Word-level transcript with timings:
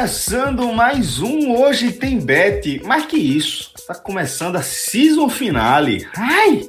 Começando 0.00 0.72
mais 0.72 1.20
um 1.20 1.54
Hoje 1.54 1.92
Tem 1.92 2.18
Bet. 2.18 2.80
Mais 2.86 3.04
que 3.04 3.18
isso, 3.18 3.70
tá 3.86 3.94
começando 3.94 4.56
a 4.56 4.62
season 4.62 5.28
finale. 5.28 6.08
Ai, 6.16 6.62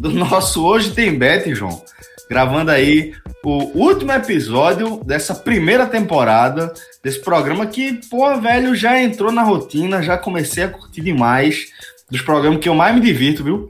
do 0.00 0.08
nosso 0.08 0.64
Hoje 0.64 0.92
Tem 0.92 1.12
Bet, 1.12 1.54
João. 1.54 1.84
Gravando 2.30 2.70
aí 2.70 3.12
o 3.44 3.78
último 3.78 4.10
episódio 4.12 5.04
dessa 5.04 5.34
primeira 5.34 5.84
temporada, 5.84 6.72
desse 7.04 7.20
programa 7.20 7.66
que, 7.66 8.00
pô, 8.08 8.34
velho, 8.40 8.74
já 8.74 8.98
entrou 8.98 9.30
na 9.30 9.42
rotina, 9.42 10.00
já 10.00 10.16
comecei 10.16 10.64
a 10.64 10.68
curtir 10.68 11.02
demais. 11.02 11.66
Dos 12.10 12.22
programas 12.22 12.58
que 12.58 12.70
eu 12.70 12.74
mais 12.74 12.94
me 12.94 13.02
divirto, 13.02 13.44
viu? 13.44 13.68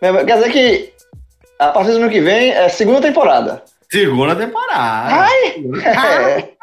Quer 0.00 0.24
dizer 0.24 0.50
que 0.50 0.92
a 1.60 1.68
partir 1.68 1.92
do 1.92 1.98
ano 1.98 2.10
que 2.10 2.20
vem 2.20 2.50
é 2.50 2.68
segunda 2.68 3.00
temporada. 3.00 3.62
Segunda 3.88 4.34
temporada. 4.34 5.28
Ai! 5.28 5.64
É. 5.84 6.48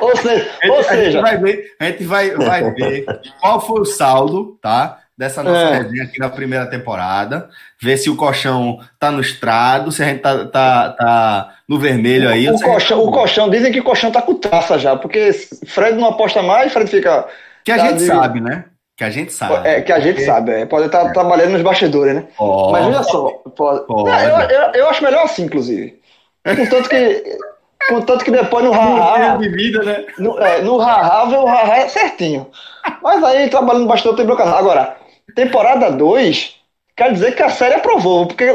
ou 0.00 0.16
seja, 0.16 0.50
ou 0.68 0.78
a, 0.80 0.82
seja... 0.84 1.10
gente 1.10 1.22
vai 1.22 1.36
ver, 1.38 1.74
a 1.78 1.84
gente 1.86 2.04
vai, 2.04 2.30
vai 2.30 2.70
ver 2.72 3.04
qual 3.40 3.60
foi 3.60 3.80
o 3.80 3.84
saldo, 3.84 4.58
tá? 4.62 4.98
Dessa 5.16 5.42
nossa 5.42 5.58
É. 5.58 5.82
resenha 5.82 6.04
aqui 6.04 6.18
na 6.18 6.30
primeira 6.30 6.64
temporada. 6.66 7.50
Ver 7.78 7.98
se 7.98 8.08
o 8.08 8.16
colchão 8.16 8.78
tá 8.98 9.10
no 9.10 9.20
estrado, 9.20 9.92
se 9.92 10.02
a 10.02 10.06
gente 10.06 10.20
tá, 10.20 10.46
tá, 10.46 10.88
tá 10.92 11.54
no 11.68 11.78
vermelho 11.78 12.26
aí. 12.28 12.46
ou 12.48 12.52
o, 12.52 12.54
a 12.54 12.58
gente 12.58 12.64
colchão, 12.70 12.98
tá 13.02 13.04
o 13.04 13.12
colchão, 13.12 13.50
dizem 13.50 13.70
que 13.70 13.80
o 13.80 13.84
colchão 13.84 14.10
tá 14.10 14.22
com 14.22 14.34
taça 14.34 14.78
já, 14.78 14.96
porque 14.96 15.30
Fred 15.66 15.98
não 15.98 16.08
aposta 16.08 16.40
mais, 16.42 16.72
Fred 16.72 16.90
fica. 16.90 17.26
Que 17.64 17.72
a 17.72 17.76
tá 17.76 17.86
gente 17.88 17.98
de- 17.98 18.06
sabe, 18.06 18.40
né? 18.40 18.64
Que 18.96 19.04
a 19.04 19.10
gente 19.10 19.32
sabe. 19.32 19.68
É, 19.68 19.80
que 19.82 19.92
a 19.92 20.00
gente 20.00 20.22
sabe, 20.24 20.52
é, 20.52 20.66
pode 20.66 20.86
estar 20.86 21.10
trabalhando 21.12 21.52
nos 21.52 21.62
bastidores, 21.62 22.14
né? 22.14 22.24
Ó, 22.38 22.70
Mas 22.72 22.86
veja 22.86 23.02
só, 23.02 23.28
pode. 23.56 23.86
Pode. 23.86 24.10
É, 24.10 24.24
eu, 24.26 24.38
eu, 24.50 24.72
eu 24.72 24.88
acho 24.90 25.02
melhor 25.04 25.24
assim, 25.24 25.44
inclusive. 25.44 26.00
Contanto 26.44 26.88
que, 26.88 27.22
contanto 27.90 28.24
que 28.24 28.30
depois 28.30 28.64
no 28.64 28.72
haha, 28.72 29.36
de 29.36 29.48
vida, 29.48 29.82
né? 29.82 30.06
no, 30.18 30.38
é, 30.38 30.62
no 30.62 30.76
o 30.76 30.78
haha 30.78 31.76
é 31.76 31.88
certinho. 31.88 32.46
Mas 33.02 33.22
aí, 33.24 33.50
trabalhando 33.50 33.86
bastidor, 33.86 34.16
tem 34.16 34.24
não. 34.24 34.36
Agora, 34.36 34.96
temporada 35.34 35.90
2, 35.90 36.56
quer 36.96 37.12
dizer 37.12 37.34
que 37.34 37.42
a 37.42 37.50
série 37.50 37.74
aprovou, 37.74 38.26
porque 38.26 38.46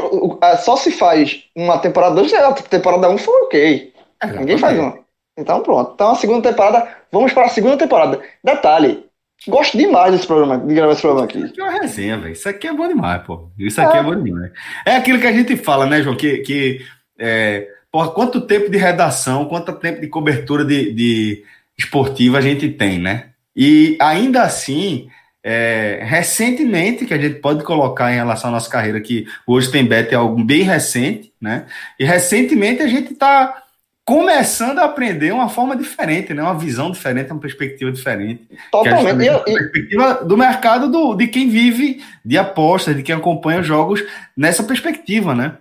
só 0.64 0.76
se 0.76 0.90
faz 0.90 1.44
uma 1.54 1.78
temporada 1.78 2.14
2, 2.14 2.32
a 2.34 2.52
temporada 2.52 3.10
1 3.10 3.12
um 3.12 3.18
foi 3.18 3.42
ok. 3.42 3.92
Ninguém 4.38 4.58
faz 4.58 4.78
uma. 4.78 4.98
Então 5.38 5.60
pronto. 5.60 5.92
Então 5.94 6.12
a 6.12 6.14
segunda 6.14 6.48
temporada, 6.48 6.88
vamos 7.12 7.32
para 7.32 7.44
a 7.44 7.50
segunda 7.50 7.76
temporada. 7.76 8.20
Detalhe, 8.42 9.04
gosto 9.46 9.76
demais 9.76 10.12
desse 10.12 10.26
programa, 10.26 10.58
de 10.58 10.74
gravar 10.74 10.92
esse 10.92 11.02
programa 11.02 11.26
aqui. 11.26 11.38
Isso 11.38 11.48
aqui 11.48 11.60
é 11.60 11.64
uma 11.64 11.80
resenha, 11.80 12.18
velho. 12.18 12.32
Isso 12.32 12.48
aqui 12.48 12.66
é 12.66 12.72
bom 12.72 12.88
demais, 12.88 13.22
pô. 13.22 13.50
Isso 13.58 13.80
aqui 13.80 13.98
é, 13.98 14.02
bom 14.02 14.16
demais. 14.16 14.50
É 14.86 14.96
aquilo 14.96 15.20
que 15.20 15.26
a 15.26 15.32
gente 15.32 15.56
fala, 15.56 15.84
né, 15.84 16.00
João? 16.00 16.16
Que, 16.16 16.38
que 16.38 16.80
é, 17.18 17.68
porra, 17.90 18.10
quanto 18.10 18.40
tempo 18.40 18.70
de 18.70 18.76
redação, 18.78 19.46
quanto 19.46 19.72
tempo 19.72 20.00
de 20.00 20.08
cobertura 20.08 20.64
de, 20.64 20.92
de 20.92 21.44
esportiva 21.78 22.38
a 22.38 22.40
gente 22.40 22.68
tem, 22.68 22.98
né? 22.98 23.30
E 23.54 23.96
ainda 24.00 24.42
assim, 24.42 25.08
é, 25.42 26.00
recentemente, 26.02 27.06
que 27.06 27.14
a 27.14 27.18
gente 27.18 27.36
pode 27.36 27.62
colocar 27.64 28.12
em 28.12 28.16
relação 28.16 28.50
à 28.50 28.52
nossa 28.52 28.68
carreira, 28.68 29.00
que 29.00 29.26
hoje 29.46 29.70
tem 29.70 29.84
bet 29.84 30.12
é 30.12 30.16
algo 30.16 30.42
bem 30.42 30.62
recente, 30.62 31.32
né? 31.40 31.66
E 31.98 32.04
recentemente 32.04 32.82
a 32.82 32.88
gente 32.88 33.12
está 33.12 33.62
começando 34.04 34.78
a 34.78 34.84
aprender 34.84 35.32
uma 35.32 35.48
forma 35.48 35.76
diferente, 35.76 36.32
né? 36.32 36.40
Uma 36.40 36.56
visão 36.56 36.92
diferente, 36.92 37.32
uma 37.32 37.40
perspectiva 37.40 37.90
diferente. 37.90 38.46
É 38.52 38.56
Totalmente. 38.70 39.22
E, 39.22 39.26
eu- 39.26 39.36
a 39.36 39.40
perspectiva 39.40 40.14
do 40.24 40.36
mercado 40.36 40.88
do, 40.90 41.14
de 41.14 41.26
quem 41.26 41.48
vive 41.48 42.02
de 42.24 42.38
apostas, 42.38 42.96
de 42.96 43.02
quem 43.02 43.14
acompanha 43.14 43.62
jogos 43.62 44.02
nessa 44.36 44.62
perspectiva, 44.62 45.34
né? 45.34 45.54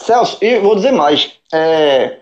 Celso, 0.00 0.38
e 0.42 0.58
vou 0.58 0.74
dizer 0.74 0.92
mais. 0.92 1.32
É, 1.52 2.16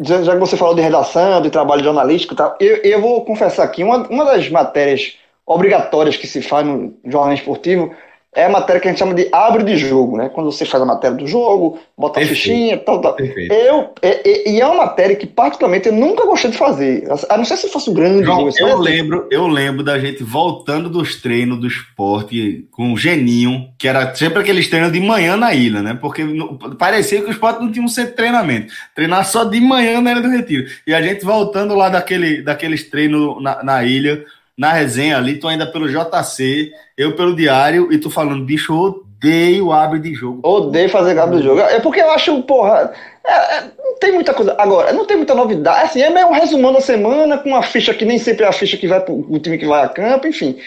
já 0.00 0.32
que 0.32 0.38
você 0.38 0.56
falou 0.56 0.74
de 0.74 0.82
redação, 0.82 1.42
de 1.42 1.50
trabalho 1.50 1.84
jornalístico 1.84 2.34
e 2.34 2.36
tal, 2.36 2.56
eu, 2.60 2.76
eu 2.76 3.00
vou 3.00 3.24
confessar 3.24 3.64
aqui, 3.64 3.84
uma, 3.84 4.08
uma 4.08 4.24
das 4.24 4.48
matérias 4.48 5.16
obrigatórias 5.46 6.16
que 6.16 6.26
se 6.26 6.40
faz 6.42 6.66
no 6.66 6.94
jornal 7.04 7.34
esportivo 7.34 7.94
é 8.34 8.44
a 8.44 8.48
matéria 8.48 8.80
que 8.80 8.86
a 8.86 8.90
gente 8.92 8.98
chama 9.00 9.12
de 9.12 9.28
abre 9.32 9.64
de 9.64 9.76
jogo, 9.76 10.16
né? 10.16 10.28
Quando 10.28 10.52
você 10.52 10.64
faz 10.64 10.80
a 10.80 10.86
matéria 10.86 11.16
do 11.16 11.26
jogo, 11.26 11.80
bota 11.98 12.20
a 12.20 12.22
Perfeito. 12.22 12.38
fichinha, 12.40 12.78
tal, 12.78 13.00
tal. 13.00 13.14
Perfeito. 13.16 13.52
Eu, 13.52 13.90
é- 14.00 14.20
é- 14.30 14.50
e 14.52 14.60
é 14.60 14.66
uma 14.66 14.84
matéria 14.86 15.16
que, 15.16 15.26
particularmente, 15.26 15.88
eu 15.88 15.92
nunca 15.94 16.24
gostei 16.24 16.50
de 16.52 16.56
fazer. 16.56 17.08
A 17.28 17.36
não 17.36 17.44
ser 17.44 17.56
se 17.56 17.68
fosse 17.68 17.90
um 17.90 17.94
grande 17.94 18.22
João, 18.24 18.36
jogo. 18.36 18.48
assim, 18.50 18.62
eu 18.62 18.68
mas- 18.78 18.80
lembro, 18.80 19.26
eu 19.32 19.46
lembro 19.48 19.82
da 19.82 19.98
gente 19.98 20.22
voltando 20.22 20.88
dos 20.88 21.16
treinos 21.20 21.58
do 21.58 21.66
esporte 21.66 22.66
com 22.70 22.92
o 22.92 22.96
Geninho, 22.96 23.68
que 23.76 23.88
era 23.88 24.14
sempre 24.14 24.38
aqueles 24.40 24.68
treinos 24.68 24.92
de 24.92 25.00
manhã 25.00 25.36
na 25.36 25.52
ilha, 25.52 25.82
né? 25.82 25.98
Porque 26.00 26.22
no- 26.22 26.56
parecia 26.76 27.20
que 27.20 27.26
o 27.28 27.32
esporte 27.32 27.60
não 27.60 27.72
tinha 27.72 27.84
um 27.84 27.88
centro 27.88 28.10
de 28.12 28.16
treinamento. 28.16 28.72
Treinar 28.94 29.26
só 29.26 29.42
de 29.42 29.60
manhã 29.60 30.00
na 30.00 30.12
Ilha 30.12 30.22
do 30.22 30.30
Retiro. 30.30 30.66
E 30.86 30.94
a 30.94 31.02
gente 31.02 31.24
voltando 31.24 31.74
lá 31.74 31.88
daquele, 31.88 32.42
daqueles 32.42 32.88
treinos 32.88 33.42
na, 33.42 33.62
na 33.62 33.82
ilha, 33.84 34.24
na 34.60 34.74
resenha 34.74 35.16
ali, 35.16 35.38
tu 35.38 35.48
ainda 35.48 35.66
pelo 35.66 35.88
JC, 35.88 36.70
eu 36.94 37.16
pelo 37.16 37.34
diário, 37.34 37.90
e 37.90 37.96
tu 37.96 38.10
falando, 38.10 38.44
bicho, 38.44 38.74
odeio 38.74 39.72
abre 39.72 39.98
de 39.98 40.12
jogo. 40.12 40.46
Odeio 40.46 40.90
fazer 40.90 41.14
cabo 41.14 41.34
do 41.34 41.42
jogo. 41.42 41.60
É 41.60 41.80
porque 41.80 41.98
eu 41.98 42.10
acho, 42.10 42.42
porra. 42.42 42.92
é- 43.24 43.56
é- 43.56 43.70
não 43.82 43.98
tem 43.98 44.12
muita 44.12 44.34
coisa. 44.34 44.54
Agora, 44.58 44.92
não 44.92 45.06
tem 45.06 45.16
muita 45.16 45.34
novidade. 45.34 45.86
Assim, 45.86 46.02
é 46.02 46.10
meio 46.10 46.28
um 46.28 46.32
resumão 46.32 46.74
da 46.74 46.80
semana 46.82 47.38
com 47.38 47.48
uma 47.48 47.62
ficha 47.62 47.94
que 47.94 48.04
nem 48.04 48.18
sempre 48.18 48.44
é 48.44 48.48
a 48.48 48.52
ficha 48.52 48.76
que 48.76 48.86
vai 48.86 49.00
pro 49.00 49.14
o 49.14 49.38
time 49.38 49.56
que 49.56 49.66
vai 49.66 49.82
a 49.82 49.88
campo, 49.88 50.26
enfim. 50.26 50.58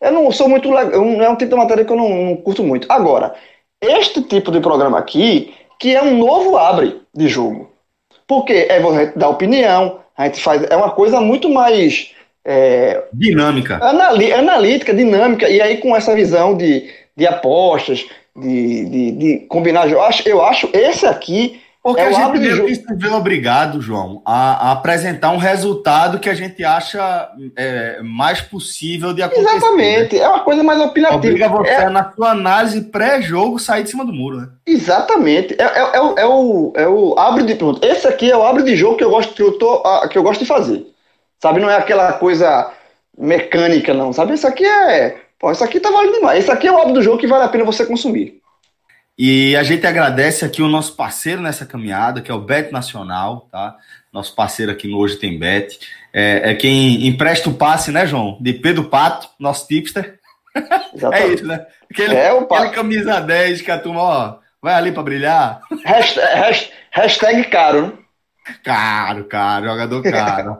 Eu 0.00 0.12
não 0.12 0.30
sou 0.30 0.48
muito 0.48 0.70
legal. 0.72 1.02
É 1.02 1.28
um 1.28 1.34
tipo 1.34 1.50
de 1.50 1.56
matéria 1.56 1.84
que 1.84 1.90
eu 1.90 1.96
não, 1.96 2.08
não 2.08 2.36
curto 2.36 2.62
muito. 2.62 2.86
Agora, 2.88 3.34
este 3.80 4.22
tipo 4.22 4.52
de 4.52 4.60
programa 4.60 4.96
aqui, 4.96 5.52
que 5.80 5.96
é 5.96 6.00
um 6.00 6.16
novo 6.16 6.56
abre 6.56 7.00
de 7.12 7.26
jogo. 7.26 7.68
Porque 8.28 8.68
é 8.70 8.78
você 8.78 9.12
dar 9.16 9.28
opinião, 9.28 9.98
a 10.16 10.26
gente 10.26 10.40
faz. 10.40 10.62
É 10.70 10.76
uma 10.76 10.92
coisa 10.92 11.20
muito 11.20 11.48
mais. 11.48 12.12
É, 12.44 13.02
Dinâmica. 13.12 13.78
anali- 13.82 14.32
analítica, 14.32 14.94
dinâmica, 14.94 15.48
e 15.48 15.60
aí 15.60 15.76
com 15.78 15.94
essa 15.96 16.14
visão 16.14 16.56
de, 16.56 16.88
de 17.16 17.26
apostas, 17.26 18.04
de, 18.36 18.84
de, 18.84 19.10
de 19.12 19.36
combinar. 19.48 19.90
Eu 19.90 20.00
acho, 20.02 20.26
eu 20.28 20.42
acho 20.42 20.68
esse 20.72 21.04
aqui 21.06 21.60
Porque 21.82 22.00
É 22.00 22.06
a 22.08 22.12
gente 22.12 22.38
meio 22.38 22.66
que 22.66 22.74
se 22.74 22.84
vê 22.94 23.08
obrigado, 23.08 23.80
João, 23.80 24.20
a, 24.24 24.68
a 24.68 24.72
apresentar 24.72 25.30
um 25.30 25.38
resultado 25.38 26.18
que 26.18 26.28
a 26.28 26.34
gente 26.34 26.62
acha 26.62 27.28
é, 27.56 28.00
mais 28.02 28.40
possível 28.40 29.12
de 29.14 29.22
acontecer. 29.22 29.46
né? 29.46 29.56
Exatamente, 29.56 30.18
é 30.18 30.28
uma 30.28 30.40
coisa 30.40 30.62
mais 30.62 30.78
opinativa. 30.80 31.16
Obriga 31.18 31.48
você, 31.48 31.70
É- 31.70 31.88
na 31.88 32.12
sua 32.12 32.30
análise 32.32 32.82
pré-jogo, 32.82 33.58
sair 33.58 33.82
de 33.84 33.90
cima 33.90 34.04
do 34.04 34.12
muro, 34.12 34.36
né? 34.42 34.48
exatamente. 34.66 35.54
É, 35.58 35.64
é, 35.64 35.96
é, 35.96 36.00
o- 36.00 36.14
é 36.18 36.26
o, 36.88 37.16
é 37.16 37.22
abre 37.22 37.44
de 37.44 37.54
pronto. 37.54 37.84
Esse 37.84 38.06
aqui 38.06 38.30
é 38.30 38.36
o 38.36 38.42
abre 38.44 38.62
de 38.62 38.76
jogo 38.76 38.96
que 38.96 39.04
eu 39.04 39.10
gosto, 39.10 39.32
que 39.34 39.42
eu 39.42 39.52
tô, 39.52 39.82
ah, 39.84 40.06
que 40.08 40.16
eu 40.18 40.22
gosto 40.22 40.40
de 40.40 40.46
fazer. 40.46 40.86
Sabe, 41.42 41.60
não 41.60 41.70
é 41.70 41.76
aquela 41.76 42.12
coisa 42.14 42.70
mecânica, 43.16 43.94
não. 43.94 44.12
Sabe, 44.12 44.34
isso 44.34 44.46
aqui 44.46 44.64
é. 44.64 45.16
Pô, 45.38 45.50
isso 45.50 45.64
aqui 45.64 45.80
tá 45.80 45.90
valendo 45.90 46.14
demais. 46.14 46.40
Esse 46.40 46.50
aqui 46.50 46.66
é 46.68 46.72
o 46.72 46.78
abre 46.78 46.92
do 46.92 47.02
jogo 47.02 47.18
que 47.18 47.26
vale 47.26 47.44
a 47.44 47.48
pena 47.48 47.64
você 47.64 47.86
consumir. 47.86 48.38
E 49.18 49.54
a 49.56 49.62
gente 49.62 49.86
agradece 49.86 50.44
aqui 50.44 50.62
o 50.62 50.68
nosso 50.68 50.94
parceiro 50.96 51.42
nessa 51.42 51.66
caminhada, 51.66 52.20
que 52.22 52.30
é 52.30 52.34
o 52.34 52.40
Bet 52.40 52.72
Nacional, 52.72 53.48
tá? 53.52 53.76
Nosso 54.12 54.34
parceiro 54.34 54.72
aqui 54.72 54.88
no 54.88 54.98
Hoje 54.98 55.16
Tem 55.16 55.38
Bet. 55.38 55.78
É, 56.12 56.50
é 56.50 56.54
quem 56.54 57.06
empresta 57.06 57.48
o 57.50 57.54
passe, 57.54 57.90
né, 57.90 58.06
João? 58.06 58.38
De 58.40 58.52
Pedro 58.54 58.84
Pato, 58.84 59.28
nosso 59.38 59.66
tipster. 59.66 60.18
É 60.92 60.96
Exatamente. 60.96 61.34
isso, 61.36 61.46
né? 61.46 61.64
Aquele, 61.88 62.14
É 62.16 62.32
o 62.32 62.40
aquele 62.40 62.70
camisa 62.70 63.20
10 63.20 63.62
que 63.62 63.70
a 63.70 63.78
turma, 63.78 64.00
ó, 64.02 64.34
vai 64.60 64.74
ali 64.74 64.90
pra 64.90 65.02
brilhar. 65.02 65.60
hashtag, 65.84 66.26
hashtag- 66.34 66.72
hashtag 66.90 67.44
caro, 67.44 67.86
né? 67.86 67.92
Caro, 68.64 69.24
caro, 69.24 69.66
jogador 69.66 70.02
caro. 70.02 70.58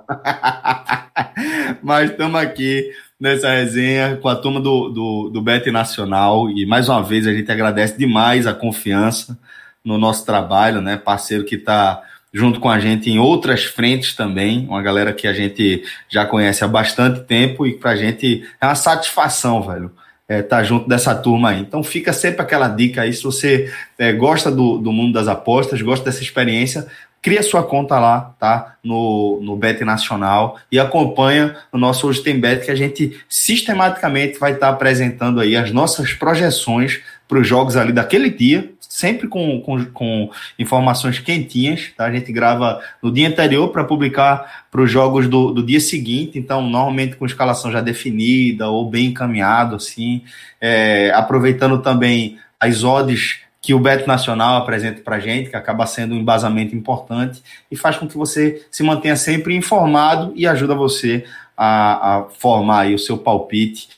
Mas 1.82 2.10
estamos 2.10 2.40
aqui 2.40 2.90
nessa 3.18 3.50
resenha 3.50 4.16
com 4.16 4.28
a 4.28 4.36
turma 4.36 4.60
do, 4.60 4.88
do, 4.88 5.30
do 5.30 5.42
Bet 5.42 5.70
Nacional 5.70 6.50
e 6.50 6.64
mais 6.66 6.88
uma 6.88 7.02
vez 7.02 7.26
a 7.26 7.32
gente 7.32 7.50
agradece 7.50 7.98
demais 7.98 8.46
a 8.46 8.54
confiança 8.54 9.38
no 9.84 9.98
nosso 9.98 10.24
trabalho, 10.24 10.80
né? 10.80 10.96
Parceiro 10.96 11.44
que 11.44 11.56
está 11.56 12.02
junto 12.32 12.60
com 12.60 12.68
a 12.68 12.78
gente 12.78 13.10
em 13.10 13.18
outras 13.18 13.64
frentes 13.64 14.14
também, 14.14 14.66
uma 14.68 14.82
galera 14.82 15.12
que 15.12 15.26
a 15.26 15.32
gente 15.32 15.82
já 16.08 16.24
conhece 16.24 16.62
há 16.64 16.68
bastante 16.68 17.20
tempo 17.20 17.66
e 17.66 17.76
para 17.76 17.90
a 17.90 17.96
gente 17.96 18.44
é 18.60 18.66
uma 18.66 18.74
satisfação, 18.74 19.62
velho. 19.62 19.90
É, 20.28 20.42
tá 20.42 20.62
junto 20.62 20.88
dessa 20.88 21.12
turma 21.12 21.50
aí. 21.50 21.60
Então 21.60 21.82
fica 21.82 22.12
sempre 22.12 22.40
aquela 22.40 22.68
dica 22.68 23.02
aí, 23.02 23.12
se 23.12 23.24
você 23.24 23.72
é, 23.98 24.12
gosta 24.12 24.48
do, 24.48 24.78
do 24.78 24.92
mundo 24.92 25.12
das 25.12 25.26
apostas, 25.26 25.82
gosta 25.82 26.04
dessa 26.04 26.22
experiência, 26.22 26.86
cria 27.22 27.42
sua 27.42 27.62
conta 27.62 27.98
lá, 27.98 28.34
tá? 28.38 28.76
No, 28.82 29.40
no 29.42 29.56
Bet 29.56 29.84
Nacional 29.84 30.58
e 30.72 30.78
acompanha 30.78 31.56
o 31.70 31.78
nosso 31.78 32.06
Hoje 32.06 32.22
Tem 32.22 32.38
Bet, 32.38 32.64
que 32.64 32.70
a 32.70 32.76
gente 32.76 33.20
sistematicamente 33.28 34.38
vai 34.38 34.52
estar 34.52 34.68
tá 34.68 34.72
apresentando 34.72 35.40
aí 35.40 35.56
as 35.56 35.70
nossas 35.70 36.12
projeções 36.12 37.00
para 37.28 37.38
os 37.38 37.46
jogos 37.46 37.76
ali 37.76 37.92
daquele 37.92 38.28
dia, 38.28 38.72
sempre 38.80 39.28
com, 39.28 39.60
com, 39.60 39.84
com, 39.84 40.30
informações 40.58 41.20
quentinhas, 41.20 41.92
tá? 41.96 42.06
A 42.06 42.12
gente 42.12 42.32
grava 42.32 42.80
no 43.00 43.12
dia 43.12 43.28
anterior 43.28 43.68
para 43.68 43.84
publicar 43.84 44.64
para 44.68 44.80
os 44.80 44.90
jogos 44.90 45.28
do, 45.28 45.52
do 45.52 45.62
dia 45.62 45.78
seguinte, 45.78 46.38
então, 46.38 46.60
normalmente 46.62 47.14
com 47.14 47.24
escalação 47.24 47.70
já 47.70 47.80
definida 47.80 48.68
ou 48.68 48.90
bem 48.90 49.06
encaminhado, 49.06 49.76
assim, 49.76 50.22
é, 50.60 51.12
aproveitando 51.14 51.78
também 51.78 52.38
as 52.58 52.82
odds 52.82 53.38
que 53.60 53.74
o 53.74 53.78
Beto 53.78 54.06
Nacional 54.06 54.56
apresenta 54.56 55.02
para 55.02 55.16
a 55.16 55.20
gente, 55.20 55.50
que 55.50 55.56
acaba 55.56 55.86
sendo 55.86 56.14
um 56.14 56.18
embasamento 56.18 56.74
importante 56.74 57.42
e 57.70 57.76
faz 57.76 57.96
com 57.96 58.08
que 58.08 58.16
você 58.16 58.66
se 58.70 58.82
mantenha 58.82 59.16
sempre 59.16 59.54
informado 59.54 60.32
e 60.34 60.46
ajuda 60.46 60.74
você 60.74 61.24
a, 61.56 62.16
a 62.16 62.24
formar 62.30 62.88
o 62.88 62.98
seu 62.98 63.18
palpite 63.18 63.88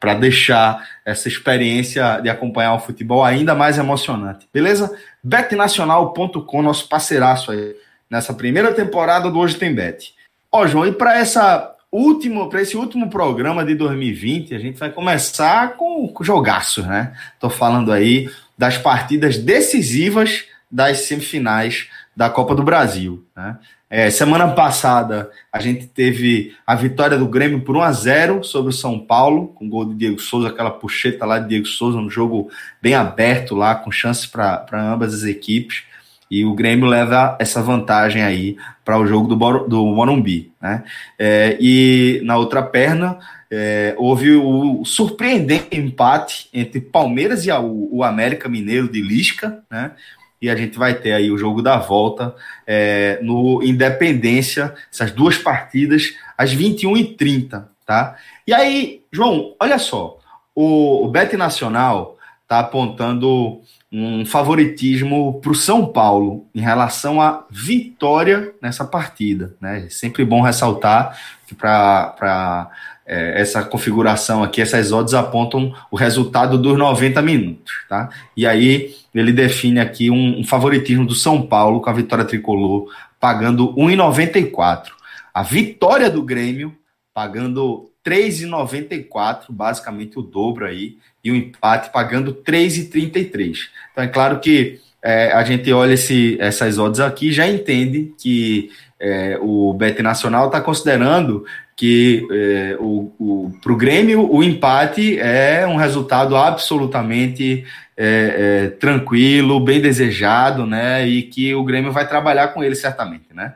para 0.00 0.14
deixar 0.14 0.84
essa 1.04 1.28
experiência 1.28 2.20
de 2.20 2.28
acompanhar 2.28 2.74
o 2.74 2.80
futebol 2.80 3.24
ainda 3.24 3.54
mais 3.54 3.78
emocionante. 3.78 4.48
Beleza? 4.52 4.92
betnacional.com, 5.22 6.62
nosso 6.62 6.88
parceiraço 6.88 7.52
aí 7.52 7.76
nessa 8.10 8.32
primeira 8.34 8.72
temporada 8.72 9.30
do 9.30 9.38
Hoje 9.38 9.56
Tem 9.56 9.72
Bet. 9.72 10.14
Ó, 10.50 10.66
João, 10.66 10.86
e 10.86 10.92
para 10.92 11.18
essa 11.18 11.74
último, 11.92 12.48
para 12.48 12.62
esse 12.62 12.76
último 12.76 13.10
programa 13.10 13.64
de 13.64 13.74
2020, 13.74 14.54
a 14.54 14.58
gente 14.58 14.78
vai 14.78 14.90
começar 14.90 15.76
com, 15.76 16.08
com 16.08 16.24
jogaços, 16.24 16.86
né? 16.86 17.12
Tô 17.38 17.50
falando 17.50 17.92
aí 17.92 18.30
das 18.58 18.76
partidas 18.76 19.38
decisivas 19.38 20.44
das 20.70 21.02
semifinais 21.02 21.88
da 22.14 22.28
Copa 22.28 22.54
do 22.54 22.64
Brasil. 22.64 23.24
Né? 23.34 23.56
É, 23.88 24.10
semana 24.10 24.48
passada 24.48 25.30
a 25.50 25.60
gente 25.60 25.86
teve 25.86 26.54
a 26.66 26.74
vitória 26.74 27.16
do 27.16 27.26
Grêmio 27.26 27.62
por 27.62 27.76
1 27.76 27.80
a 27.80 27.92
0 27.92 28.44
sobre 28.44 28.70
o 28.70 28.76
São 28.76 28.98
Paulo, 28.98 29.48
com 29.48 29.68
gol 29.68 29.86
de 29.86 29.94
Diego 29.94 30.20
Souza, 30.20 30.48
aquela 30.48 30.70
puxeta 30.70 31.24
lá 31.24 31.38
de 31.38 31.48
Diego 31.48 31.66
Souza, 31.66 31.96
um 31.96 32.10
jogo 32.10 32.50
bem 32.82 32.94
aberto 32.94 33.54
lá, 33.54 33.74
com 33.74 33.90
chances 33.90 34.26
para 34.26 34.66
ambas 34.72 35.14
as 35.14 35.22
equipes. 35.22 35.84
E 36.30 36.44
o 36.44 36.54
Grêmio 36.54 36.86
leva 36.86 37.36
essa 37.40 37.62
vantagem 37.62 38.22
aí 38.22 38.56
para 38.84 38.98
o 38.98 39.06
jogo 39.06 39.34
do, 39.34 39.58
do 39.66 39.86
Morumbi. 39.86 40.52
Né? 40.60 40.84
É, 41.18 41.56
e 41.60 42.20
na 42.24 42.36
outra 42.36 42.62
perna, 42.62 43.18
é, 43.50 43.94
houve 43.96 44.32
o 44.32 44.84
surpreendente 44.84 45.76
empate 45.76 46.48
entre 46.52 46.80
Palmeiras 46.80 47.46
e 47.46 47.50
a, 47.50 47.58
o, 47.58 48.02
América 48.04 48.48
Mineiro 48.48 48.88
de 48.88 49.00
Lisca, 49.00 49.62
né? 49.70 49.92
E 50.40 50.48
a 50.48 50.54
gente 50.54 50.78
vai 50.78 50.94
ter 50.94 51.12
aí 51.12 51.32
o 51.32 51.38
jogo 51.38 51.60
da 51.60 51.78
volta 51.78 52.34
é, 52.64 53.18
no 53.20 53.60
Independência, 53.60 54.72
essas 54.92 55.10
duas 55.10 55.36
partidas, 55.36 56.14
às 56.36 56.54
21h30, 56.54 57.64
tá? 57.84 58.16
E 58.46 58.54
aí, 58.54 59.02
João, 59.10 59.56
olha 59.58 59.78
só, 59.78 60.18
o, 60.54 61.04
o 61.04 61.08
Bet 61.08 61.36
Nacional 61.36 62.16
tá 62.46 62.60
apontando 62.60 63.60
um 63.90 64.24
favoritismo 64.26 65.40
para 65.40 65.50
o 65.50 65.54
São 65.54 65.86
Paulo 65.86 66.46
em 66.54 66.60
relação 66.60 67.20
à 67.20 67.46
vitória 67.50 68.52
nessa 68.60 68.84
partida. 68.84 69.54
Né? 69.60 69.86
Sempre 69.88 70.24
bom 70.24 70.42
ressaltar 70.42 71.18
que 71.46 71.54
para 71.54 72.70
é, 73.06 73.40
essa 73.40 73.62
configuração 73.62 74.42
aqui, 74.42 74.60
essas 74.60 74.92
odds 74.92 75.14
apontam 75.14 75.74
o 75.90 75.96
resultado 75.96 76.58
dos 76.58 76.76
90 76.76 77.22
minutos. 77.22 77.72
Tá? 77.88 78.10
E 78.36 78.46
aí 78.46 78.94
ele 79.14 79.32
define 79.32 79.80
aqui 79.80 80.10
um, 80.10 80.40
um 80.40 80.44
favoritismo 80.44 81.06
do 81.06 81.14
São 81.14 81.40
Paulo 81.40 81.80
com 81.80 81.88
a 81.88 81.94
vitória 81.94 82.24
tricolor 82.24 82.92
pagando 83.18 83.74
1,94. 83.74 84.90
A 85.32 85.42
vitória 85.42 86.10
do 86.10 86.22
Grêmio 86.22 86.76
pagando 87.14 87.90
3,94, 88.04 89.46
basicamente 89.50 90.18
o 90.18 90.22
dobro 90.22 90.64
aí, 90.64 90.98
e 91.22 91.30
o 91.30 91.36
empate 91.36 91.90
pagando 91.92 92.34
3,33. 92.34 93.56
Então 93.92 94.04
é 94.04 94.08
claro 94.08 94.40
que 94.40 94.80
é, 95.02 95.32
a 95.32 95.44
gente 95.44 95.72
olha 95.72 95.94
esse, 95.94 96.36
essas 96.40 96.78
odds 96.78 97.00
aqui 97.00 97.32
já 97.32 97.46
entende 97.46 98.12
que 98.18 98.70
é, 99.00 99.38
o 99.40 99.72
Bet 99.72 100.02
Nacional 100.02 100.46
está 100.46 100.60
considerando 100.60 101.44
que 101.76 102.26
é, 102.30 102.76
o, 102.80 103.12
o, 103.18 103.52
para 103.62 103.72
o 103.72 103.76
Grêmio 103.76 104.28
o 104.32 104.42
empate 104.42 105.18
é 105.20 105.64
um 105.64 105.76
resultado 105.76 106.36
absolutamente 106.36 107.64
é, 107.96 108.64
é, 108.66 108.70
tranquilo, 108.70 109.60
bem 109.60 109.80
desejado, 109.80 110.66
né? 110.66 111.06
E 111.06 111.22
que 111.22 111.54
o 111.54 111.64
Grêmio 111.64 111.92
vai 111.92 112.08
trabalhar 112.08 112.48
com 112.48 112.62
ele 112.62 112.74
certamente, 112.74 113.26
né? 113.32 113.54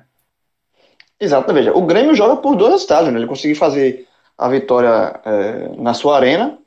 Exato, 1.18 1.52
veja, 1.52 1.72
o 1.72 1.82
Grêmio 1.82 2.14
joga 2.14 2.36
por 2.36 2.56
dois 2.56 2.72
resultados, 2.72 3.12
né? 3.12 3.18
Ele 3.18 3.28
conseguiu 3.28 3.56
fazer 3.56 4.06
a 4.36 4.48
vitória 4.48 5.20
é, 5.24 5.70
na 5.78 5.94
sua 5.94 6.16
arena. 6.16 6.58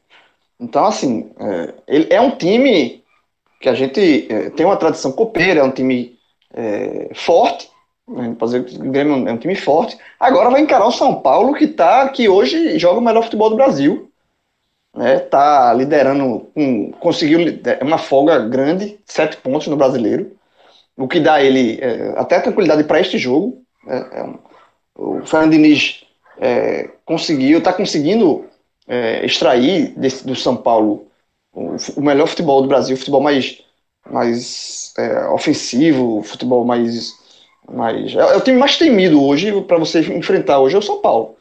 Então, 0.60 0.86
assim, 0.86 1.32
é, 1.38 1.74
ele 1.88 2.08
é 2.10 2.22
um 2.22 2.32
time 2.32 3.04
que 3.60 3.70
a 3.70 3.74
gente 3.74 4.28
é, 4.30 4.50
tem 4.52 4.66
uma 4.66 4.78
tradição 4.78 5.12
copeira, 5.12 5.60
é 5.60 5.64
um 5.64 5.72
time 5.72 6.18
é, 6.54 7.10
forte, 7.14 7.70
né? 8.08 8.36
Dizer 8.40 8.66
que 8.66 8.78
o 8.78 8.92
Grêmio 8.92 9.28
é 9.28 9.32
um 9.32 9.38
time 9.38 9.56
forte. 9.56 9.98
Agora 10.20 10.50
vai 10.50 10.62
encarar 10.62 10.86
o 10.86 10.92
São 10.92 11.22
Paulo, 11.22 11.56
que 11.56 11.68
tá, 11.68 12.08
que 12.10 12.30
hoje 12.30 12.78
joga 12.78 13.00
o 13.00 13.04
melhor 13.04 13.24
futebol 13.24 13.50
do 13.50 13.56
Brasil. 13.56 14.12
Né? 14.94 15.20
Tá 15.20 15.74
liderando, 15.74 16.48
um, 16.56 16.92
conseguiu 16.92 17.40
uma 17.82 17.98
folga 17.98 18.40
grande, 18.40 19.00
sete 19.06 19.38
pontos 19.38 19.68
no 19.68 19.76
brasileiro. 19.76 20.32
O 20.96 21.08
que 21.08 21.20
dá 21.20 21.42
ele 21.42 21.80
é, 21.82 22.14
até 22.16 22.40
tranquilidade 22.40 22.84
para 22.84 23.02
este 23.02 23.18
jogo. 23.18 23.62
É, 23.88 24.24
um, 24.24 24.38
o 24.98 25.26
Fernando 25.26 25.52
Diniz 25.52 26.06
é, 26.40 26.90
conseguiu, 27.04 27.58
está 27.58 27.74
conseguindo 27.74 28.46
é, 28.88 29.26
extrair 29.26 29.94
desse, 29.98 30.26
do 30.26 30.36
São 30.36 30.56
Paulo 30.56 31.08
o, 31.54 31.76
o, 31.96 32.02
melhor 32.02 32.28
futebol 32.28 32.62
do 32.62 32.68
Brasil, 32.68 32.96
o 32.96 33.00
futebol 33.00 33.22
mais, 33.22 33.62
mais 34.10 34.94
é, 34.98 35.28
ofensivo, 35.28 36.20
o 36.20 36.24
futebol 36.24 36.66
mais 36.66 37.14
mas 37.72 38.16
é, 38.16 38.20
é, 38.20 38.36
o 38.38 38.42
time 38.42 38.58
mais 38.58 38.78
temido 38.78 39.24
hoje 39.24 39.52
para 39.62 39.78
você 39.78 40.00
enfrentar 40.14 40.60
hoje 40.60 40.76
é 40.76 40.80
o 40.80 40.84
São 40.84 41.02
Paulo. 41.02 41.36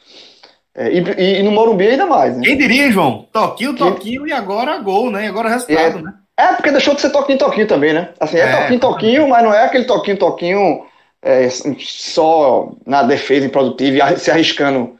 É, 0.74 0.90
e, 0.90 1.38
e, 1.38 1.42
no 1.42 1.52
Morumbi 1.52 1.86
ainda 1.86 2.06
mais. 2.06 2.36
Né? 2.36 2.42
Quem 2.44 2.56
diria, 2.56 2.90
João? 2.90 3.28
Toquinho, 3.32 3.76
toquinho 3.76 4.26
e 4.26 4.32
agora 4.32 4.78
gol, 4.78 5.10
né? 5.10 5.24
E 5.24 5.28
agora 5.28 5.48
resultado, 5.48 5.98
é, 5.98 6.02
né? 6.02 6.14
É, 6.36 6.48
porque 6.48 6.72
deixou 6.72 6.94
de 6.94 7.00
ser 7.00 7.10
toquinho, 7.10 7.38
toquinho 7.38 7.68
também, 7.68 7.92
né? 7.92 8.08
Assim, 8.18 8.38
é, 8.38 8.40
é 8.40 8.56
toquinho, 8.56 8.80
toquinho, 8.80 9.28
mas 9.28 9.44
não 9.44 9.54
é 9.54 9.64
aquele 9.64 9.84
toquinho, 9.84 10.16
toquinho 10.16 10.84
é, 11.22 11.48
só 11.78 12.72
na 12.84 13.04
defesa 13.04 13.46
improdutiva 13.46 14.12
e 14.12 14.18
se 14.18 14.30
arriscando. 14.30 14.96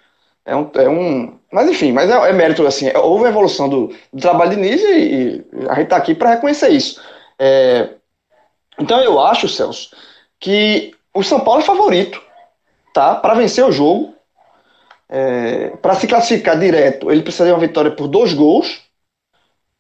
É 0.47 0.54
um, 0.54 0.71
é 0.75 0.88
um. 0.88 1.38
Mas 1.54 1.70
enfim, 1.70 1.92
mas 1.92 2.11
é, 2.11 2.14
é 2.14 2.32
mérito, 2.32 2.66
assim, 2.66 2.90
houve 2.96 3.26
a 3.26 3.28
evolução 3.28 3.68
do, 3.68 3.94
do 4.12 4.20
trabalho 4.20 4.50
de 4.50 4.56
Nise 4.56 4.84
e, 4.84 5.37
e, 5.37 5.68
a 5.68 5.76
gente 5.76 5.87
tá 5.87 5.96
aqui 5.96 6.12
para 6.12 6.30
reconhecer 6.30 6.70
isso. 6.70 7.00
então 8.76 9.00
eu 9.00 9.20
acho, 9.20 9.49
Celso, 9.49 9.94
que 10.40 10.92
o 11.14 11.23
São 11.23 11.38
Paulo 11.44 11.61
é 11.61 11.64
favorito, 11.64 12.20
tá? 12.92 13.14
Para 13.14 13.34
vencer 13.34 13.64
o 13.64 13.70
jogo, 13.70 14.16
é, 15.08 15.68
para 15.76 15.94
se 15.94 16.08
classificar 16.08 16.58
direto, 16.58 17.08
ele 17.08 17.23
precisa 17.23 17.44
de 17.44 17.52
uma 17.52 17.61
vitória 17.61 17.92
por 17.94 18.08
dois 18.08 18.34
gols 18.34 18.82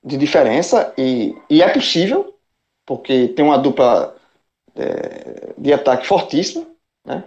de 0.04 0.16
diferença 0.16 0.94
e, 0.96 1.36
e 1.50 1.60
é 1.60 1.68
possível, 1.68 2.36
porque 2.86 3.26
tem 3.28 3.44
uma 3.44 3.58
dupla 3.58 4.14
é, 4.76 5.54
de 5.58 5.72
ataque 5.72 6.06
fortíssima, 6.06 6.64
né? 7.04 7.24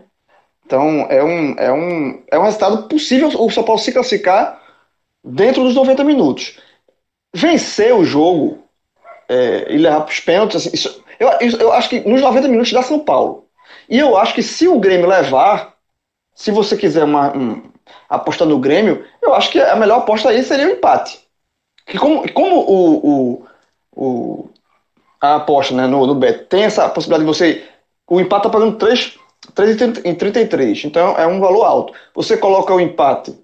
Então 0.67 1.07
é 1.09 1.23
um, 1.23 1.55
é, 1.57 1.71
um, 1.71 2.23
é 2.29 2.37
um 2.37 2.43
resultado 2.43 2.89
possível 2.89 3.29
o 3.29 3.49
São 3.49 3.63
Paulo 3.63 3.79
se 3.79 3.93
classificar 3.93 4.61
dentro 5.23 5.63
dos 5.63 5.73
90 5.73 6.03
minutos. 6.03 6.59
Vencer 7.33 7.95
o 7.95 8.03
jogo 8.03 8.59
é, 9.29 9.73
e 9.73 9.77
levar 9.77 10.01
para 10.01 10.11
os 10.11 10.19
pênaltis, 10.19 10.57
assim, 10.57 10.71
isso, 10.73 11.01
eu, 11.17 11.29
eu 11.57 11.71
acho 11.71 11.87
que 11.87 12.01
nos 12.01 12.21
90 12.21 12.49
minutos 12.49 12.73
dá 12.73 12.83
São 12.83 12.99
Paulo. 12.99 13.45
E 13.89 13.97
eu 13.97 14.17
acho 14.17 14.33
que 14.33 14.43
se 14.43 14.67
o 14.67 14.77
Grêmio 14.77 15.07
levar, 15.07 15.73
se 16.35 16.51
você 16.51 16.75
quiser 16.75 17.05
uma, 17.05 17.35
um, 17.35 17.63
apostar 18.09 18.45
no 18.45 18.59
Grêmio, 18.59 19.05
eu 19.21 19.33
acho 19.33 19.49
que 19.49 19.61
a 19.61 19.75
melhor 19.77 19.99
aposta 19.99 20.29
aí 20.29 20.43
seria 20.43 20.67
o 20.67 20.71
empate. 20.71 21.17
Que 21.85 21.97
como, 21.97 22.29
como 22.33 22.57
o, 22.57 23.07
o, 23.07 23.47
o, 23.95 24.49
a 25.21 25.35
aposta 25.35 25.73
né, 25.73 25.87
no, 25.87 26.05
no 26.05 26.15
Bet 26.15 26.45
tem 26.49 26.63
essa 26.63 26.89
possibilidade 26.89 27.23
de 27.23 27.37
você. 27.37 27.65
O 28.05 28.19
empate 28.19 28.47
está 28.47 28.49
pagando 28.49 28.77
3, 28.77 29.17
3 29.55 29.81
em 30.05 30.15
33, 30.15 30.85
então 30.85 31.17
é 31.17 31.27
um 31.27 31.39
valor 31.39 31.63
alto. 31.63 31.93
Você 32.15 32.37
coloca 32.37 32.73
o 32.73 32.81
empate 32.81 33.35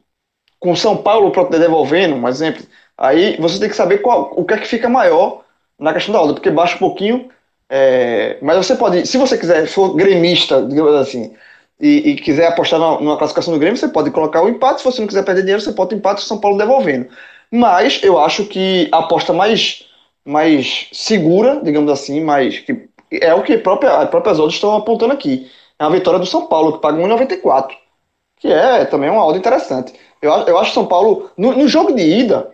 com 0.59 0.75
São 0.75 0.97
Paulo 0.97 1.31
devolvendo, 1.50 2.15
um 2.15 2.27
exemplo, 2.27 2.63
aí 2.97 3.38
você 3.38 3.59
tem 3.59 3.69
que 3.69 3.75
saber 3.75 4.00
qual, 4.00 4.31
o 4.35 4.45
que 4.45 4.53
é 4.53 4.57
que 4.57 4.67
fica 4.67 4.89
maior 4.89 5.43
na 5.79 5.93
questão 5.93 6.13
da 6.13 6.19
ordem, 6.21 6.35
porque 6.35 6.51
baixa 6.51 6.75
um 6.75 6.79
pouquinho 6.79 7.29
É, 7.69 8.38
mas 8.41 8.57
você 8.57 8.75
pode, 8.75 9.07
se 9.07 9.17
você 9.17 9.38
quiser, 9.38 9.67
for 9.67 9.95
gremista, 9.95 10.62
digamos 10.63 10.93
assim, 10.95 11.33
e, 11.79 12.12
e 12.12 12.15
quiser 12.15 12.47
apostar 12.47 12.79
numa, 12.79 13.00
numa, 13.00 13.17
classificação 13.17 13.53
do 13.53 13.59
Grêmio, 13.59 13.77
você 13.77 13.88
pode 13.89 14.12
colocar 14.12 14.43
o 14.43 14.50
empate. 14.50 14.79
Se 14.81 14.85
você 14.85 15.01
não 15.01 15.07
quiser 15.07 15.23
perder 15.25 15.41
dinheiro, 15.41 15.62
você 15.62 15.73
pode 15.73 15.95
empate 15.95 16.21
com 16.21 16.27
São 16.27 16.39
Paulo 16.39 16.57
devolvendo. 16.57 17.07
Mas 17.51 18.01
eu 18.03 18.19
acho 18.19 18.45
que 18.45 18.89
a 18.91 19.00
aposta 19.00 19.33
mais, 19.33 19.85
mais 20.25 20.88
segura, 20.93 21.62
digamos 21.63 21.91
assim, 21.91 22.21
mais, 22.21 22.59
que 22.59 22.89
é 23.12 23.33
o 23.33 23.43
que 23.43 23.57
própria, 23.57 23.97
as 23.97 24.09
próprias 24.09 24.39
odds 24.39 24.55
estão 24.55 24.75
apontando 24.75 25.13
aqui. 25.13 25.50
É 25.88 25.90
vitória 25.90 26.20
do 26.20 26.25
São 26.25 26.48
Paulo, 26.48 26.74
que 26.74 26.82
paga 26.82 26.98
1,94. 26.98 27.72
Que 28.38 28.52
é 28.52 28.86
também 28.86 29.10
uma 29.10 29.25
odd 29.25 29.38
interessante. 29.38 29.94
Eu, 30.22 30.32
eu 30.32 30.58
acho 30.58 30.70
que 30.70 30.75
São 30.75 30.86
Paulo, 30.86 31.30
no, 31.38 31.54
no 31.54 31.68
jogo 31.68 31.94
de 31.94 32.02
ida, 32.02 32.52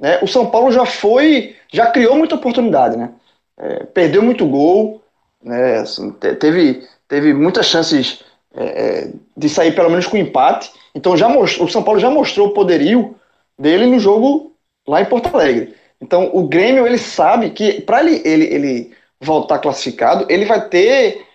né, 0.00 0.18
o 0.22 0.26
São 0.26 0.46
Paulo 0.46 0.70
já 0.70 0.86
foi, 0.86 1.56
já 1.72 1.86
criou 1.90 2.16
muita 2.16 2.36
oportunidade, 2.36 2.96
né? 2.96 3.12
É, 3.56 3.84
perdeu 3.84 4.22
muito 4.22 4.46
gol, 4.46 5.02
né? 5.42 5.78
Assim, 5.78 6.12
teve, 6.12 6.86
teve 7.08 7.34
muitas 7.34 7.66
chances 7.66 8.22
é, 8.54 8.64
é, 8.64 9.10
de 9.36 9.48
sair 9.48 9.74
pelo 9.74 9.90
menos 9.90 10.06
com 10.06 10.16
empate. 10.16 10.70
Então 10.94 11.16
já 11.16 11.28
mostrou, 11.28 11.66
o 11.66 11.70
São 11.70 11.82
Paulo 11.82 12.00
já 12.00 12.10
mostrou 12.10 12.48
o 12.48 12.54
poderio 12.54 13.16
dele 13.58 13.86
no 13.86 13.98
jogo 13.98 14.52
lá 14.86 15.00
em 15.00 15.06
Porto 15.06 15.34
Alegre. 15.34 15.74
Então 16.00 16.30
o 16.32 16.46
Grêmio 16.46 16.86
ele 16.86 16.98
sabe 16.98 17.50
que 17.50 17.80
para 17.80 18.00
ele, 18.00 18.22
ele, 18.24 18.44
ele 18.44 18.92
voltar 19.20 19.58
classificado, 19.58 20.26
ele 20.28 20.44
vai 20.44 20.68
ter 20.68 21.26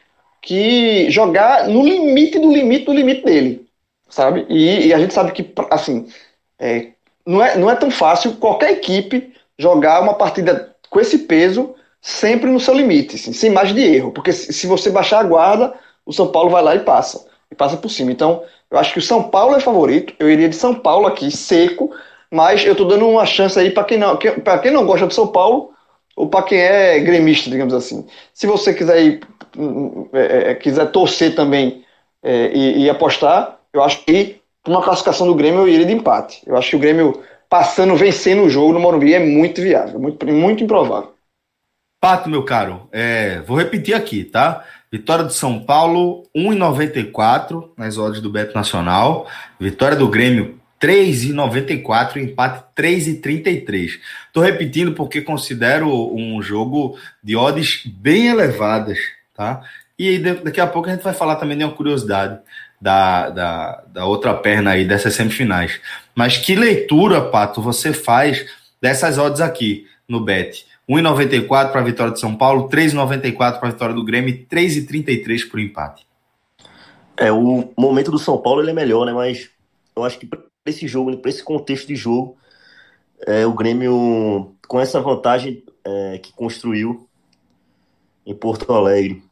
que 0.43 1.09
jogar 1.09 1.67
no 1.67 1.83
limite 1.83 2.38
do 2.38 2.51
limite 2.51 2.85
do 2.85 2.93
limite 2.93 3.23
dele, 3.23 3.65
sabe? 4.09 4.45
E, 4.50 4.88
e 4.88 4.93
a 4.93 5.00
gente 5.00 5.13
sabe 5.13 5.31
que 5.31 5.51
assim 5.71 6.07
é, 6.59 6.89
não, 7.25 7.43
é, 7.43 7.57
não 7.57 7.71
é 7.71 7.75
tão 7.75 7.89
fácil 7.89 8.35
qualquer 8.35 8.71
equipe 8.73 9.33
jogar 9.57 10.01
uma 10.01 10.13
partida 10.13 10.75
com 10.89 11.00
esse 11.00 11.19
peso 11.19 11.73
sempre 12.01 12.51
no 12.51 12.59
seu 12.59 12.73
limite, 12.73 13.15
assim, 13.15 13.31
sem 13.31 13.50
margem 13.50 13.75
de 13.75 13.81
erro, 13.81 14.12
porque 14.12 14.33
se, 14.33 14.51
se 14.51 14.67
você 14.67 14.89
baixar 14.89 15.21
a 15.21 15.23
guarda 15.23 15.73
o 16.05 16.12
São 16.12 16.27
Paulo 16.27 16.50
vai 16.50 16.62
lá 16.62 16.75
e 16.75 16.79
passa. 16.79 17.25
E 17.51 17.55
passa 17.55 17.77
por 17.77 17.89
cima. 17.89 18.12
Então, 18.12 18.43
eu 18.69 18.77
acho 18.77 18.93
que 18.93 19.00
o 19.00 19.01
São 19.01 19.23
Paulo 19.23 19.55
é 19.55 19.59
favorito. 19.59 20.13
Eu 20.19 20.29
iria 20.29 20.50
de 20.50 20.55
São 20.55 20.75
Paulo 20.75 21.07
aqui, 21.07 21.31
seco. 21.31 21.91
Mas 22.31 22.65
eu 22.65 22.75
tô 22.75 22.85
dando 22.85 23.07
uma 23.07 23.25
chance 23.25 23.57
aí 23.59 23.71
para 23.71 23.83
quem 23.83 23.97
não, 23.97 24.17
para 24.17 24.59
quem 24.59 24.71
não 24.71 24.85
gosta 24.85 25.05
do 25.07 25.13
São 25.13 25.27
Paulo 25.27 25.73
ou 26.15 26.27
para 26.27 26.43
quem 26.43 26.60
é 26.60 27.00
gremista, 27.00 27.50
digamos 27.50 27.74
assim. 27.74 28.05
Se 28.34 28.46
você 28.46 28.74
quiser 28.74 29.01
ir, 29.03 29.22
é, 30.13 30.20
é, 30.20 30.51
é, 30.51 30.55
quiser 30.55 30.86
torcer 30.91 31.36
também 31.36 31.84
é, 32.22 32.51
e, 32.53 32.84
e, 32.84 32.89
apostar, 32.89 33.60
eu 33.74 33.84
acho 33.84 34.03
que 34.05 34.41
uma 34.67 34.82
classificação 34.82 35.27
do 35.27 35.36
Grêmio 35.36 35.67
iria 35.67 35.86
de 35.86 35.93
empate. 35.93 36.41
Eu 36.46 36.55
acho 36.55 36.70
que 36.70 36.75
o 36.75 36.79
Grêmio 36.79 37.22
passando, 37.50 37.96
vencendo 37.96 38.43
o 38.43 38.50
jogo 38.50 38.74
no 38.74 38.79
Morumbi 38.79 39.13
é 39.13 39.20
muito 39.20 39.62
viável, 39.62 40.00
muito, 40.00 40.25
muito 40.25 40.63
improvável. 40.63 41.13
Pato, 42.00 42.29
meu 42.29 42.43
caro, 42.43 42.88
é, 42.91 43.39
vou 43.41 43.58
repetir 43.58 43.96
aqui, 43.96 44.24
tá? 44.24 44.63
Vitória 44.91 45.24
do 45.24 45.34
São 45.34 45.60
Paulo, 45.60 46.24
1,94 46.36 47.70
nas 47.77 47.98
odds 47.98 48.22
do 48.22 48.29
Beto 48.29 48.53
Nacional. 48.53 49.25
Vitória 49.60 49.98
do 49.98 50.08
Grêmio, 50.08 50.60
3,94, 50.83 52.17
empate 52.17 52.65
3,33. 52.75 54.01
Estou 54.27 54.43
repetindo 54.43 54.91
porque 54.91 55.21
considero 55.21 56.13
um 56.13 56.41
jogo 56.41 56.97
de 57.23 57.37
odds 57.37 57.83
bem 57.85 58.27
elevadas, 58.27 58.99
tá? 59.33 59.61
E 59.97 60.19
daqui 60.19 60.59
a 60.59 60.67
pouco 60.67 60.89
a 60.89 60.91
gente 60.91 61.03
vai 61.03 61.13
falar 61.13 61.37
também 61.37 61.57
de 61.57 61.63
uma 61.63 61.73
curiosidade 61.73 62.37
da, 62.81 63.29
da, 63.29 63.83
da 63.87 64.05
outra 64.05 64.33
perna 64.33 64.71
aí 64.71 64.83
dessas 64.83 65.13
semifinais. 65.13 65.79
Mas 66.13 66.37
que 66.37 66.53
leitura, 66.53 67.21
Pato, 67.21 67.61
você 67.61 67.93
faz 67.93 68.45
dessas 68.81 69.17
odds 69.17 69.39
aqui 69.39 69.87
no 70.05 70.19
Bet? 70.19 70.65
1,94 70.89 71.71
para 71.71 71.79
a 71.79 71.83
vitória 71.83 72.11
de 72.11 72.19
São 72.19 72.35
Paulo, 72.35 72.67
3,94 72.67 73.37
para 73.37 73.69
a 73.69 73.71
vitória 73.71 73.95
do 73.95 74.03
Grêmio 74.03 74.31
e 74.31 74.45
3,33 74.45 75.49
para 75.49 75.57
o 75.57 75.61
empate. 75.61 76.05
É, 77.15 77.31
o 77.31 77.71
momento 77.77 78.11
do 78.11 78.19
São 78.19 78.37
Paulo 78.37 78.61
ele 78.61 78.71
é 78.71 78.73
melhor, 78.73 79.05
né? 79.05 79.13
Mas 79.13 79.49
eu 79.95 80.03
acho 80.03 80.19
que 80.19 80.27
esse 80.65 80.88
jogo, 80.88 81.17
para 81.17 81.29
esse 81.29 81.43
contexto 81.43 81.88
de 81.88 81.96
jogo, 81.96 82.38
é, 83.27 83.46
o 83.46 83.53
Grêmio, 83.53 84.55
com 84.67 84.79
essa 84.79 85.01
vantagem 85.01 85.63
é, 85.84 86.17
que 86.20 86.34
construiu 86.34 87.08
em 88.25 88.36
Porto 88.36 88.72
Alegre, 88.72 89.24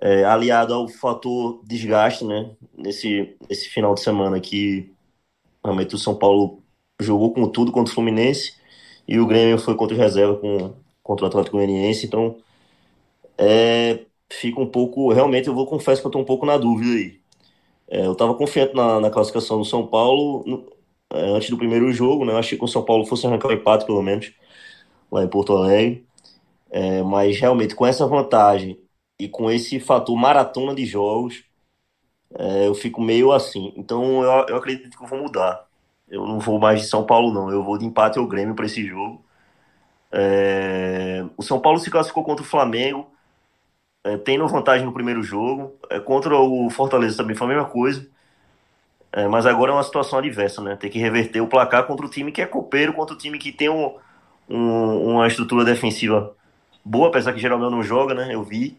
é, 0.00 0.24
aliado 0.24 0.74
ao 0.74 0.88
fator 0.88 1.60
desgaste, 1.64 2.24
né? 2.24 2.50
Nesse, 2.76 3.36
nesse 3.48 3.68
final 3.70 3.94
de 3.94 4.00
semana 4.00 4.40
que 4.40 4.92
realmente 5.64 5.94
o 5.94 5.98
São 5.98 6.16
Paulo 6.16 6.62
jogou 7.00 7.32
com 7.32 7.48
tudo 7.48 7.72
contra 7.72 7.90
o 7.92 7.94
Fluminense 7.94 8.54
e 9.08 9.18
o 9.18 9.26
Grêmio 9.26 9.58
foi 9.58 9.74
contra 9.76 9.96
o 9.96 9.98
reserva 9.98 10.36
com, 10.36 10.74
contra 11.02 11.26
o 11.26 11.28
Atlético 11.28 11.56
Goianiense, 11.56 12.06
então 12.06 12.36
é, 13.38 14.06
fica 14.32 14.60
um 14.60 14.66
pouco, 14.70 15.12
realmente 15.12 15.48
eu 15.48 15.54
vou 15.54 15.66
confesso 15.66 16.00
que 16.00 16.06
eu 16.06 16.10
estou 16.10 16.22
um 16.22 16.24
pouco 16.24 16.46
na 16.46 16.56
dúvida 16.58 16.92
aí. 16.94 17.23
É, 17.88 18.06
eu 18.06 18.12
estava 18.12 18.34
confiante 18.34 18.74
na, 18.74 19.00
na, 19.00 19.10
classificação 19.10 19.58
do 19.58 19.64
São 19.64 19.86
Paulo 19.86 20.42
no, 20.46 20.72
é, 21.12 21.30
antes 21.30 21.50
do 21.50 21.58
primeiro 21.58 21.92
jogo, 21.92 22.24
né? 22.24 22.32
Eu 22.32 22.38
achei 22.38 22.58
que 22.58 22.64
o 22.64 22.68
São 22.68 22.84
Paulo 22.84 23.06
fosse 23.06 23.26
arrancar 23.26 23.48
o 23.48 23.52
empate, 23.52 23.86
pelo 23.86 24.02
menos, 24.02 24.32
lá 25.10 25.24
em 25.24 25.28
Porto 25.28 25.56
Alegre. 25.56 26.06
É, 26.70 27.02
mas 27.02 27.38
realmente, 27.38 27.74
com 27.74 27.86
essa 27.86 28.06
vantagem 28.06 28.80
e 29.18 29.28
com 29.28 29.50
esse 29.50 29.80
fator 29.80 30.16
maratona 30.16 30.74
de 30.74 30.84
jogos, 30.86 31.44
é, 32.34 32.66
eu 32.68 32.74
fico 32.74 33.00
meio 33.00 33.32
assim. 33.32 33.72
Então 33.76 34.22
eu, 34.22 34.46
eu 34.48 34.56
acredito 34.56 34.96
que 34.96 35.04
eu 35.04 35.08
vou 35.08 35.20
mudar. 35.20 35.66
Eu 36.08 36.26
não 36.26 36.38
vou 36.38 36.58
mais 36.58 36.80
de 36.82 36.88
São 36.88 37.04
Paulo, 37.04 37.32
não. 37.32 37.50
Eu 37.50 37.62
vou 37.62 37.78
de 37.78 37.84
empate 37.84 38.18
ao 38.18 38.26
Grêmio 38.26 38.54
para 38.54 38.66
esse 38.66 38.84
jogo. 38.86 39.24
É... 40.12 41.24
O 41.36 41.42
São 41.42 41.60
Paulo 41.60 41.78
se 41.78 41.90
classificou 41.90 42.24
contra 42.24 42.44
o 42.44 42.48
Flamengo, 42.48 43.08
é, 44.04 44.18
tendo 44.18 44.46
vantagem 44.46 44.84
no 44.86 44.92
primeiro 44.92 45.22
jogo. 45.22 45.74
É, 45.90 45.98
contra 45.98 46.36
o 46.36 46.68
Fortaleza 46.70 47.16
também 47.16 47.34
foi 47.34 47.46
a 47.46 47.50
mesma 47.50 47.64
coisa. 47.64 48.06
É, 49.12 49.26
mas 49.28 49.46
agora 49.46 49.72
é 49.72 49.74
uma 49.74 49.82
situação 49.82 50.18
adversa, 50.18 50.60
né? 50.60 50.76
Tem 50.76 50.90
que 50.90 50.98
reverter 50.98 51.40
o 51.40 51.48
placar 51.48 51.86
contra 51.86 52.04
o 52.04 52.10
time 52.10 52.32
que 52.32 52.42
é 52.42 52.46
copeiro, 52.46 52.92
contra 52.92 53.14
o 53.14 53.18
time 53.18 53.38
que 53.38 53.52
tem 53.52 53.68
um, 53.68 53.96
um, 54.48 55.12
uma 55.12 55.26
estrutura 55.26 55.64
defensiva 55.64 56.36
boa, 56.84 57.08
apesar 57.08 57.32
que 57.32 57.40
geralmente 57.40 57.70
não 57.70 57.82
joga, 57.82 58.14
né? 58.14 58.34
Eu 58.34 58.42
vi. 58.42 58.78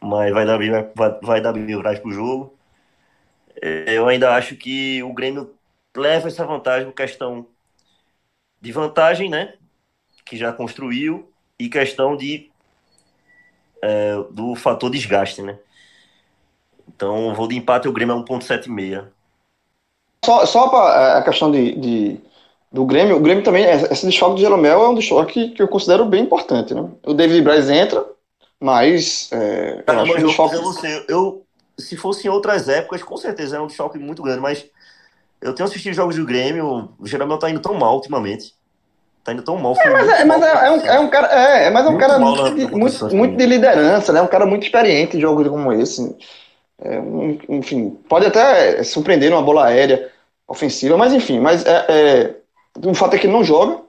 Mas 0.00 0.32
vai 0.32 0.46
dar, 0.46 0.58
vai, 0.94 1.18
vai 1.22 1.40
dar 1.40 1.52
livragem 1.52 2.02
pro 2.02 2.12
jogo. 2.12 2.54
É, 3.60 3.94
eu 3.94 4.08
ainda 4.08 4.34
acho 4.34 4.56
que 4.56 5.02
o 5.02 5.12
Grêmio 5.12 5.54
leva 5.96 6.28
essa 6.28 6.44
vantagem 6.46 6.86
por 6.88 6.94
questão 6.94 7.46
de 8.60 8.72
vantagem, 8.72 9.28
né? 9.28 9.54
Que 10.24 10.36
já 10.36 10.52
construiu, 10.52 11.30
e 11.58 11.68
questão 11.68 12.16
de 12.16 12.50
é, 13.84 14.16
do 14.30 14.54
fator 14.54 14.90
desgaste, 14.90 15.42
né? 15.42 15.58
Então, 16.88 17.34
vou 17.34 17.46
de 17.46 17.56
empate 17.56 17.86
o 17.86 17.92
Grêmio 17.92 18.16
é 18.16 18.18
1.76. 18.18 19.04
Só, 20.24 20.46
só 20.46 20.68
para 20.68 21.00
é, 21.00 21.18
a 21.18 21.22
questão 21.22 21.50
de, 21.50 21.74
de, 21.74 22.20
do 22.72 22.86
Grêmio, 22.86 23.16
o 23.16 23.20
Grêmio 23.20 23.44
também, 23.44 23.64
esse 23.64 24.06
desfalque 24.06 24.36
de 24.36 24.42
Jeromel 24.42 24.82
é 24.82 24.88
um 24.88 24.94
desfalque 24.94 25.50
que 25.50 25.60
eu 25.60 25.68
considero 25.68 26.06
bem 26.06 26.22
importante, 26.22 26.72
né? 26.72 26.88
O 27.04 27.12
David 27.12 27.42
Braz 27.42 27.68
entra, 27.68 28.06
mas 28.58 29.28
é, 29.32 29.84
eu, 29.86 30.00
acho 30.00 30.12
eu, 30.12 30.26
desfalque... 30.26 30.56
você, 30.56 31.04
eu, 31.08 31.44
se 31.78 31.96
fosse 31.96 32.26
em 32.26 32.30
outras 32.30 32.68
épocas, 32.68 33.02
com 33.02 33.18
certeza 33.18 33.58
é 33.58 33.60
um 33.60 33.66
desfalque 33.66 33.98
muito 33.98 34.22
grande, 34.22 34.40
mas 34.40 34.64
eu 35.42 35.54
tenho 35.54 35.68
assistido 35.68 35.92
jogos 35.92 36.16
do 36.16 36.24
Grêmio, 36.24 36.94
o 36.98 37.06
Jeromel 37.06 37.38
tá 37.38 37.50
indo 37.50 37.60
tão 37.60 37.74
mal 37.74 37.96
ultimamente. 37.96 38.54
Tá 39.24 39.32
indo 39.32 39.42
tão 39.42 39.56
mal. 39.56 39.74
É, 39.78 39.90
mas, 39.90 40.08
é, 40.08 40.24
mas 40.24 40.42
é, 40.42 40.66
é, 40.66 40.70
um, 40.70 40.86
é, 40.86 41.00
um, 41.00 41.08
cara, 41.08 41.26
é, 41.28 41.70
mas 41.70 41.86
é 41.86 41.88
um 41.88 41.92
muito 41.92 42.06
cara 42.06 42.18
muito, 42.18 42.54
de, 42.54 42.66
muito, 42.66 43.16
muito, 43.16 43.36
de 43.36 43.46
liderança, 43.46 44.12
né? 44.12 44.20
Um 44.20 44.26
cara 44.26 44.44
muito 44.44 44.64
experiente 44.64 45.16
em 45.16 45.20
jogos 45.20 45.48
como 45.48 45.72
esse. 45.72 46.14
É, 46.78 47.00
enfim, 47.48 47.98
pode 48.06 48.26
até 48.26 48.82
surpreender 48.82 49.30
numa 49.30 49.40
bola 49.40 49.66
aérea 49.66 50.10
ofensiva, 50.46 50.98
mas 50.98 51.14
enfim, 51.14 51.40
mas 51.40 51.64
é, 51.64 51.86
é, 51.88 52.34
o 52.86 52.94
fato 52.94 53.16
é 53.16 53.18
que 53.18 53.26
ele 53.26 53.32
não 53.32 53.42
joga. 53.42 53.80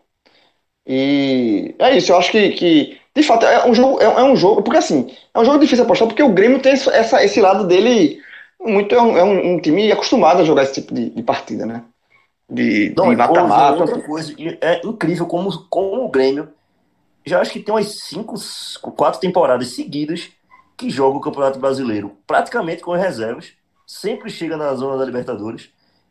E 0.87 1.75
é 1.79 1.97
isso, 1.97 2.13
eu 2.13 2.17
acho 2.17 2.31
que, 2.31 2.51
que 2.51 2.97
de 3.13 3.23
fato 3.23 3.45
é 3.45 3.67
um 3.67 3.73
jogo, 3.73 4.01
é, 4.01 4.05
é 4.05 4.23
um 4.23 4.37
jogo, 4.37 4.61
porque 4.61 4.77
assim, 4.77 5.13
é 5.33 5.39
um 5.39 5.43
jogo 5.43 5.59
difícil 5.59 5.83
apostar, 5.83 6.07
porque 6.07 6.23
o 6.23 6.31
Grêmio 6.31 6.61
tem 6.61 6.71
essa, 6.71 7.23
esse 7.23 7.41
lado 7.41 7.67
dele 7.67 8.21
muito 8.61 8.95
é 8.95 9.01
um, 9.01 9.17
é 9.17 9.23
um, 9.23 9.55
um 9.55 9.59
time 9.59 9.91
acostumado 9.91 10.41
a 10.41 10.45
jogar 10.45 10.63
esse 10.63 10.75
tipo 10.75 10.93
de, 10.93 11.09
de 11.09 11.23
partida, 11.23 11.65
né? 11.65 11.83
De 12.49 12.93
mata-mata. 13.17 13.81
Outra 13.81 14.01
coisa, 14.01 14.33
é 14.61 14.85
incrível 14.85 15.25
como, 15.25 15.51
como 15.67 16.05
o 16.05 16.09
Grêmio 16.09 16.49
já 17.25 17.41
acho 17.41 17.51
que 17.51 17.59
tem 17.59 17.73
umas 17.73 18.03
cinco, 18.03 18.35
quatro 18.95 19.19
temporadas 19.19 19.69
seguidas 19.69 20.29
que 20.77 20.89
joga 20.89 21.17
o 21.17 21.21
Campeonato 21.21 21.57
Brasileiro 21.57 22.15
praticamente 22.27 22.83
com 22.83 22.93
as 22.93 23.01
reservas, 23.01 23.53
sempre 23.87 24.29
chega 24.29 24.55
na 24.55 24.73
zona 24.75 24.97
da 24.97 25.05
Libertadores 25.05 25.69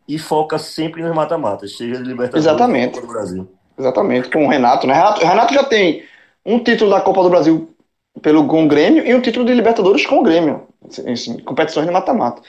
e 0.09 0.19
foca 0.19 0.59
sempre 0.59 1.03
nos 1.03 1.15
mata-matas, 1.15 1.77
seja 1.77 1.97
de 1.97 2.03
Libertadores 2.03 2.45
Exatamente. 2.45 3.01
do 3.01 3.07
Brasil. 3.07 3.49
Exatamente, 3.79 4.31
com 4.31 4.47
o 4.47 4.49
Renato, 4.49 4.87
né? 4.87 4.95
Renato, 4.95 5.25
Renato 5.25 5.55
já 5.55 5.65
tem 5.65 6.05
um 6.45 6.59
título 6.59 6.91
da 6.91 7.01
Copa 7.01 7.23
do 7.23 7.31
Brasil 7.31 7.75
pelo, 8.21 8.47
com 8.47 8.65
o 8.65 8.69
Grêmio 8.69 9.07
e 9.07 9.15
um 9.15 9.21
título 9.21 9.45
de 9.45 9.55
Libertadores 9.55 10.07
com 10.07 10.19
o 10.19 10.23
Grêmio 10.23 10.67
em 11.05 11.39
competições 11.43 11.87
de 11.87 11.93
mata-mata. 11.93 12.43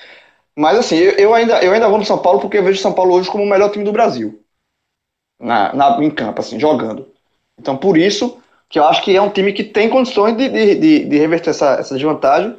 Mas 0.55 0.77
assim, 0.77 0.95
eu, 0.95 1.33
ainda, 1.33 1.61
eu 1.63 1.73
ainda 1.73 1.89
vou 1.89 1.97
no 1.97 2.05
São 2.05 2.17
Paulo 2.17 2.39
porque 2.39 2.57
eu 2.57 2.63
vejo 2.63 2.79
o 2.79 2.81
São 2.81 2.93
Paulo 2.93 3.13
hoje 3.13 3.29
como 3.29 3.43
o 3.43 3.49
melhor 3.49 3.69
time 3.71 3.83
do 3.83 3.91
Brasil. 3.91 4.41
Na, 5.39 5.73
na, 5.73 6.03
em 6.03 6.09
campo, 6.09 6.39
assim, 6.39 6.59
jogando. 6.59 7.11
Então, 7.59 7.75
por 7.75 7.97
isso, 7.97 8.37
que 8.69 8.79
eu 8.79 8.85
acho 8.85 9.01
que 9.01 9.15
é 9.15 9.21
um 9.21 9.29
time 9.29 9.53
que 9.53 9.63
tem 9.63 9.89
condições 9.89 10.35
de, 10.37 10.49
de, 10.49 10.75
de, 10.75 11.05
de 11.05 11.17
reverter 11.17 11.49
essa, 11.49 11.75
essa 11.75 11.95
desvantagem 11.95 12.55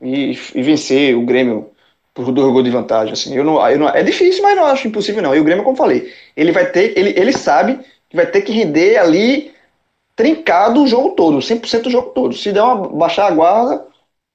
e, 0.00 0.38
e, 0.54 0.62
vencer 0.62 1.16
o 1.16 1.24
Grêmio 1.24 1.70
por 2.12 2.30
dois 2.30 2.52
gols 2.52 2.64
de 2.64 2.70
vantagem. 2.70 3.12
Assim. 3.12 3.36
Eu 3.36 3.44
não, 3.44 3.68
eu 3.68 3.78
não, 3.78 3.88
é 3.88 4.02
difícil, 4.02 4.42
mas 4.42 4.56
não 4.56 4.66
acho 4.66 4.86
impossível 4.86 5.22
não. 5.22 5.34
E 5.34 5.40
o 5.40 5.44
Grêmio, 5.44 5.64
como 5.64 5.76
falei, 5.76 6.12
ele 6.36 6.52
vai 6.52 6.70
ter, 6.70 6.96
ele, 6.96 7.18
ele 7.18 7.32
sabe 7.32 7.80
que 8.08 8.16
vai 8.16 8.26
ter 8.26 8.42
que 8.42 8.52
render 8.52 8.96
ali 8.96 9.52
trincado 10.16 10.82
o 10.82 10.86
jogo 10.86 11.10
todo, 11.10 11.38
100% 11.38 11.86
o 11.86 11.90
jogo 11.90 12.10
todo. 12.10 12.34
Se 12.34 12.52
der 12.52 12.62
uma 12.62 12.88
baixar 12.88 13.26
a 13.26 13.34
guarda, 13.34 13.86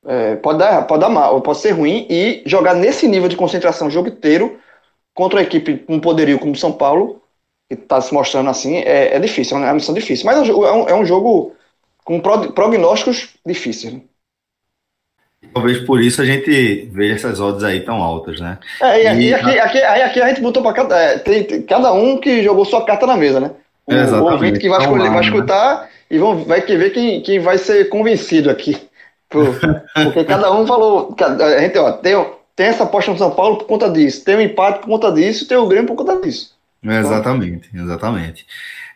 é, 0.06 0.36
pode, 0.38 0.60
dar, 0.60 0.84
pode 0.84 1.02
dar 1.02 1.10
mal, 1.10 1.42
pode 1.42 1.60
ser 1.60 1.72
ruim, 1.72 2.06
e 2.10 2.42
jogar 2.46 2.74
nesse 2.74 3.08
nível 3.08 3.28
de 3.28 3.36
concentração 3.36 3.88
o 3.88 3.92
jogo 3.92 4.10
inteiro 4.10 4.60
contra 5.14 5.40
uma 5.40 5.44
equipe 5.44 5.78
com 5.78 5.96
um 5.96 6.00
poderio 6.00 6.40
como 6.40 6.56
São 6.56 6.72
Paulo, 6.72 7.22
que 7.68 7.76
está 7.76 8.00
se 8.02 8.14
mostrando 8.14 8.50
assim, 8.50 8.78
é, 8.78 9.16
é, 9.16 9.20
difícil, 9.20 9.58
é 9.58 9.60
uma 9.60 9.74
missão 9.74 9.94
difícil. 9.94 10.26
Mas 10.26 10.38
é 10.38 10.54
um, 10.54 10.90
é 10.90 10.94
um 10.94 11.04
é 11.04 11.06
jogo 11.06 11.56
com 12.04 12.20
prognósticos 12.20 13.36
difíceis. 13.46 13.94
Né? 13.94 14.02
Talvez 15.54 15.80
por 15.86 16.02
isso 16.02 16.22
a 16.22 16.26
gente 16.26 16.90
veja 16.92 17.16
essas 17.16 17.40
odds 17.40 17.64
aí 17.64 17.82
tão 17.82 18.02
altas, 18.02 18.40
né? 18.40 18.58
É, 18.82 19.04
e, 19.04 19.08
aqui, 19.08 19.22
e 19.22 19.34
aqui, 19.34 19.60
aqui, 19.60 19.78
aí 19.78 20.02
aqui 20.02 20.22
a 20.22 20.28
gente 20.30 20.42
botou 20.42 20.62
para 20.62 20.74
cada, 20.74 20.98
é, 20.98 21.20
tem, 21.20 21.62
cada 21.64 21.94
um 21.94 22.18
que 22.18 22.44
jogou 22.44 22.66
sua 22.66 22.86
carta 22.86 23.06
na 23.06 23.16
mesa, 23.16 23.40
né? 23.40 23.52
O, 23.86 23.94
o 23.94 24.32
ouvinte 24.32 24.60
que 24.60 24.70
vai, 24.70 24.80
escolher, 24.80 25.10
vai 25.10 25.20
né? 25.20 25.26
escutar 25.26 25.82
né? 25.82 25.90
e 26.12 26.18
vão, 26.18 26.44
vai 26.44 26.62
ver 26.62 26.92
quem, 26.92 27.22
quem 27.22 27.40
vai 27.40 27.58
ser 27.58 27.90
convencido 27.90 28.50
aqui. 28.50 28.89
Porque 29.30 30.24
cada 30.26 30.52
um 30.52 30.66
falou. 30.66 31.16
A 31.20 31.60
gente, 31.60 31.78
ó, 31.78 31.92
tem, 31.94 32.14
tem 32.56 32.68
essa 32.68 32.84
aposta 32.84 33.12
no 33.12 33.18
São 33.18 33.32
Paulo 33.32 33.58
por 33.58 33.68
conta 33.68 33.90
disso, 33.90 34.26
tem 34.26 34.36
o 34.36 34.38
um 34.40 34.42
empate 34.42 34.80
por 34.80 34.88
conta 34.88 35.12
disso, 35.12 35.48
tem 35.48 35.58
o 35.58 35.68
Grêmio 35.68 35.88
por 35.88 35.96
conta 35.96 36.20
disso. 36.20 36.56
exatamente, 36.84 37.70
exatamente. 37.74 38.46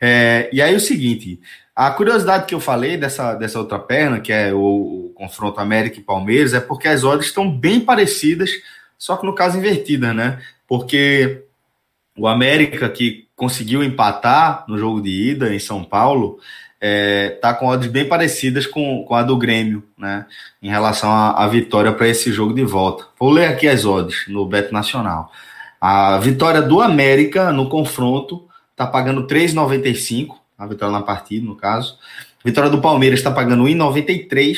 É, 0.02 0.50
e 0.52 0.62
aí 0.62 0.76
o 0.76 0.80
seguinte, 0.80 1.40
a 1.76 1.92
curiosidade 1.92 2.46
que 2.46 2.56
eu 2.56 2.60
falei 2.60 2.98
dessa, 2.98 3.36
dessa 3.36 3.60
outra 3.60 3.80
perna, 3.80 4.20
que 4.20 4.32
é 4.34 4.54
o, 4.54 4.58
o 4.60 5.12
confronto 5.16 5.60
América 5.60 6.00
e 6.00 6.04
Palmeiras, 6.04 6.54
é 6.54 6.60
porque 6.60 6.88
as 6.88 7.04
odds 7.04 7.28
estão 7.28 7.50
bem 7.50 7.80
parecidas, 7.80 8.52
só 8.98 9.18
que 9.18 9.26
no 9.26 9.36
caso 9.36 9.58
invertida, 9.58 10.14
né? 10.14 10.42
Porque 10.68 11.44
o 12.18 12.28
América, 12.28 12.90
que 12.90 13.28
conseguiu 13.36 13.84
empatar 13.84 14.66
no 14.68 14.78
jogo 14.78 15.02
de 15.02 15.32
ida 15.32 15.54
em 15.54 15.60
São 15.60 15.84
Paulo, 15.84 16.40
é, 16.86 17.30
tá 17.42 17.54
com 17.54 17.68
odds 17.68 17.90
bem 17.90 18.06
parecidas 18.06 18.68
com, 18.68 19.06
com 19.06 19.16
a 19.16 19.24
do 19.24 19.38
Grêmio, 19.38 19.82
né? 19.98 20.26
Em 20.62 20.70
relação 20.70 21.10
à, 21.10 21.48
vitória 21.48 21.94
para 21.94 22.10
esse 22.10 22.30
jogo 22.30 22.54
de 22.54 22.66
volta. 22.66 23.06
Vou 23.18 23.30
ler 23.30 23.46
aqui 23.46 23.70
as 23.70 23.86
odds 23.86 24.26
no 24.28 24.46
Beto 24.46 24.74
Nacional. 24.74 25.32
A 25.80 26.18
vitória 26.18 26.62
do 26.62 26.82
América 26.82 27.54
no 27.54 27.70
confronto 27.70 28.50
tá 28.76 28.86
pagando 28.86 29.26
3,95 29.26 30.36
a 30.58 30.68
vitória 30.68 30.92
na 30.92 31.02
partida, 31.02 31.46
no 31.46 31.56
caso. 31.56 31.98
A 32.44 32.50
vitória 32.50 32.70
do 32.70 32.82
Palmeiras 32.82 33.20
está 33.20 33.32
pagando 33.32 33.64
1,93 33.64 34.58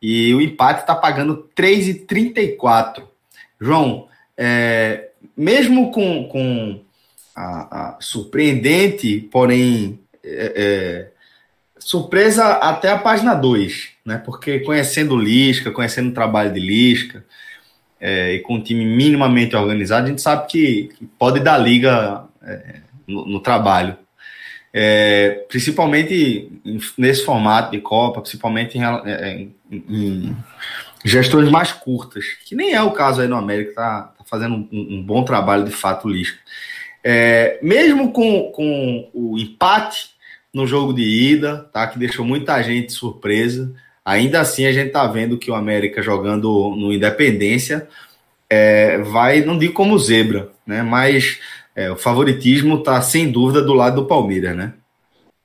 e 0.00 0.32
o 0.34 0.40
empate 0.40 0.82
está 0.82 0.94
pagando 0.94 1.48
3,34. 1.56 3.02
João, 3.60 4.06
é, 4.36 5.08
mesmo 5.36 5.90
com, 5.90 6.28
com 6.28 6.80
a, 7.34 7.96
a 7.96 8.00
surpreendente, 8.00 9.20
porém 9.32 9.98
é, 10.22 10.52
é, 10.54 11.15
surpresa 11.78 12.54
até 12.54 12.90
a 12.90 12.98
página 12.98 13.34
2, 13.34 13.88
né? 14.04 14.20
Porque 14.24 14.60
conhecendo 14.60 15.16
Lisca, 15.16 15.70
conhecendo 15.70 16.10
o 16.10 16.14
trabalho 16.14 16.52
de 16.52 16.60
Lisca, 16.60 17.24
é, 18.00 18.34
e 18.34 18.40
com 18.40 18.56
um 18.56 18.62
time 18.62 18.84
minimamente 18.84 19.56
organizado, 19.56 20.06
a 20.06 20.10
gente 20.10 20.22
sabe 20.22 20.46
que, 20.48 20.90
pode 21.18 21.40
dar 21.40 21.58
liga 21.58 22.24
é, 22.42 22.80
no, 23.06 23.26
no, 23.26 23.40
trabalho 23.40 23.96
é, 24.78 25.46
principalmente 25.48 26.52
nesse 26.98 27.24
formato 27.24 27.70
de 27.70 27.80
Copa, 27.80 28.20
principalmente 28.20 28.76
em, 28.76 28.84
é, 28.84 29.32
em, 29.32 29.54
em, 29.70 30.36
gestões 31.02 31.50
mais 31.50 31.72
curtas, 31.72 32.24
que 32.44 32.54
nem 32.54 32.74
é 32.74 32.82
o 32.82 32.90
caso 32.90 33.22
aí 33.22 33.28
no 33.28 33.36
América, 33.36 33.70
está 33.70 34.02
tá 34.18 34.24
fazendo 34.26 34.54
um, 34.54 34.68
um, 34.70 35.02
bom 35.02 35.24
trabalho 35.24 35.64
de 35.64 35.70
fato, 35.70 36.06
Lisca. 36.06 36.38
É, 37.02 37.58
mesmo 37.62 38.12
com, 38.12 38.52
com 38.52 39.08
o 39.14 39.38
empate 39.38 40.10
no 40.56 40.66
jogo 40.66 40.94
de 40.94 41.02
ida, 41.02 41.68
tá, 41.70 41.86
que 41.86 41.98
deixou 41.98 42.24
muita 42.24 42.62
gente 42.62 42.90
surpresa, 42.90 43.70
ainda 44.02 44.40
assim 44.40 44.64
a 44.64 44.72
gente 44.72 44.86
está 44.86 45.06
vendo 45.06 45.36
que 45.36 45.50
o 45.50 45.54
América 45.54 46.00
jogando 46.00 46.74
no 46.74 46.90
Independência 46.90 47.86
é, 48.48 48.96
vai, 48.98 49.42
não 49.42 49.58
digo 49.58 49.74
como 49.74 49.98
zebra, 49.98 50.48
né, 50.66 50.82
mas 50.82 51.38
é, 51.74 51.90
o 51.90 51.96
favoritismo 51.96 52.78
está 52.78 53.02
sem 53.02 53.30
dúvida 53.30 53.60
do 53.60 53.74
lado 53.74 53.96
do 53.96 54.08
Palmeiras, 54.08 54.56
né? 54.56 54.72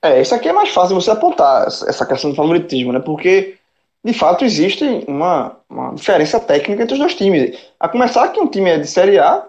É, 0.02 0.22
isso 0.22 0.34
aqui 0.34 0.48
é 0.48 0.52
mais 0.52 0.70
fácil 0.70 0.94
você 0.94 1.10
apontar, 1.10 1.66
essa 1.66 2.06
questão 2.06 2.30
do 2.30 2.36
favoritismo, 2.36 2.90
né? 2.90 2.98
Porque, 2.98 3.56
de 4.02 4.14
fato, 4.14 4.46
existe 4.46 5.04
uma, 5.06 5.58
uma 5.68 5.94
diferença 5.94 6.40
técnica 6.40 6.82
entre 6.82 6.94
os 6.94 6.98
dois 6.98 7.14
times. 7.14 7.56
A 7.78 7.86
começar 7.86 8.28
que 8.28 8.40
um 8.40 8.48
time 8.48 8.70
é 8.70 8.78
de 8.78 8.86
Série 8.86 9.18
A 9.18 9.46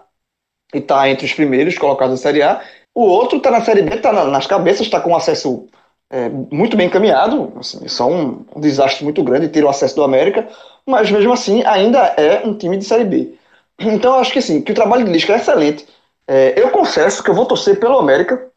e 0.74 0.78
está 0.78 1.08
entre 1.08 1.24
os 1.24 1.32
primeiros 1.32 1.78
colocados 1.78 2.12
na 2.12 2.22
Série 2.22 2.42
A, 2.42 2.62
o 2.94 3.02
outro 3.02 3.38
está 3.38 3.50
na 3.50 3.64
Série 3.64 3.82
B, 3.82 3.96
está 3.96 4.12
na, 4.12 4.24
nas 4.24 4.46
cabeças, 4.46 4.82
está 4.82 5.00
com 5.00 5.16
acesso 5.16 5.66
é, 6.10 6.28
muito 6.28 6.76
bem 6.76 6.86
encaminhado, 6.86 7.52
assim, 7.58 7.86
só 7.88 8.08
um, 8.08 8.44
um 8.54 8.60
desastre 8.60 9.04
muito 9.04 9.22
grande 9.22 9.48
ter 9.48 9.64
o 9.64 9.68
acesso 9.68 9.96
do 9.96 10.04
América, 10.04 10.46
mas 10.86 11.10
mesmo 11.10 11.32
assim 11.32 11.64
ainda 11.64 11.98
é 12.16 12.46
um 12.46 12.54
time 12.54 12.76
de 12.76 12.84
Série 12.84 13.04
B. 13.04 13.34
Então 13.78 14.14
acho 14.14 14.32
que 14.32 14.40
sim, 14.40 14.62
que 14.62 14.72
o 14.72 14.74
trabalho 14.74 15.04
de 15.04 15.10
Lisca 15.10 15.32
é 15.32 15.36
excelente, 15.36 15.86
é, 16.26 16.54
eu 16.56 16.70
confesso 16.70 17.22
que 17.22 17.30
eu 17.30 17.34
vou 17.34 17.46
torcer 17.46 17.78
pelo 17.80 17.98
América, 17.98 18.48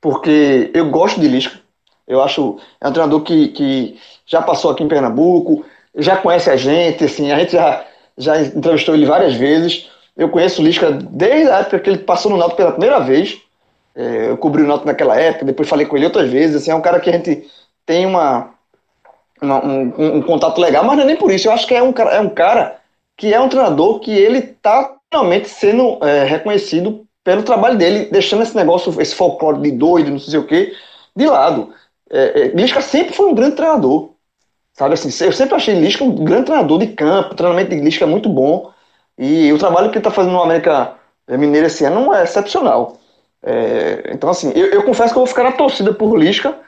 porque 0.00 0.70
eu 0.74 0.90
gosto 0.90 1.20
de 1.20 1.28
Lisca. 1.28 1.58
Eu 2.06 2.22
acho 2.22 2.58
é 2.80 2.88
um 2.88 2.92
treinador 2.92 3.22
que, 3.22 3.48
que 3.48 3.98
já 4.26 4.40
passou 4.40 4.70
aqui 4.70 4.82
em 4.82 4.88
Pernambuco, 4.88 5.64
já 5.96 6.16
conhece 6.16 6.50
a 6.50 6.56
gente, 6.56 7.04
assim, 7.04 7.30
a 7.32 7.38
gente 7.38 7.52
já, 7.52 7.84
já 8.16 8.40
entrevistou 8.40 8.94
ele 8.94 9.06
várias 9.06 9.34
vezes. 9.34 9.90
Eu 10.16 10.28
conheço 10.28 10.62
o 10.62 10.64
Lisca 10.64 10.90
desde 10.90 11.50
a 11.50 11.58
época 11.58 11.80
que 11.80 11.90
ele 11.90 11.98
passou 11.98 12.30
no 12.30 12.36
Náutico 12.36 12.56
pela 12.56 12.72
primeira 12.72 13.00
vez. 13.00 13.40
É, 13.98 14.30
eu 14.30 14.38
cobri 14.38 14.62
o 14.62 14.66
Náutico 14.66 14.86
naquela 14.86 15.20
época, 15.20 15.44
depois 15.44 15.68
falei 15.68 15.84
com 15.84 15.96
ele 15.96 16.06
outras 16.06 16.30
vezes. 16.30 16.54
Assim, 16.54 16.70
é 16.70 16.74
um 16.74 16.80
cara 16.80 17.00
que 17.00 17.10
a 17.10 17.12
gente 17.12 17.50
tem 17.84 18.06
uma, 18.06 18.50
uma 19.42 19.64
um, 19.64 20.18
um, 20.18 20.22
contato 20.22 20.60
legal, 20.60 20.84
mas 20.84 20.96
não 20.96 21.02
é 21.02 21.06
nem 21.06 21.16
por 21.16 21.32
isso. 21.32 21.48
Eu 21.48 21.52
acho 21.52 21.66
que 21.66 21.74
é 21.74 21.82
um, 21.82 21.90
é 21.90 22.20
um 22.20 22.28
cara 22.28 22.78
que 23.16 23.34
é 23.34 23.40
um 23.40 23.48
treinador 23.48 23.98
que 23.98 24.12
ele 24.12 24.38
está 24.38 24.94
finalmente 25.10 25.48
sendo 25.48 25.98
é, 26.04 26.22
reconhecido 26.22 27.04
pelo 27.24 27.42
trabalho 27.42 27.76
dele, 27.76 28.08
deixando 28.12 28.44
esse 28.44 28.54
negócio, 28.54 29.00
esse 29.02 29.16
folclore 29.16 29.60
de 29.60 29.72
doido, 29.72 30.12
não 30.12 30.20
sei 30.20 30.38
o 30.38 30.46
quê, 30.46 30.72
de 31.16 31.26
lado. 31.26 31.74
É, 32.08 32.42
é, 32.42 32.48
Lisca 32.48 32.80
sempre 32.80 33.12
foi 33.14 33.26
um 33.26 33.34
grande 33.34 33.56
treinador. 33.56 34.10
Sabe 34.74 34.94
assim, 34.94 35.08
eu 35.24 35.32
sempre 35.32 35.56
achei 35.56 35.74
Lisca 35.74 36.04
um 36.04 36.14
grande 36.24 36.44
treinador 36.46 36.78
de 36.78 36.86
campo, 36.88 37.34
treinamento 37.34 37.70
de 37.70 37.80
Lisca 37.80 38.04
é 38.04 38.08
muito 38.08 38.28
bom. 38.28 38.70
E 39.18 39.52
o 39.52 39.58
trabalho 39.58 39.88
que 39.88 39.94
ele 39.94 40.00
está 40.00 40.12
fazendo 40.12 40.34
no 40.34 40.42
América 40.42 40.94
Mineira 41.28 41.66
esse 41.66 41.84
ano 41.84 42.14
é 42.14 42.22
excepcional. 42.22 42.97
É, 43.42 44.10
então, 44.12 44.30
assim, 44.30 44.52
eu, 44.54 44.66
eu, 44.66 44.82
confesso 44.82 45.12
que 45.12 45.18
eu 45.18 45.22
vou 45.22 45.26
ficar 45.26 45.44
na 45.44 45.52
torcida 45.52 45.92
por 45.92 46.18
Lisca, 46.18 46.58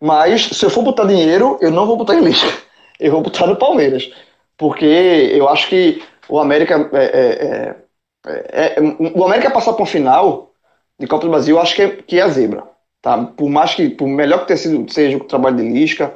mas 0.00 0.42
se 0.46 0.64
eu 0.64 0.70
for 0.70 0.82
botar 0.82 1.04
dinheiro, 1.04 1.58
eu 1.60 1.70
não 1.70 1.86
vou 1.86 1.96
botar 1.96 2.14
em 2.14 2.20
Lisca. 2.20 2.48
Eu 3.00 3.12
vou 3.12 3.22
botar 3.22 3.46
no 3.46 3.56
Palmeiras. 3.56 4.12
Porque 4.58 4.84
eu 4.84 5.48
acho 5.48 5.70
que 5.70 6.02
o 6.28 6.38
América 6.38 6.90
é, 6.92 7.04
é, 7.04 7.46
é 7.70 7.76
é, 8.26 8.76
o 9.14 9.24
América 9.24 9.50
passar 9.50 9.72
para 9.72 9.82
um 9.82 9.86
final 9.86 10.52
de 10.98 11.06
Copa 11.06 11.24
do 11.24 11.30
Brasil, 11.30 11.56
eu 11.56 11.62
acho 11.62 11.74
que 11.74 11.82
é, 11.82 11.88
que 11.96 12.18
é 12.18 12.22
a 12.22 12.28
zebra. 12.28 12.64
Tá? 13.00 13.24
Por 13.24 13.48
mais 13.48 13.74
que, 13.74 13.88
por 13.88 14.06
melhor 14.06 14.40
que 14.40 14.48
ter 14.48 14.58
sido, 14.58 14.90
seja 14.92 15.16
o 15.16 15.24
trabalho 15.24 15.56
de 15.56 15.62
Lisca, 15.62 16.14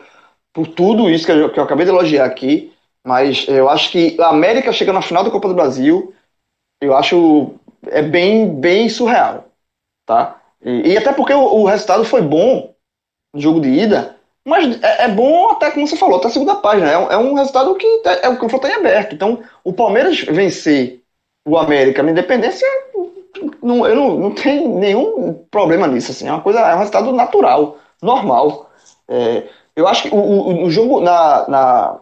por 0.52 0.66
tudo 0.66 1.08
isso 1.10 1.24
que 1.24 1.32
eu, 1.32 1.50
que 1.50 1.58
eu 1.58 1.64
acabei 1.64 1.86
de 1.86 1.90
elogiar 1.90 2.26
aqui, 2.26 2.72
mas 3.02 3.46
eu 3.48 3.68
acho 3.68 3.90
que 3.90 4.20
a 4.20 4.28
América 4.28 4.72
chega 4.72 4.92
na 4.92 5.02
final 5.02 5.24
da 5.24 5.30
Copa 5.30 5.48
do 5.48 5.54
Brasil, 5.54 6.14
eu 6.80 6.94
acho 6.94 7.54
é 7.86 8.02
bem, 8.02 8.48
bem 8.60 8.88
surreal. 8.88 9.46
Tá? 10.06 10.40
E, 10.62 10.92
e 10.92 10.96
até 10.96 11.12
porque 11.12 11.32
o, 11.32 11.40
o, 11.40 11.64
resultado 11.64 12.04
foi 12.04 12.22
bom 12.22 12.74
no 13.32 13.40
jogo 13.40 13.60
de 13.60 13.68
ida, 13.68 14.16
mas 14.44 14.82
é, 14.82 15.04
é, 15.04 15.08
bom 15.08 15.50
até 15.50 15.70
como 15.70 15.86
você 15.86 15.96
falou, 15.96 16.18
até 16.18 16.28
a 16.28 16.30
segunda 16.30 16.56
página. 16.56 16.90
É, 16.90 17.14
é 17.14 17.16
um 17.18 17.34
resultado 17.34 17.74
que 17.74 17.86
é, 18.04 18.26
é 18.26 18.28
o 18.28 18.36
confronto 18.36 18.66
em 18.66 18.72
aberto. 18.72 19.14
Então, 19.14 19.42
o 19.62 19.72
Palmeiras 19.72 20.20
vencer 20.20 21.02
o 21.46 21.58
América 21.58 22.02
na 22.02 22.10
Independência, 22.10 22.66
não, 23.62 23.86
eu 23.86 23.94
não, 23.94 24.18
não 24.18 24.30
tenho 24.34 24.78
nenhum 24.78 25.34
problema 25.50 25.86
nisso. 25.86 26.10
Assim, 26.10 26.28
é 26.28 26.32
uma 26.32 26.42
coisa, 26.42 26.60
é 26.60 26.74
um 26.74 26.78
resultado 26.78 27.12
natural, 27.12 27.78
normal. 28.02 28.70
É, 29.08 29.44
eu 29.76 29.86
acho 29.88 30.02
que 30.04 30.14
o, 30.14 30.18
o, 30.18 30.64
o 30.64 30.70
jogo 30.70 31.00
na, 31.00 31.48
na, 31.48 32.00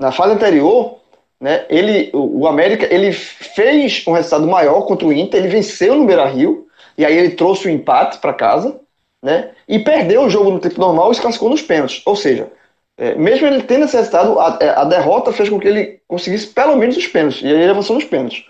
na, 0.00 0.12
fase 0.12 0.34
anterior, 0.34 0.98
né, 1.40 1.66
ele, 1.68 2.10
o, 2.14 2.42
o, 2.42 2.46
América 2.46 2.86
ele 2.92 3.12
fez 3.12 4.04
um 4.06 4.12
resultado 4.12 4.46
maior 4.46 4.82
contra 4.82 5.06
o 5.06 5.12
Inter, 5.12 5.40
ele 5.40 5.52
venceu 5.52 5.94
no 5.94 6.06
Beira 6.06 6.26
Rio, 6.26 6.66
e 6.96 7.04
aí 7.04 7.16
ele 7.16 7.30
trouxe 7.30 7.66
o 7.66 7.70
empate 7.70 8.18
para 8.18 8.34
casa, 8.34 8.80
né, 9.22 9.50
e 9.68 9.78
perdeu 9.78 10.22
o 10.22 10.30
jogo 10.30 10.50
no 10.50 10.58
tempo 10.58 10.80
normal 10.80 11.12
e 11.12 11.14
se 11.14 11.20
classificou 11.20 11.50
nos 11.50 11.62
pênaltis. 11.62 12.02
Ou 12.04 12.16
seja, 12.16 12.50
é, 12.96 13.14
mesmo 13.14 13.46
ele 13.46 13.62
tendo 13.62 13.84
esse 13.84 13.96
resultado, 13.96 14.38
a, 14.38 14.80
a, 14.82 14.84
derrota 14.84 15.32
fez 15.32 15.48
com 15.48 15.58
que 15.58 15.68
ele 15.68 16.00
conseguisse 16.06 16.48
pelo 16.48 16.76
menos 16.76 16.96
os 16.96 17.06
pênaltis, 17.06 17.42
e 17.42 17.46
aí 17.46 17.54
ele 17.54 17.70
avançou 17.70 17.96
nos 17.96 18.04
pênaltis. 18.04 18.44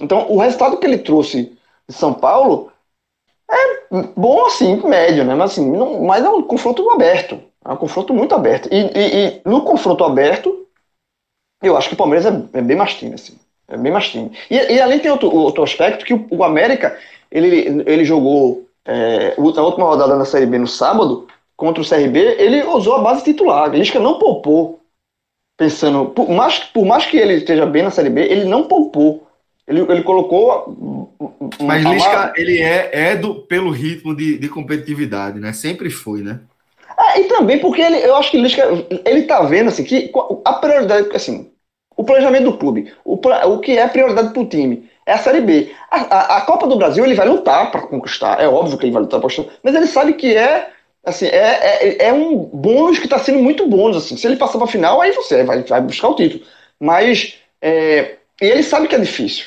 Então, 0.00 0.30
o 0.30 0.38
resultado 0.38 0.78
que 0.78 0.86
ele 0.86 0.98
trouxe 0.98 1.56
de 1.88 1.94
São 1.94 2.12
Paulo 2.12 2.72
é 3.50 4.02
bom 4.16 4.46
assim, 4.46 4.76
médio, 4.86 5.24
né? 5.24 5.34
Mas 5.34 5.52
assim, 5.52 5.70
não, 5.70 6.02
mas 6.02 6.24
é 6.24 6.28
um 6.28 6.42
confronto 6.42 6.88
aberto. 6.90 7.40
É 7.64 7.72
um 7.72 7.76
confronto 7.76 8.12
muito 8.12 8.34
aberto. 8.34 8.68
E, 8.72 8.76
e, 8.76 9.26
e 9.26 9.42
no 9.44 9.62
confronto 9.62 10.04
aberto, 10.04 10.66
eu 11.62 11.76
acho 11.76 11.88
que 11.88 11.94
o 11.94 11.98
Palmeiras 11.98 12.26
é, 12.26 12.58
é 12.58 12.62
bem 12.62 12.76
mais 12.76 12.94
time, 12.94 13.14
assim. 13.14 13.38
É 13.68 13.76
bem 13.76 13.92
mais 13.92 14.08
time. 14.08 14.30
E, 14.50 14.56
e 14.56 14.80
além 14.80 14.98
tem 14.98 15.10
outro, 15.10 15.34
outro 15.34 15.62
aspecto, 15.62 16.04
que 16.04 16.14
o, 16.14 16.26
o 16.30 16.44
América, 16.44 16.98
ele, 17.36 17.84
ele 17.86 18.04
jogou 18.04 18.66
é, 18.84 19.34
a 19.36 19.62
última 19.62 19.86
rodada 19.86 20.16
na 20.16 20.24
Série 20.24 20.46
B 20.46 20.58
no 20.58 20.66
sábado, 20.66 21.26
contra 21.56 21.82
o 21.82 21.88
CRB, 21.88 22.18
ele 22.38 22.64
usou 22.64 22.94
a 22.94 23.02
base 23.02 23.24
titular. 23.24 23.70
Lisca 23.70 23.98
não 23.98 24.18
poupou. 24.18 24.80
Pensando, 25.58 26.10
por 26.10 26.28
mais, 26.30 26.58
por 26.58 26.84
mais 26.84 27.06
que 27.06 27.16
ele 27.16 27.34
esteja 27.34 27.64
bem 27.66 27.82
na 27.82 27.90
Série 27.90 28.10
B, 28.10 28.22
ele 28.22 28.44
não 28.44 28.64
poupou. 28.64 29.26
Ele, 29.66 29.80
ele 29.80 30.02
colocou. 30.02 31.10
Mas 31.62 31.84
Lisca, 31.84 32.32
ele 32.36 32.60
é, 32.60 32.90
é 32.92 33.16
do, 33.16 33.36
pelo 33.42 33.70
ritmo 33.70 34.14
de, 34.14 34.38
de 34.38 34.48
competitividade, 34.48 35.40
né? 35.40 35.52
Sempre 35.52 35.90
foi, 35.90 36.22
né? 36.22 36.40
É, 36.98 37.20
e 37.20 37.24
também 37.24 37.58
porque 37.58 37.82
ele, 37.82 37.96
eu 37.96 38.16
acho 38.16 38.30
que 38.30 38.40
Lisca, 38.40 38.62
ele 39.04 39.22
tá 39.22 39.42
vendo 39.42 39.68
assim, 39.68 39.84
que 39.84 40.10
a 40.44 40.52
prioridade, 40.54 41.08
assim, 41.14 41.50
o 41.96 42.04
planejamento 42.04 42.44
do 42.44 42.56
clube, 42.58 42.92
o, 43.04 43.14
o 43.14 43.58
que 43.58 43.78
é 43.78 43.88
prioridade 43.88 44.32
para 44.32 44.42
o 44.42 44.48
time 44.48 44.88
é 45.06 45.12
a 45.12 45.18
Série 45.18 45.40
B. 45.40 45.72
A, 45.90 45.96
a, 45.96 46.36
a, 46.38 46.40
Copa 46.42 46.66
do 46.66 46.76
Brasil 46.76 47.04
ele 47.04 47.14
vai 47.14 47.26
lutar 47.26 47.70
para 47.70 47.82
conquistar, 47.82 48.40
é 48.40 48.48
óbvio 48.48 48.76
que 48.76 48.84
ele 48.84 48.92
vai 48.92 49.02
lutar 49.02 49.20
para 49.20 49.30
conquistar, 49.30 49.56
mas 49.62 49.74
ele 49.74 49.86
sabe 49.86 50.14
que 50.14 50.34
é 50.34 50.68
assim, 51.06 51.26
é, 51.26 51.86
é, 51.86 52.08
é 52.08 52.12
um 52.12 52.36
bônus 52.36 52.98
que 52.98 53.04
está 53.04 53.18
sendo 53.20 53.38
muito 53.38 53.66
bônus. 53.68 53.96
Assim. 53.96 54.16
Se 54.16 54.26
ele 54.26 54.36
passar 54.36 54.58
para 54.58 54.66
a 54.66 54.70
final, 54.70 55.00
aí 55.00 55.12
você 55.12 55.44
vai, 55.44 55.62
vai 55.62 55.80
buscar 55.80 56.08
o 56.08 56.16
título. 56.16 56.42
Mas 56.80 57.36
é, 57.62 58.16
ele 58.40 58.62
sabe 58.64 58.88
que 58.88 58.96
é 58.96 58.98
difícil. 58.98 59.46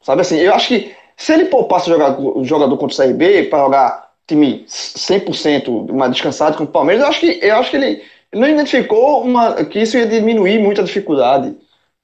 Sabe 0.00 0.22
assim, 0.22 0.38
eu 0.38 0.54
acho 0.54 0.68
que 0.68 0.94
se 1.16 1.32
ele 1.32 1.46
poupasse 1.46 1.88
o 1.90 1.92
jogador, 1.92 2.38
o 2.38 2.44
jogador 2.44 2.76
contra 2.78 2.94
o 2.94 3.06
CRB 3.06 3.44
para 3.44 3.58
jogar 3.62 4.10
time 4.26 4.64
100% 4.66 5.92
mais 5.92 6.12
descansado 6.12 6.56
contra 6.56 6.70
o 6.70 6.72
Palmeiras, 6.72 7.02
eu 7.02 7.08
acho 7.08 7.20
que, 7.20 7.38
eu 7.42 7.56
acho 7.56 7.70
que 7.70 7.76
ele, 7.76 7.86
ele 8.32 8.40
não 8.42 8.48
identificou 8.48 9.22
uma, 9.22 9.64
que 9.64 9.80
isso 9.80 9.96
ia 9.96 10.06
diminuir 10.06 10.58
muito 10.58 10.80
a 10.80 10.84
dificuldade. 10.84 11.54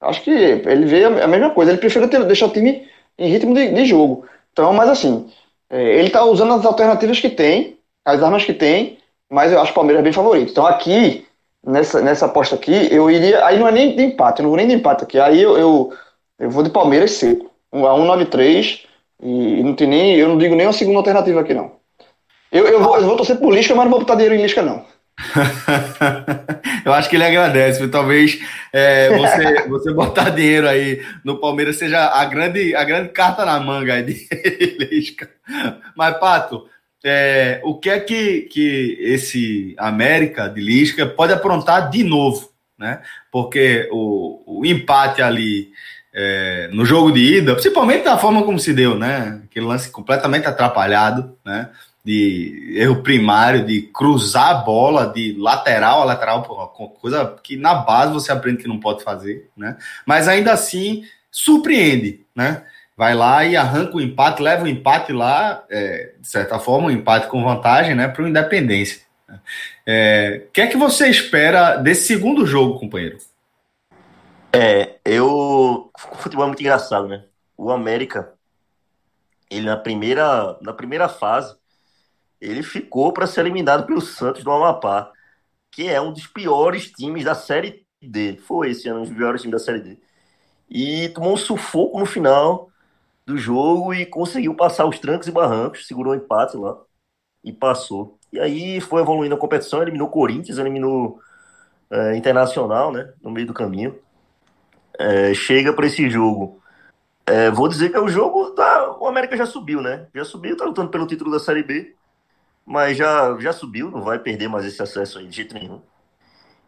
Acho 0.03 0.23
que 0.23 0.31
ele 0.31 0.85
vê 0.87 1.05
a 1.05 1.27
mesma 1.29 1.51
coisa, 1.51 1.71
ele 1.71 1.81
prefere 1.81 2.09
ter, 2.09 2.25
deixar 2.25 2.47
o 2.47 2.53
time 2.53 2.87
em 3.19 3.29
ritmo 3.31 3.55
de, 3.55 3.69
de 3.73 3.85
jogo. 3.85 4.27
Então, 4.53 4.73
mas 4.73 4.89
assim, 4.89 5.31
é, 5.71 5.99
ele 5.99 6.09
está 6.09 6.25
usando 6.25 6.53
as 6.55 6.65
alternativas 6.65 7.21
que 7.21 7.31
tem, 7.31 7.79
as 8.05 8.23
armas 8.23 8.45
que 8.45 8.53
tem, 8.53 8.99
mas 9.31 9.53
eu 9.53 9.61
acho 9.61 9.73
o 9.73 9.75
Palmeiras 9.75 10.03
bem 10.03 10.13
favorito. 10.13 10.51
Então 10.51 10.67
aqui, 10.67 11.27
nessa, 11.65 12.03
nessa 12.03 12.27
aposta 12.27 12.55
aqui, 12.55 12.89
eu 12.91 13.11
iria. 13.11 13.45
Aí 13.47 13.59
não 13.59 13.69
é 13.69 13.73
nem 13.73 13.97
de 13.97 14.03
empate, 14.03 14.41
eu 14.41 14.43
não 14.45 14.51
vou 14.51 14.59
nem 14.59 14.69
de 14.69 14.75
empate 14.75 15.05
aqui. 15.05 15.19
Aí 15.19 15.41
eu, 15.41 15.57
eu, 15.57 15.93
eu 16.39 16.51
vou 16.51 16.63
de 16.63 16.71
Palmeiras 16.71 17.13
seco. 17.13 17.51
A 17.73 17.97
193 17.97 18.87
e 19.23 19.63
não 19.63 19.75
tem 19.75 19.89
nem. 19.89 20.17
Eu 20.17 20.29
não 20.29 20.37
digo 20.37 20.55
nem 20.55 20.67
uma 20.67 20.73
segunda 20.73 20.99
alternativa 20.99 21.41
aqui, 21.41 21.55
não. 21.55 21.73
Eu, 22.51 22.67
eu, 22.67 22.83
vou, 22.83 22.97
eu 22.99 23.07
vou 23.07 23.17
torcer 23.17 23.39
por 23.39 23.55
Lisca, 23.55 23.75
mas 23.75 23.85
não 23.85 23.91
vou 23.91 24.01
botar 24.01 24.15
dinheiro 24.15 24.35
em 24.35 24.43
Lisca, 24.43 24.61
não. 24.61 24.85
eu 26.85 26.93
acho 26.93 27.09
que 27.09 27.17
ele 27.17 27.25
agradece. 27.25 27.87
Talvez 27.89 28.39
é, 28.73 29.17
você, 29.17 29.63
você 29.69 29.93
botar 29.93 30.31
dinheiro 30.31 30.69
aí 30.69 31.03
no 31.25 31.39
Palmeiras 31.39 31.77
seja 31.77 32.09
a 32.09 32.25
grande, 32.25 32.75
a 32.75 32.85
grande 32.85 33.11
carta 33.11 33.45
na 33.45 33.59
manga 33.61 34.03
de 34.03 34.27
Lisca. 34.79 35.31
Mas, 35.97 36.19
Pato, 36.19 36.67
é, 37.05 37.61
o 37.65 37.79
que 37.79 37.91
é 37.91 38.01
que, 38.01 38.43
que 38.43 38.99
esse 39.01 39.75
América 39.79 40.49
de 40.49 40.61
Lisca 40.61 41.07
pode 41.07 41.33
aprontar 41.33 41.91
de 41.91 42.05
novo? 42.05 42.51
Né? 42.79 43.01
Porque 43.31 43.89
o, 43.93 44.61
o 44.61 44.67
empate 44.67 45.23
ali 45.23 45.71
é, 46.13 46.69
no 46.73 46.85
jogo 46.85 47.11
de 47.11 47.39
ida, 47.39 47.55
principalmente 47.55 48.05
da 48.05 48.19
forma 48.19 48.43
como 48.43 48.59
se 48.59 48.75
deu, 48.75 48.99
né? 48.99 49.41
Aquele 49.45 49.67
lance 49.67 49.91
completamente 49.91 50.47
atrapalhado, 50.47 51.37
né? 51.45 51.71
De 52.05 52.75
erro 52.77 53.03
primário, 53.03 53.65
de 53.65 53.83
cruzar 53.83 54.51
a 54.51 54.55
bola 54.55 55.07
de 55.07 55.37
lateral 55.39 56.03
a 56.03 56.05
lateral, 56.05 56.43
coisa 57.01 57.37
que 57.43 57.57
na 57.57 57.75
base 57.75 58.13
você 58.13 58.33
aprende 58.33 58.63
que 58.63 58.69
não 58.69 58.81
pode 58.81 59.05
fazer, 59.05 59.49
né? 59.57 59.77
Mas 60.05 60.27
ainda 60.27 60.53
assim 60.53 61.05
surpreende, 61.31 62.25
né? 62.35 62.65
Vai 62.97 63.15
lá 63.15 63.45
e 63.45 63.57
arranca 63.57 63.97
o 63.97 64.01
empate, 64.01 64.43
leva 64.43 64.65
o 64.65 64.69
empate 64.69 65.13
lá, 65.13 65.65
é, 65.71 66.15
de 66.21 66.29
certa 66.29 66.59
forma, 66.59 66.89
um 66.89 66.91
empate 66.91 67.27
com 67.29 67.43
vantagem, 67.43 67.95
né, 67.95 68.07
para 68.07 68.23
o 68.23 68.29
Independência. 68.29 69.01
É, 69.87 70.45
o 70.47 70.51
que 70.51 70.61
é 70.61 70.67
que 70.67 70.77
você 70.77 71.09
espera 71.09 71.77
desse 71.77 72.07
segundo 72.07 72.47
jogo, 72.47 72.79
companheiro? 72.79 73.19
É, 74.53 74.97
eu. 75.05 75.91
O 76.11 76.17
futebol 76.17 76.45
é 76.45 76.49
muito 76.49 76.61
engraçado, 76.61 77.09
né? 77.09 77.25
O 77.57 77.71
América, 77.71 78.35
ele 79.51 79.67
na 79.67 79.77
primeira, 79.77 80.59
na 80.61 80.75
primeira 80.75 81.09
fase, 81.09 81.57
ele 82.43 82.63
ficou 82.65 83.13
para 83.13 83.27
ser 83.27 83.43
eliminado 83.43 83.87
pelo 83.87 84.01
Santos 84.01 84.43
do 84.43 84.51
Amapá, 84.51 85.13
que 85.71 85.89
é 85.89 86.01
um 86.01 86.13
dos 86.13 86.27
piores 86.27 86.91
times 86.91 87.25
da 87.25 87.37
Série 87.37 87.87
D. 88.03 88.37
Foi 88.37 88.71
esse 88.71 88.89
ano 88.89 89.01
um 89.01 89.05
dos 89.05 89.15
piores 89.15 89.43
times 89.43 89.61
da 89.61 89.65
Série 89.65 89.81
D. 89.81 89.99
E 90.69 91.09
tomou 91.11 91.35
um 91.35 91.37
sufoco 91.37 92.01
no 92.01 92.07
final 92.07 92.69
do 93.25 93.39
jogo 93.39 93.95
e 93.95 94.05
conseguiu 94.05 94.57
passar 94.57 94.87
os 94.87 94.99
trancos 94.99 95.29
e 95.29 95.31
barrancos, 95.31 95.87
segurou 95.87 96.13
o 96.13 96.17
empate 96.17 96.57
lá 96.57 96.77
e 97.45 97.53
passou. 97.53 98.19
E 98.33 98.41
aí 98.41 98.81
foi 98.81 99.01
evoluindo 99.01 99.37
a 99.37 99.39
competição, 99.39 99.81
eliminou 99.81 100.09
Corinthians, 100.09 100.59
eliminou 100.59 101.21
é, 101.91 102.17
Internacional, 102.17 102.91
né, 102.91 103.13
no 103.23 103.31
meio 103.31 103.47
do 103.47 103.55
caminho. 103.55 103.97
É, 104.99 105.33
chega 105.33 105.73
para 105.73 105.87
esse 105.87 106.11
jogo. 106.11 106.61
É, 107.25 107.51
vou 107.53 107.69
dizer 107.69 107.91
que 107.91 107.97
é 107.97 108.01
o 108.01 108.09
jogo 108.09 108.51
da. 108.51 108.97
O 108.99 109.07
América 109.07 109.37
já 109.37 109.47
subiu, 109.47 109.81
né? 109.81 110.09
Já 110.13 110.25
subiu, 110.25 110.57
tá 110.57 110.65
lutando 110.65 110.91
pelo 110.91 111.07
título 111.07 111.31
da 111.31 111.39
Série 111.39 111.63
B 111.63 111.95
mas 112.65 112.97
já, 112.97 113.39
já 113.39 113.53
subiu, 113.53 113.91
não 113.91 114.03
vai 114.03 114.19
perder 114.19 114.49
mais 114.49 114.65
esse 114.65 114.83
acesso 114.83 115.19
aí 115.19 115.27
de 115.29 115.37
jeito 115.37 115.55
nenhum. 115.55 115.83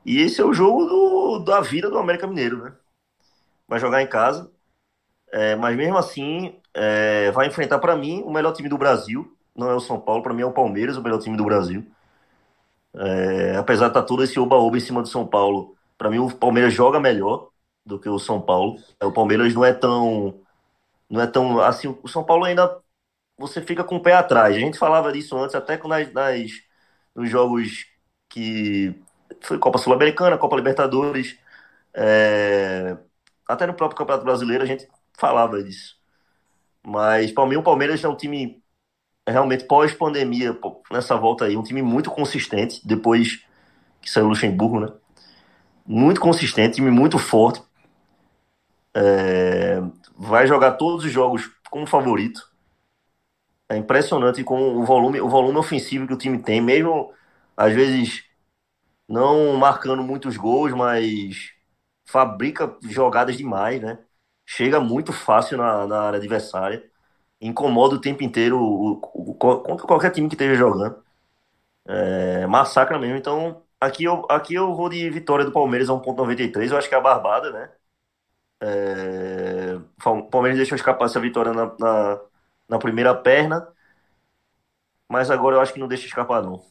E 0.04 0.20
esse 0.20 0.40
é 0.40 0.44
o 0.44 0.52
jogo 0.52 0.84
do, 0.84 1.38
da 1.40 1.60
vida 1.60 1.90
do 1.90 1.98
América 1.98 2.26
Mineiro, 2.26 2.62
né? 2.64 2.72
Vai 3.66 3.80
jogar 3.80 4.02
em 4.02 4.06
casa, 4.06 4.50
é, 5.32 5.56
mas 5.56 5.76
mesmo 5.76 5.96
assim 5.96 6.60
é, 6.74 7.30
vai 7.32 7.46
enfrentar 7.46 7.78
para 7.78 7.96
mim 7.96 8.22
o 8.22 8.32
melhor 8.32 8.52
time 8.52 8.68
do 8.68 8.78
Brasil. 8.78 9.36
Não 9.56 9.70
é 9.70 9.74
o 9.74 9.80
São 9.80 10.00
Paulo, 10.00 10.22
para 10.22 10.34
mim 10.34 10.42
é 10.42 10.46
o 10.46 10.52
Palmeiras, 10.52 10.96
o 10.96 11.02
melhor 11.02 11.20
time 11.20 11.36
do 11.36 11.44
Brasil. 11.44 11.86
É, 12.94 13.56
apesar 13.56 13.86
de 13.86 13.90
estar 13.90 14.02
tá 14.02 14.06
todo 14.06 14.22
esse 14.22 14.38
oba-oba 14.38 14.76
em 14.76 14.80
cima 14.80 15.02
do 15.02 15.08
São 15.08 15.26
Paulo, 15.26 15.76
para 15.98 16.10
mim 16.10 16.18
o 16.18 16.30
Palmeiras 16.30 16.72
joga 16.72 17.00
melhor 17.00 17.48
do 17.84 17.98
que 17.98 18.08
o 18.08 18.18
São 18.18 18.40
Paulo. 18.40 18.78
O 19.02 19.12
Palmeiras 19.12 19.54
não 19.54 19.64
é 19.64 19.72
tão, 19.72 20.40
não 21.08 21.20
é 21.20 21.26
tão 21.26 21.60
assim. 21.60 21.96
O 22.02 22.08
São 22.08 22.24
Paulo 22.24 22.44
ainda 22.44 22.83
você 23.38 23.60
fica 23.62 23.84
com 23.84 23.96
o 23.96 24.02
pé 24.02 24.14
atrás. 24.14 24.56
A 24.56 24.60
gente 24.60 24.78
falava 24.78 25.12
disso 25.12 25.36
antes, 25.36 25.54
até 25.54 25.76
nas, 25.86 26.12
nas 26.12 26.50
nos 27.14 27.30
jogos 27.30 27.86
que 28.28 28.94
foi 29.40 29.58
Copa 29.58 29.78
Sul-Americana, 29.78 30.38
Copa 30.38 30.56
Libertadores, 30.56 31.38
é, 31.94 32.96
até 33.48 33.66
no 33.66 33.74
próprio 33.74 33.98
Campeonato 33.98 34.24
Brasileiro 34.24 34.64
a 34.64 34.66
gente 34.66 34.88
falava 35.16 35.62
disso. 35.62 35.96
Mas 36.84 37.32
para 37.32 37.46
mim 37.46 37.56
o 37.56 37.62
Palmeiras 37.62 38.02
é 38.04 38.08
um 38.08 38.16
time 38.16 38.62
realmente 39.28 39.64
pós-pandemia, 39.64 40.58
nessa 40.90 41.16
volta 41.16 41.46
aí, 41.46 41.56
um 41.56 41.62
time 41.62 41.82
muito 41.82 42.10
consistente, 42.10 42.80
depois 42.86 43.44
que 44.00 44.10
saiu 44.10 44.26
o 44.26 44.28
Luxemburgo, 44.28 44.80
né? 44.80 44.92
Muito 45.86 46.20
consistente, 46.20 46.76
time 46.76 46.90
muito 46.90 47.18
forte. 47.18 47.62
É, 48.94 49.80
vai 50.16 50.46
jogar 50.46 50.72
todos 50.72 51.04
os 51.04 51.10
jogos 51.12 51.50
como 51.70 51.86
favorito. 51.86 52.53
É 53.68 53.76
impressionante 53.76 54.44
com 54.44 54.76
o 54.76 54.84
volume, 54.84 55.20
o 55.20 55.28
volume 55.28 55.58
ofensivo 55.58 56.06
que 56.06 56.12
o 56.14 56.18
time 56.18 56.38
tem, 56.42 56.60
mesmo 56.60 57.12
às 57.56 57.72
vezes 57.72 58.24
não 59.08 59.54
marcando 59.56 60.02
muitos 60.02 60.36
gols, 60.36 60.72
mas 60.72 61.52
fabrica 62.06 62.76
jogadas 62.82 63.36
demais, 63.36 63.80
né? 63.82 63.98
Chega 64.46 64.80
muito 64.80 65.12
fácil 65.12 65.58
na, 65.58 65.86
na 65.86 66.02
área 66.02 66.18
adversária, 66.18 66.84
incomoda 67.40 67.96
o 67.96 68.00
tempo 68.00 68.22
inteiro 68.24 68.58
o, 68.60 68.92
o, 69.14 69.34
contra 69.36 69.86
qualquer 69.86 70.10
time 70.12 70.28
que 70.28 70.34
esteja 70.34 70.54
jogando. 70.56 71.02
É, 71.86 72.46
massacra 72.46 72.98
mesmo. 72.98 73.16
Então, 73.16 73.62
aqui 73.80 74.04
eu, 74.04 74.26
aqui 74.30 74.54
eu 74.54 74.74
vou 74.74 74.88
de 74.88 75.08
vitória 75.10 75.44
do 75.44 75.52
Palmeiras 75.52 75.88
a 75.90 75.92
1,93. 75.94 76.70
Eu 76.70 76.78
acho 76.78 76.88
que 76.88 76.94
é 76.94 76.98
a 76.98 77.00
barbada, 77.00 77.50
né? 77.52 77.70
É, 78.60 79.74
o 80.06 80.22
Palmeiras 80.24 80.58
deixou 80.58 80.76
escapar 80.76 81.06
essa 81.06 81.20
vitória 81.20 81.52
na, 81.52 81.66
na 81.78 82.20
na 82.68 82.78
primeira 82.78 83.14
perna. 83.14 83.66
Mas 85.08 85.30
agora 85.30 85.56
eu 85.56 85.60
acho 85.60 85.72
que 85.72 85.80
não 85.80 85.88
deixa 85.88 86.06
escapar, 86.06 86.42
não. 86.42 86.62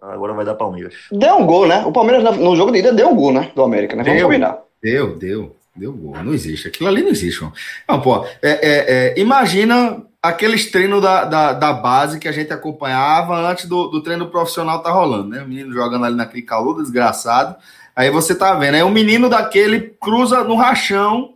Agora 0.00 0.32
vai 0.32 0.44
dar 0.44 0.54
Palmeiras. 0.54 0.94
Deu 1.12 1.36
um 1.36 1.46
gol, 1.46 1.66
né? 1.66 1.84
O 1.86 1.92
Palmeiras 1.92 2.36
no 2.36 2.56
jogo 2.56 2.72
de 2.72 2.78
ida 2.78 2.92
deu 2.92 3.08
um 3.08 3.14
gol, 3.14 3.32
né? 3.32 3.52
Do 3.54 3.62
América, 3.62 3.94
né? 3.94 4.02
Vamos 4.02 4.18
deu, 4.18 4.26
combinar. 4.26 4.58
Deu, 4.82 5.16
deu. 5.16 5.56
Deu 5.76 5.92
gol. 5.92 6.16
Não 6.22 6.34
existe. 6.34 6.68
Aquilo 6.68 6.88
ali 6.88 7.02
não 7.02 7.10
existe, 7.10 7.40
mano. 7.40 7.54
Não, 7.88 8.00
pô, 8.00 8.24
é, 8.42 8.50
é, 8.50 8.58
é, 8.62 9.20
imagina 9.20 10.02
aqueles 10.20 10.70
treinos 10.70 11.00
da, 11.00 11.24
da, 11.24 11.52
da, 11.52 11.72
base 11.72 12.18
que 12.18 12.28
a 12.28 12.32
gente 12.32 12.52
acompanhava 12.52 13.34
antes 13.48 13.66
do, 13.66 13.88
do 13.88 14.02
treino 14.02 14.28
profissional 14.28 14.82
tá 14.82 14.90
rolando, 14.90 15.28
né? 15.28 15.42
O 15.42 15.48
menino 15.48 15.72
jogando 15.72 16.04
ali 16.04 16.16
naquele 16.16 16.42
calor 16.42 16.80
desgraçado. 16.80 17.56
Aí 17.94 18.10
você 18.10 18.34
tá 18.34 18.54
vendo, 18.54 18.74
aí 18.74 18.82
o 18.82 18.90
menino 18.90 19.28
daquele 19.28 19.80
cruza 20.00 20.42
no 20.44 20.56
rachão 20.56 21.34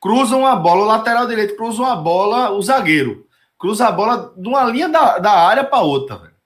cruza 0.00 0.36
uma 0.36 0.56
bola, 0.56 0.82
o 0.82 0.86
lateral 0.86 1.26
direito 1.26 1.56
cruza 1.56 1.82
uma 1.82 1.96
bola, 1.96 2.50
o 2.50 2.62
zagueiro 2.62 3.26
cruza 3.58 3.86
a 3.86 3.92
bola 3.92 4.32
de 4.36 4.48
uma 4.48 4.64
linha 4.64 4.88
da, 4.88 5.18
da 5.18 5.32
área 5.32 5.64
para 5.64 5.82
outra, 5.82 6.16
velho. 6.16 6.36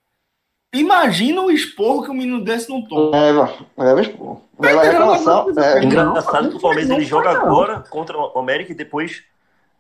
Imagina 0.73 1.43
o 1.43 1.51
esporro 1.51 2.05
que 2.05 2.11
o 2.11 2.15
menino 2.15 2.45
desse 2.45 2.71
não 2.71 2.81
toma. 2.81 3.11
Leva, 3.11 3.53
leva 3.77 4.01
esporro. 4.01 4.45
Leva 4.59 4.83
reclamação. 4.85 5.47
É, 5.59 5.83
engraçado 5.83 6.49
que 6.49 6.57
o 6.57 6.61
Palmeiras 6.61 6.91
ele 6.91 7.05
joga 7.05 7.31
agora 7.31 7.83
contra 7.91 8.17
o 8.17 8.39
América 8.39 8.71
e 8.71 8.77
depois 8.77 9.25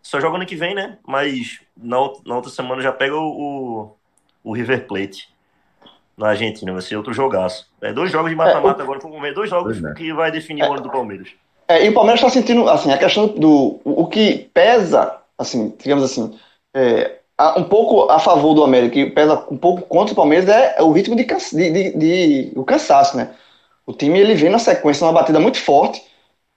só 0.02 0.20
joga 0.20 0.36
ano 0.36 0.46
que 0.46 0.56
vem, 0.56 0.74
né? 0.74 0.98
Mas 1.06 1.60
na, 1.76 1.96
na 2.26 2.34
outra 2.34 2.50
semana 2.50 2.82
já 2.82 2.92
pega 2.92 3.14
o, 3.14 3.20
o, 3.22 3.96
o 4.42 4.52
River 4.52 4.88
Plate 4.88 5.28
na 6.16 6.30
Argentina. 6.30 6.72
Vai 6.72 6.82
ser 6.82 6.96
outro 6.96 7.12
jogaço. 7.12 7.70
É 7.80 7.92
dois 7.92 8.10
jogos 8.10 8.30
de 8.30 8.36
mata-mata 8.36 8.80
é, 8.80 8.82
agora 8.82 8.98
pro 8.98 9.10
Palmeiras. 9.10 9.36
Dois 9.36 9.48
jogos 9.48 9.84
é. 9.84 9.94
que 9.94 10.12
vai 10.12 10.32
definir 10.32 10.64
o 10.64 10.72
ano 10.72 10.82
do 10.82 10.90
Palmeiras. 10.90 11.28
É, 11.70 11.86
e 11.86 11.88
o 11.88 11.94
Palmeiras 11.94 12.18
está 12.18 12.28
sentindo, 12.28 12.68
assim, 12.68 12.90
a 12.90 12.98
questão 12.98 13.28
do. 13.28 13.80
O 13.84 14.08
que 14.08 14.50
pesa, 14.52 15.18
assim, 15.38 15.72
digamos 15.78 16.02
assim, 16.02 16.36
é, 16.74 17.18
um 17.56 17.62
pouco 17.62 18.10
a 18.10 18.18
favor 18.18 18.54
do 18.54 18.64
América 18.64 18.98
e 18.98 19.08
pesa 19.08 19.46
um 19.48 19.56
pouco 19.56 19.82
contra 19.82 20.12
o 20.12 20.16
Palmeiras 20.16 20.48
é 20.48 20.82
o 20.82 20.90
ritmo 20.90 21.14
de, 21.14 21.24
de, 21.24 21.70
de, 21.70 21.96
de, 21.96 22.52
o 22.56 22.64
cansaço, 22.64 23.16
né? 23.16 23.30
O 23.86 23.92
time 23.92 24.18
ele 24.18 24.34
vem 24.34 24.50
na 24.50 24.58
sequência, 24.58 25.06
uma 25.06 25.12
batida 25.12 25.38
muito 25.38 25.60
forte, 25.60 26.02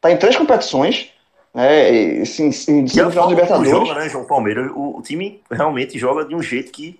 tá 0.02 0.12
em 0.12 0.18
três 0.18 0.36
competições, 0.36 1.12
né? 1.54 1.92
E, 1.92 2.26
sim, 2.26 2.48
em 2.48 2.88
final 2.88 3.30
Libertadores. 3.30 3.70
Joga, 3.70 3.94
né, 3.94 4.10
João 4.10 4.26
Palmeiras? 4.26 4.72
O, 4.72 4.98
o, 4.98 5.02
time 5.04 5.44
realmente 5.52 6.00
joga 6.00 6.26
de 6.26 6.34
um 6.34 6.42
jeito 6.42 6.72
que 6.72 7.00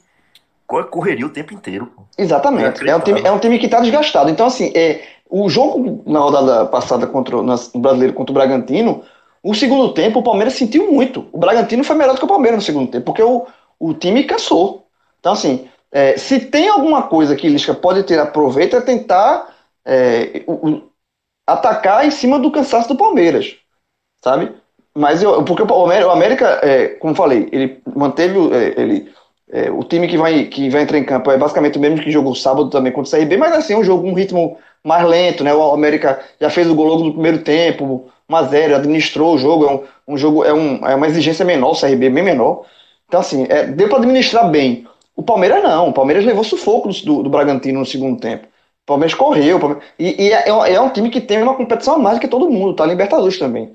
correria 0.68 1.26
o 1.26 1.30
tempo 1.30 1.54
inteiro. 1.54 1.92
Exatamente. 2.18 2.88
É 2.88 2.96
um 2.96 3.00
time, 3.00 3.22
é 3.24 3.32
um 3.32 3.40
time 3.40 3.60
que 3.60 3.66
está 3.66 3.80
desgastado. 3.80 4.30
Então, 4.30 4.48
assim, 4.48 4.72
é, 4.76 5.02
o 5.30 5.50
jogo 5.50 6.04
na 6.06 6.20
rodada 6.20 6.66
passada 6.66 7.08
contra 7.08 7.38
o 7.38 7.80
brasileiro 7.80 8.14
contra 8.14 8.32
o 8.32 8.34
Bragantino, 8.34 9.04
o 9.42 9.54
segundo 9.54 9.94
tempo 9.94 10.20
o 10.20 10.24
Palmeiras 10.24 10.54
sentiu 10.54 10.92
muito. 10.92 11.28
O 11.32 11.38
Bragantino 11.38 11.84
foi 11.84 11.96
melhor 11.96 12.14
do 12.14 12.20
que 12.20 12.26
o 12.26 12.30
Palmeiras 12.30 12.60
no 12.60 12.66
segundo 12.66 12.90
tempo, 12.90 13.06
porque 13.06 13.22
o, 13.22 13.46
o 13.80 13.94
time 13.94 14.24
cansou. 14.24 14.88
Então, 15.20 15.34
assim, 15.34 15.68
é, 15.92 16.18
se 16.18 16.40
tem 16.40 16.70
alguma 16.70 17.04
coisa 17.04 17.36
que 17.36 17.48
Lisca 17.48 17.74
pode 17.74 18.04
tirar 18.04 18.28
proveito 18.28 18.76
é 18.76 18.82
tentar 18.82 19.54
é, 19.86 20.44
o, 20.48 20.82
atacar 21.46 22.06
em 22.06 22.12
cima 22.12 22.40
do 22.40 22.52
cansaço 22.52 22.88
do 22.88 22.96
Palmeiras, 22.96 23.56
sabe? 24.24 24.52
Mas 24.96 25.22
eu, 25.24 25.44
porque 25.44 25.64
o 25.64 26.12
América, 26.12 26.60
é, 26.64 26.90
como 26.90 27.16
falei, 27.16 27.50
ele 27.52 27.82
manteve 27.96 28.38
é, 28.56 28.82
ele, 28.82 29.14
é, 29.52 29.70
o 29.70 29.84
time 29.84 30.08
que 30.08 30.18
vai, 30.18 30.46
que 30.46 30.70
vai 30.70 30.84
entrar 30.84 30.98
em 30.98 31.04
campo 31.04 31.30
é 31.32 31.38
basicamente 31.38 31.78
o 31.78 31.82
mesmo 31.82 32.02
que 32.02 32.12
jogou 32.12 32.34
sábado 32.34 32.70
também 32.70 32.92
contra 32.92 33.16
o 33.16 33.20
CRB, 33.20 33.38
mas 33.38 33.54
assim, 33.54 33.74
é 33.74 33.78
um 33.78 33.84
jogo, 33.84 34.08
um 34.08 34.14
ritmo 34.14 34.58
mais 34.84 35.08
lento, 35.08 35.44
né? 35.44 35.54
O 35.54 35.74
América 35.74 36.20
já 36.40 36.50
fez 36.50 36.70
o 36.70 36.76
gol 36.76 36.88
logo 36.88 37.04
no 37.04 37.14
primeiro 37.14 37.40
tempo, 37.40 38.10
1x0, 38.30 38.76
administrou 38.76 39.36
o 39.36 39.38
jogo, 39.38 39.66
é 39.66 39.72
um, 39.72 39.84
um 40.14 40.18
jogo, 40.18 40.44
é, 40.44 40.54
um, 40.54 40.88
é 40.88 40.96
uma 40.96 41.08
exigência 41.08 41.46
menor, 41.46 41.72
o 41.72 41.80
CRB 41.80 42.10
bem 42.10 42.24
menor. 42.24 42.66
Então, 43.08 43.20
assim, 43.20 43.46
é, 43.50 43.66
deu 43.66 43.88
para 43.90 44.00
administrar 44.00 44.50
bem. 44.50 44.88
O 45.16 45.22
Palmeiras 45.22 45.62
não. 45.62 45.90
O 45.90 45.94
Palmeiras 45.94 46.26
levou 46.26 46.44
sufoco 46.44 46.90
do, 46.90 47.24
do 47.24 47.30
Bragantino 47.30 47.80
no 47.80 47.86
segundo 47.86 48.20
tempo. 48.20 48.48
O 48.48 48.86
Palmeiras 48.88 49.14
correu. 49.14 49.58
O 49.58 49.60
Palmeiras, 49.60 49.88
e, 50.00 50.24
e 50.24 50.34
é, 50.34 50.50
é, 50.50 50.82
um 50.82 50.90
time 50.90 51.10
que 51.10 51.22
tem 51.22 51.42
uma 51.42 51.54
competição 51.54 51.96
a 51.96 52.00
mais 52.00 52.18
que 52.18 52.28
todo 52.28 52.50
mundo, 52.50 52.74
tá? 52.74 52.86
Libertadores 52.86 53.38
também. 53.38 53.74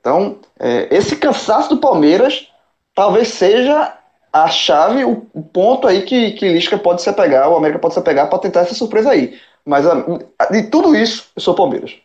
Então, 0.00 0.36
é, 0.58 0.88
esse 0.90 1.16
cansaço 1.16 1.68
do 1.68 1.76
Palmeiras 1.76 2.48
talvez 2.94 3.28
seja 3.28 3.92
a 4.32 4.48
chave, 4.48 5.04
o, 5.04 5.16
ponto 5.52 5.86
aí 5.86 6.02
que, 6.02 6.32
que 6.32 6.52
Lisca 6.52 6.78
pode 6.78 7.02
se 7.02 7.08
apegar, 7.08 7.48
o 7.48 7.56
América 7.56 7.78
pode 7.78 7.94
se 7.94 8.00
apegar 8.00 8.28
para 8.28 8.38
tentar 8.38 8.60
essa 8.60 8.74
surpresa 8.74 9.10
aí. 9.10 9.38
Mas 9.64 9.86
a, 9.86 9.94
de 10.50 10.64
tudo 10.64 10.94
isso, 10.94 11.30
eu 11.36 11.42
sou 11.42 11.54
Palmeiras. 11.54 11.96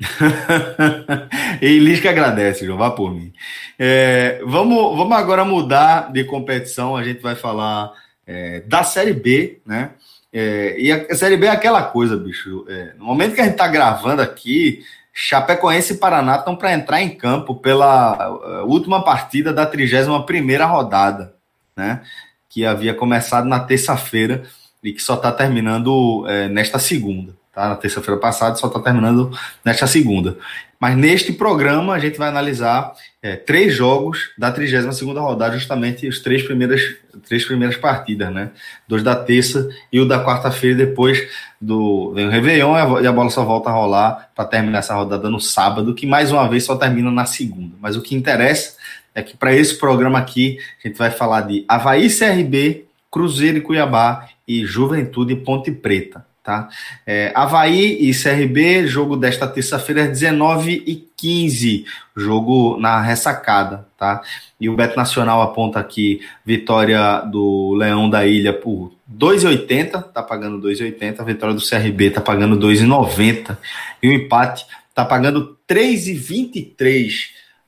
e 1.60 1.78
Lisca 1.78 2.10
agradece, 2.10 2.64
João, 2.64 2.78
vá 2.78 2.90
por 2.90 3.14
mim. 3.14 3.32
É, 3.78 4.40
vamos, 4.44 4.96
vamos 4.96 5.16
agora 5.16 5.44
mudar 5.44 6.12
de 6.12 6.24
competição, 6.24 6.96
a 6.96 7.04
gente 7.04 7.20
vai 7.20 7.34
falar 7.34 7.92
é, 8.26 8.60
da 8.60 8.82
Série 8.82 9.12
B, 9.12 9.60
né? 9.64 9.90
É, 10.32 10.76
e 10.78 10.92
a, 10.92 11.14
Série 11.14 11.36
B 11.36 11.46
é 11.46 11.50
aquela 11.50 11.82
coisa, 11.82 12.16
bicho. 12.16 12.64
É, 12.68 12.94
no 12.96 13.04
momento 13.04 13.34
que 13.34 13.40
a 13.40 13.44
gente 13.44 13.54
está 13.54 13.68
gravando 13.68 14.22
aqui, 14.22 14.84
Chapecoense 15.12 15.94
e 15.94 15.96
Paraná 15.96 16.36
estão 16.36 16.56
para 16.56 16.72
entrar 16.72 17.02
em 17.02 17.10
campo 17.10 17.56
pela 17.56 18.30
uh, 18.30 18.66
última 18.66 19.04
partida 19.04 19.52
da 19.52 19.66
31 19.66 20.22
primeira 20.22 20.64
rodada, 20.66 21.34
né? 21.76 22.02
Que 22.48 22.64
havia 22.64 22.94
começado 22.94 23.46
na 23.46 23.60
terça-feira 23.60 24.44
e 24.82 24.92
que 24.92 25.02
só 25.02 25.14
está 25.14 25.30
terminando 25.30 26.24
é, 26.28 26.48
nesta 26.48 26.78
segunda 26.78 27.34
tá? 27.52 27.68
Na 27.68 27.76
terça-feira 27.76 28.18
passada, 28.18 28.56
só 28.56 28.66
está 28.66 28.80
terminando 28.80 29.36
nesta 29.64 29.86
segunda. 29.86 30.36
Mas 30.78 30.96
neste 30.96 31.32
programa 31.32 31.94
a 31.94 31.98
gente 31.98 32.18
vai 32.18 32.28
analisar 32.28 32.92
é, 33.22 33.36
três 33.36 33.74
jogos 33.74 34.30
da 34.36 34.50
32 34.50 34.96
segunda 34.96 35.20
rodada, 35.20 35.54
justamente 35.54 36.08
os 36.08 36.20
três 36.20 36.42
primeiras, 36.42 36.80
três 37.28 37.44
primeiras 37.44 37.76
partidas, 37.76 38.32
né? 38.32 38.50
Dois 38.88 39.02
da 39.02 39.14
terça 39.14 39.68
e 39.92 40.00
o 40.00 40.06
da 40.06 40.24
quarta-feira, 40.24 40.76
depois 40.76 41.28
do 41.60 42.12
vem 42.14 42.26
o 42.26 42.30
Réveillon 42.30 43.00
e 43.00 43.06
a 43.06 43.12
bola 43.12 43.28
só 43.28 43.44
volta 43.44 43.68
a 43.68 43.72
rolar 43.72 44.30
para 44.34 44.46
terminar 44.46 44.78
essa 44.78 44.94
rodada 44.94 45.28
no 45.28 45.38
sábado, 45.38 45.94
que 45.94 46.06
mais 46.06 46.32
uma 46.32 46.48
vez 46.48 46.64
só 46.64 46.76
termina 46.76 47.10
na 47.10 47.26
segunda. 47.26 47.76
Mas 47.78 47.94
o 47.94 48.00
que 48.02 48.14
interessa 48.14 48.76
é 49.14 49.22
que 49.22 49.36
para 49.36 49.54
esse 49.54 49.78
programa 49.78 50.18
aqui 50.18 50.58
a 50.82 50.88
gente 50.88 50.96
vai 50.96 51.10
falar 51.10 51.42
de 51.42 51.64
Havaí 51.68 52.08
CRB, 52.08 52.86
Cruzeiro 53.10 53.58
e 53.58 53.60
Cuiabá 53.60 54.28
e 54.48 54.64
Juventude 54.64 55.36
Ponte 55.36 55.70
Preta. 55.70 56.24
Tá? 56.42 56.70
É, 57.06 57.32
Havaí 57.34 57.98
e 58.00 58.14
CRB, 58.14 58.86
jogo 58.86 59.14
desta 59.14 59.46
terça-feira, 59.46 60.08
19 60.08 60.82
e 60.86 60.96
15, 61.16 61.84
jogo 62.16 62.78
na 62.78 63.00
ressacada. 63.00 63.86
Tá? 63.98 64.22
E 64.58 64.68
o 64.68 64.74
Beto 64.74 64.96
Nacional 64.96 65.42
aponta 65.42 65.78
aqui 65.78 66.22
vitória 66.44 67.20
do 67.20 67.74
Leão 67.74 68.08
da 68.08 68.26
Ilha 68.26 68.54
por 68.54 68.90
2,80, 69.12 70.02
tá 70.04 70.22
pagando 70.22 70.66
2,80, 70.66 71.20
a 71.20 71.24
vitória 71.24 71.54
do 71.54 71.60
CRB 71.60 72.10
tá 72.10 72.20
pagando 72.20 72.56
2,90 72.56 73.56
e 74.02 74.08
o 74.08 74.12
empate 74.12 74.64
tá 74.94 75.04
pagando 75.04 75.58
3,23. 75.68 77.12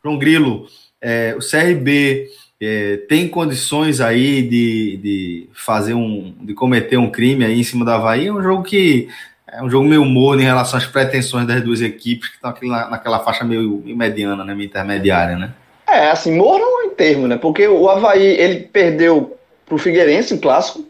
João 0.03 0.19
Grilo, 0.19 0.67
é, 1.01 1.37
o 1.37 1.41
CRB 1.41 2.31
é, 2.65 2.97
tem 3.09 3.27
condições 3.27 4.01
aí 4.01 4.43
de, 4.43 4.97
de 4.99 5.49
fazer 5.53 5.95
um, 5.95 6.33
de 6.41 6.55
cometer 6.55 6.97
um 6.97 7.11
crime 7.11 7.45
aí 7.45 7.59
em 7.59 7.65
cima 7.65 7.85
da 7.85 7.97
Havaí, 7.97 8.29
é 8.29 8.33
um 8.33 8.43
jogo 8.43 8.63
que 8.63 9.09
é 9.49 9.63
um 9.63 9.69
jogo 9.69 9.85
meio 9.85 10.05
morno 10.05 10.41
em 10.41 10.47
relação 10.47 10.79
às 10.79 10.87
pretensões 10.87 11.47
das 11.47 11.61
duas 11.61 11.83
equipes 11.83 12.29
que 12.29 12.37
estão 12.37 12.55
na, 12.63 12.89
naquela 12.89 13.19
faixa 13.19 13.45
meio, 13.45 13.83
mediana, 13.85 14.45
né, 14.45 14.55
meio 14.55 14.67
intermediária, 14.67 15.37
né? 15.37 15.53
É, 15.87 16.11
assim, 16.11 16.35
morno 16.35 16.65
em 16.85 16.91
termo, 16.91 17.27
né? 17.27 17.37
Porque 17.37 17.67
o 17.67 17.91
Havaí, 17.91 18.23
ele 18.23 18.61
perdeu 18.61 19.37
pro 19.67 19.77
Figueirense, 19.77 20.33
um 20.33 20.39
clássico. 20.39 20.87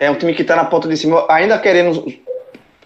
É 0.00 0.10
um 0.10 0.16
time 0.16 0.34
que 0.34 0.42
está 0.42 0.56
na 0.56 0.64
ponta 0.64 0.88
de 0.88 0.96
cima, 0.96 1.26
ainda 1.28 1.58
querendo 1.58 2.12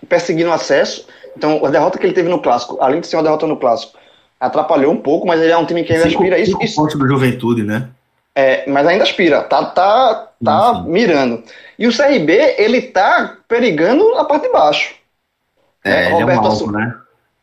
perseguir 0.08 0.44
no 0.44 0.52
acesso. 0.52 1.06
Então, 1.36 1.64
a 1.64 1.70
derrota 1.70 1.96
que 1.96 2.04
ele 2.04 2.12
teve 2.12 2.28
no 2.28 2.42
clássico, 2.42 2.76
além 2.80 3.00
de 3.00 3.06
ser 3.06 3.16
uma 3.16 3.22
derrota 3.22 3.46
no 3.46 3.56
clássico, 3.56 3.96
atrapalhou 4.38 4.92
um 4.92 4.96
pouco, 4.96 5.26
mas 5.26 5.40
ele 5.40 5.52
é 5.52 5.56
um 5.56 5.64
time 5.64 5.84
que 5.84 5.92
ainda 5.92 6.08
aspira 6.08 6.38
isso. 6.38 6.58
Isso 6.60 6.98
do 6.98 7.08
Juventude, 7.08 7.62
né? 7.62 7.88
É, 8.34 8.68
mas 8.68 8.86
ainda 8.86 9.04
aspira, 9.04 9.42
tá, 9.42 9.64
tá, 9.64 10.30
tá 10.44 10.84
mirando. 10.86 11.42
E 11.78 11.86
o 11.86 11.96
CRB, 11.96 12.54
ele 12.58 12.82
tá 12.82 13.38
perigando 13.48 14.14
na 14.14 14.24
parte 14.24 14.44
de 14.44 14.52
baixo. 14.52 14.94
É, 15.84 16.04
é 16.04 16.08
Roberto, 16.10 16.38
é 16.38 16.42
um 16.42 16.46
alvo, 16.46 16.72
né? 16.72 16.94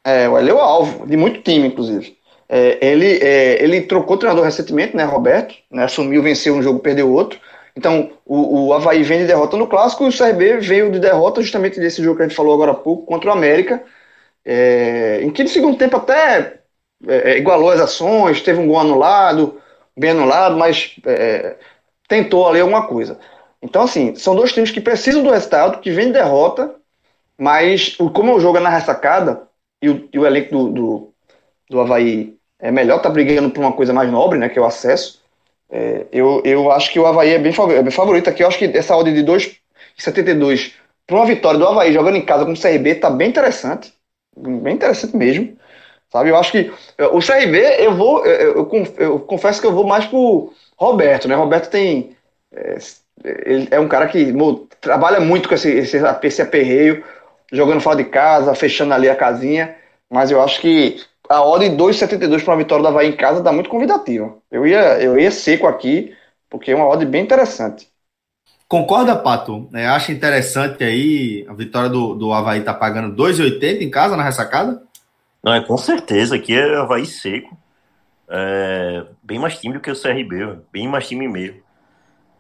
É, 0.04 0.26
ele 0.26 0.50
é 0.50 0.54
o 0.54 0.60
alvo, 0.60 1.06
de 1.06 1.18
muito 1.18 1.42
time, 1.42 1.68
inclusive. 1.68 2.18
É, 2.48 2.78
ele, 2.86 3.20
é, 3.22 3.62
ele 3.62 3.82
trocou 3.82 4.18
treinador 4.18 4.46
recentemente, 4.46 4.96
né, 4.96 5.04
Roberto, 5.04 5.54
né, 5.70 5.84
assumiu, 5.84 6.24
venceu 6.24 6.56
um 6.56 6.64
jogo, 6.64 6.80
perdeu 6.80 7.12
outro. 7.12 7.40
Então, 7.76 8.12
o, 8.26 8.68
o 8.68 8.74
Havaí 8.74 9.04
vem 9.04 9.20
de 9.20 9.28
derrota 9.28 9.58
no 9.58 9.68
Clássico 9.68 10.06
e 10.06 10.08
o 10.08 10.18
CRB 10.18 10.58
veio 10.60 10.92
de 10.92 11.00
derrota 11.00 11.42
justamente 11.42 11.80
desse 11.80 12.02
jogo 12.02 12.16
que 12.16 12.24
a 12.24 12.28
gente 12.28 12.36
falou 12.36 12.54
agora 12.54 12.72
há 12.72 12.76
pouco, 12.76 13.06
contra 13.06 13.30
o 13.30 13.34
América, 13.34 13.84
é, 14.46 15.20
em 15.22 15.30
que 15.30 15.44
no 15.44 15.50
segundo 15.50 15.78
tempo 15.78 15.98
até 15.98 16.60
é, 17.06 17.32
é 17.32 17.38
igualou 17.38 17.70
as 17.70 17.82
ações, 17.82 18.42
teve 18.42 18.60
um 18.60 18.68
gol 18.68 18.80
anulado, 18.80 19.62
bem 19.98 20.12
anulado, 20.12 20.58
mas 20.58 20.96
é, 21.06 21.56
tentou 22.08 22.48
ali 22.48 22.60
alguma 22.60 22.88
coisa. 22.88 23.20
Então, 23.62 23.84
assim, 23.84 24.16
são 24.16 24.36
dois 24.36 24.54
times 24.54 24.72
que 24.72 24.80
precisam 24.80 25.24
do 25.24 25.32
resultado, 25.32 25.80
que 25.82 25.92
vem 25.92 26.08
de 26.08 26.14
derrota, 26.14 26.76
mas 27.38 27.96
como 28.14 28.36
o 28.36 28.40
jogo 28.40 28.58
é 28.58 28.62
na 28.62 28.70
ressacada, 28.70 29.48
e 29.82 29.90
o, 29.90 30.10
e 30.12 30.20
o 30.20 30.26
elenco 30.26 30.52
do, 30.52 30.70
do, 30.70 31.14
do 31.70 31.80
Havaí 31.80 32.36
é 32.60 32.72
melhor, 32.72 33.02
tá 33.02 33.10
brigando 33.10 33.50
por 33.50 33.62
uma 33.62 33.74
coisa 33.74 33.94
mais 33.94 34.12
nobre, 34.12 34.40
né, 34.40 34.50
que 34.50 34.58
é 34.58 34.62
o 34.62 34.66
acesso, 34.66 35.22
é, 35.70 36.06
eu, 36.12 36.42
eu 36.46 36.72
acho 36.72 36.92
que 36.92 37.00
o 37.00 37.06
Havaí 37.06 37.32
é 37.32 37.40
bem, 37.40 37.54
é 37.54 37.82
bem 37.82 37.92
favorito 37.92 38.30
aqui. 38.30 38.44
Eu 38.44 38.48
acho 38.48 38.58
que 38.58 38.66
essa 38.66 38.96
ordem 38.96 39.14
de 39.14 39.24
2,72 39.24 40.74
para 41.06 41.16
uma 41.16 41.26
vitória 41.26 41.60
do 41.60 41.68
Havaí 41.68 41.94
jogando 41.94 42.18
em 42.18 42.26
casa 42.26 42.46
com 42.46 42.54
o 42.54 42.60
CRB 42.60 42.96
tá 42.96 43.10
bem 43.10 43.30
interessante. 43.30 43.94
Bem 44.36 44.76
interessante 44.76 45.16
mesmo. 45.16 45.58
Sabe? 46.12 46.30
Eu 46.30 46.38
acho 46.38 46.52
que 46.52 46.72
o 47.12 47.20
CRB, 47.20 47.58
eu 47.80 47.96
vou, 47.96 48.26
eu, 48.26 48.70
eu, 48.70 48.94
eu 48.98 49.20
confesso 49.20 49.60
que 49.60 49.68
eu 49.68 49.74
vou 49.74 49.86
mais 49.86 50.06
pro 50.06 50.54
Roberto, 50.78 51.28
né? 51.28 51.36
Roberto 51.36 51.70
tem. 51.70 52.16
É, 52.54 52.78
ele 53.24 53.68
é 53.72 53.80
um 53.80 53.88
cara 53.88 54.08
que 54.08 54.34
trabalha 54.80 55.20
muito 55.20 55.50
com 55.50 55.56
esse, 55.56 55.70
esse, 55.70 55.98
esse 56.24 56.42
aperreio, 56.42 57.04
jogando 57.52 57.82
fora 57.82 57.98
de 57.98 58.06
casa, 58.06 58.56
fechando 58.56 58.94
ali 58.94 59.10
a 59.10 59.16
casinha. 59.16 59.76
Mas 60.10 60.32
eu 60.32 60.42
acho 60.42 60.62
que 60.62 61.02
a 61.30 61.44
odd 61.44 61.66
2,72 61.66 62.44
para 62.44 62.54
uma 62.54 62.58
vitória 62.60 62.84
da 62.84 62.90
Havaí 62.90 63.10
em 63.10 63.16
casa 63.16 63.42
dá 63.42 63.52
muito 63.52 63.70
convidativa. 63.70 64.38
Eu 64.50 64.66
ia, 64.66 65.02
eu 65.02 65.20
ia 65.20 65.32
seco 65.32 65.68
aqui, 65.68 66.16
porque 66.50 66.72
é 66.72 66.76
uma 66.76 66.88
odd 66.88 67.06
bem 67.06 67.24
interessante. 67.24 67.90
Concorda, 68.68 69.16
Pato? 69.16 69.70
É, 69.74 69.88
acha 69.88 70.12
interessante 70.12 70.84
aí 70.84 71.46
a 71.48 71.54
vitória 71.54 71.90
do, 71.90 72.16
do 72.16 72.34
Havaí 72.34 72.62
tá 72.62 72.74
pagando 72.74 73.16
2,80 73.16 73.82
em 73.82 73.90
casa 73.90 74.18
na 74.18 74.24
ressacada? 74.24 74.84
Não, 75.44 75.54
é 75.54 75.64
com 75.64 75.78
certeza. 75.78 76.36
Aqui 76.36 76.54
é 76.54 76.76
Havaí 76.76 77.06
seco. 77.06 77.58
É, 78.30 79.06
bem 79.24 79.40
mais 79.40 79.60
time 79.60 79.74
do 79.74 79.80
que 79.80 79.90
o 79.90 80.00
CRB, 80.00 80.60
bem 80.72 80.88
mais 80.88 81.08
time 81.08 81.28
mesmo. 81.28 81.62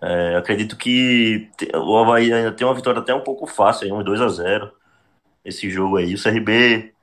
É, 0.01 0.35
acredito 0.35 0.77
que 0.77 1.49
o 1.73 1.97
Havaí 1.97 2.31
ainda 2.31 2.51
tem 2.51 2.67
uma 2.67 2.73
vitória 2.73 2.99
até 2.99 3.13
um 3.13 3.21
pouco 3.21 3.47
fácil, 3.47 3.93
uns 3.95 4.03
2 4.05 4.21
a 4.21 4.29
0 4.29 4.71
esse 5.45 5.69
jogo 5.69 5.97
aí. 5.97 6.13
O 6.13 6.21
CRB 6.21 6.93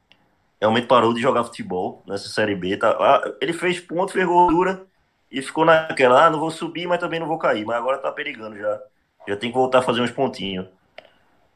realmente 0.60 0.86
parou 0.86 1.14
de 1.14 1.20
jogar 1.20 1.44
futebol 1.44 2.02
nessa 2.06 2.28
Série 2.28 2.54
B. 2.54 2.76
Tá, 2.76 2.90
ah, 2.90 3.32
ele 3.40 3.52
fez 3.52 3.80
ponto, 3.80 4.12
fez 4.12 4.26
gordura 4.26 4.86
e 5.30 5.42
ficou 5.42 5.64
naquela, 5.64 6.26
ah, 6.26 6.30
não 6.30 6.38
vou 6.38 6.50
subir, 6.50 6.86
mas 6.86 7.00
também 7.00 7.18
não 7.18 7.26
vou 7.26 7.38
cair. 7.38 7.64
Mas 7.64 7.76
agora 7.76 7.98
tá 7.98 8.12
perigando 8.12 8.56
já. 8.56 8.80
Já 9.26 9.36
tem 9.36 9.50
que 9.50 9.56
voltar 9.56 9.78
a 9.78 9.82
fazer 9.82 10.02
uns 10.02 10.10
pontinhos. 10.10 10.66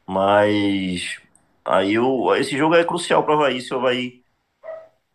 Mas 0.05 1.19
aí 1.63 1.97
o, 1.99 2.35
esse 2.35 2.57
jogo 2.57 2.75
é 2.75 2.83
crucial 2.83 3.23
para 3.23 3.35
o 3.35 3.37
Havaí, 3.37 3.61
se 3.61 3.73
o 3.73 3.77
Havaí 3.77 4.18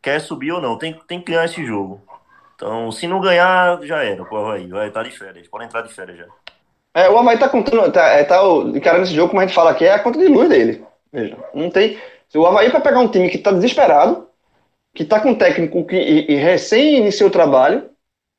quer 0.04 0.20
subir 0.20 0.52
ou 0.52 0.60
não. 0.60 0.76
Tem, 0.76 0.92
tem 1.08 1.18
que 1.18 1.32
ganhar 1.32 1.46
esse 1.46 1.64
jogo. 1.64 2.02
Então, 2.54 2.92
se 2.92 3.08
não 3.08 3.20
ganhar, 3.20 3.82
já 3.82 4.04
era 4.04 4.22
o 4.22 4.36
Havaí. 4.36 4.68
Vai 4.68 4.88
estar 4.88 5.02
tá 5.02 5.08
de 5.08 5.16
férias. 5.16 5.48
Pode 5.48 5.64
entrar 5.64 5.80
de 5.80 5.92
férias 5.92 6.18
já. 6.18 6.26
É, 6.94 7.08
o 7.08 7.18
Havaí 7.18 7.38
tá 7.38 7.48
contando, 7.48 7.90
tá, 7.90 8.06
é, 8.10 8.22
tá 8.22 8.40
encarando 8.74 9.04
esse 9.04 9.14
jogo, 9.14 9.30
como 9.30 9.40
a 9.40 9.46
gente 9.46 9.54
fala 9.54 9.70
aqui, 9.70 9.84
é 9.84 9.92
a 9.92 9.98
conta 9.98 10.18
de 10.18 10.28
luz 10.28 10.48
dele. 10.48 10.84
Veja, 11.12 11.36
não 11.52 11.70
tem. 11.70 11.98
Se 12.28 12.38
o 12.38 12.46
Havaí 12.46 12.68
vai 12.68 12.80
pegar 12.80 13.00
um 13.00 13.08
time 13.08 13.30
que 13.30 13.38
tá 13.38 13.50
desesperado, 13.50 14.28
que 14.94 15.04
tá 15.04 15.18
com 15.18 15.30
um 15.30 15.34
técnico 15.34 15.84
que 15.86 15.96
e, 15.96 16.32
e 16.32 16.36
recém 16.36 16.98
iniciou 16.98 17.28
o 17.28 17.32
trabalho 17.32 17.90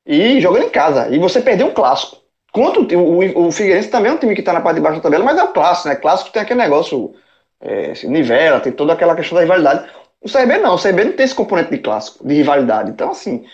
e 0.06 0.40
jogando 0.40 0.66
em 0.66 0.70
casa. 0.70 1.10
E 1.10 1.20
você 1.20 1.42
perdeu 1.42 1.68
um 1.68 1.74
clássico. 1.74 2.18
O, 2.54 2.62
o, 2.62 3.48
o 3.48 3.52
Figueirense 3.52 3.90
também 3.90 4.12
é 4.12 4.14
um 4.14 4.18
time 4.18 4.34
que 4.34 4.40
está 4.40 4.54
na 4.54 4.62
parte 4.62 4.76
de 4.78 4.82
baixo 4.82 4.98
da 5.00 5.04
tabela, 5.04 5.26
mas 5.26 5.38
é 5.38 5.44
o 5.44 5.52
clássico, 5.52 5.90
né? 5.90 5.96
Clássico 5.96 6.32
tem 6.32 6.42
aquele 6.42 6.62
negócio, 6.62 7.14
é, 7.60 7.92
nivela, 8.06 8.62
tem 8.62 8.72
toda 8.72 8.94
aquela 8.94 9.16
questão 9.16 9.36
da 9.36 9.42
rivalidade. 9.42 9.90
O 10.26 10.32
CRB 10.32 10.58
não, 10.58 10.74
o 10.74 10.82
CRB 10.82 11.04
não 11.04 11.12
tem 11.12 11.24
esse 11.24 11.36
componente 11.36 11.70
de 11.70 11.78
clássico, 11.78 12.28
de 12.28 12.34
rivalidade. 12.34 12.90
Então, 12.90 13.12
assim, 13.12 13.46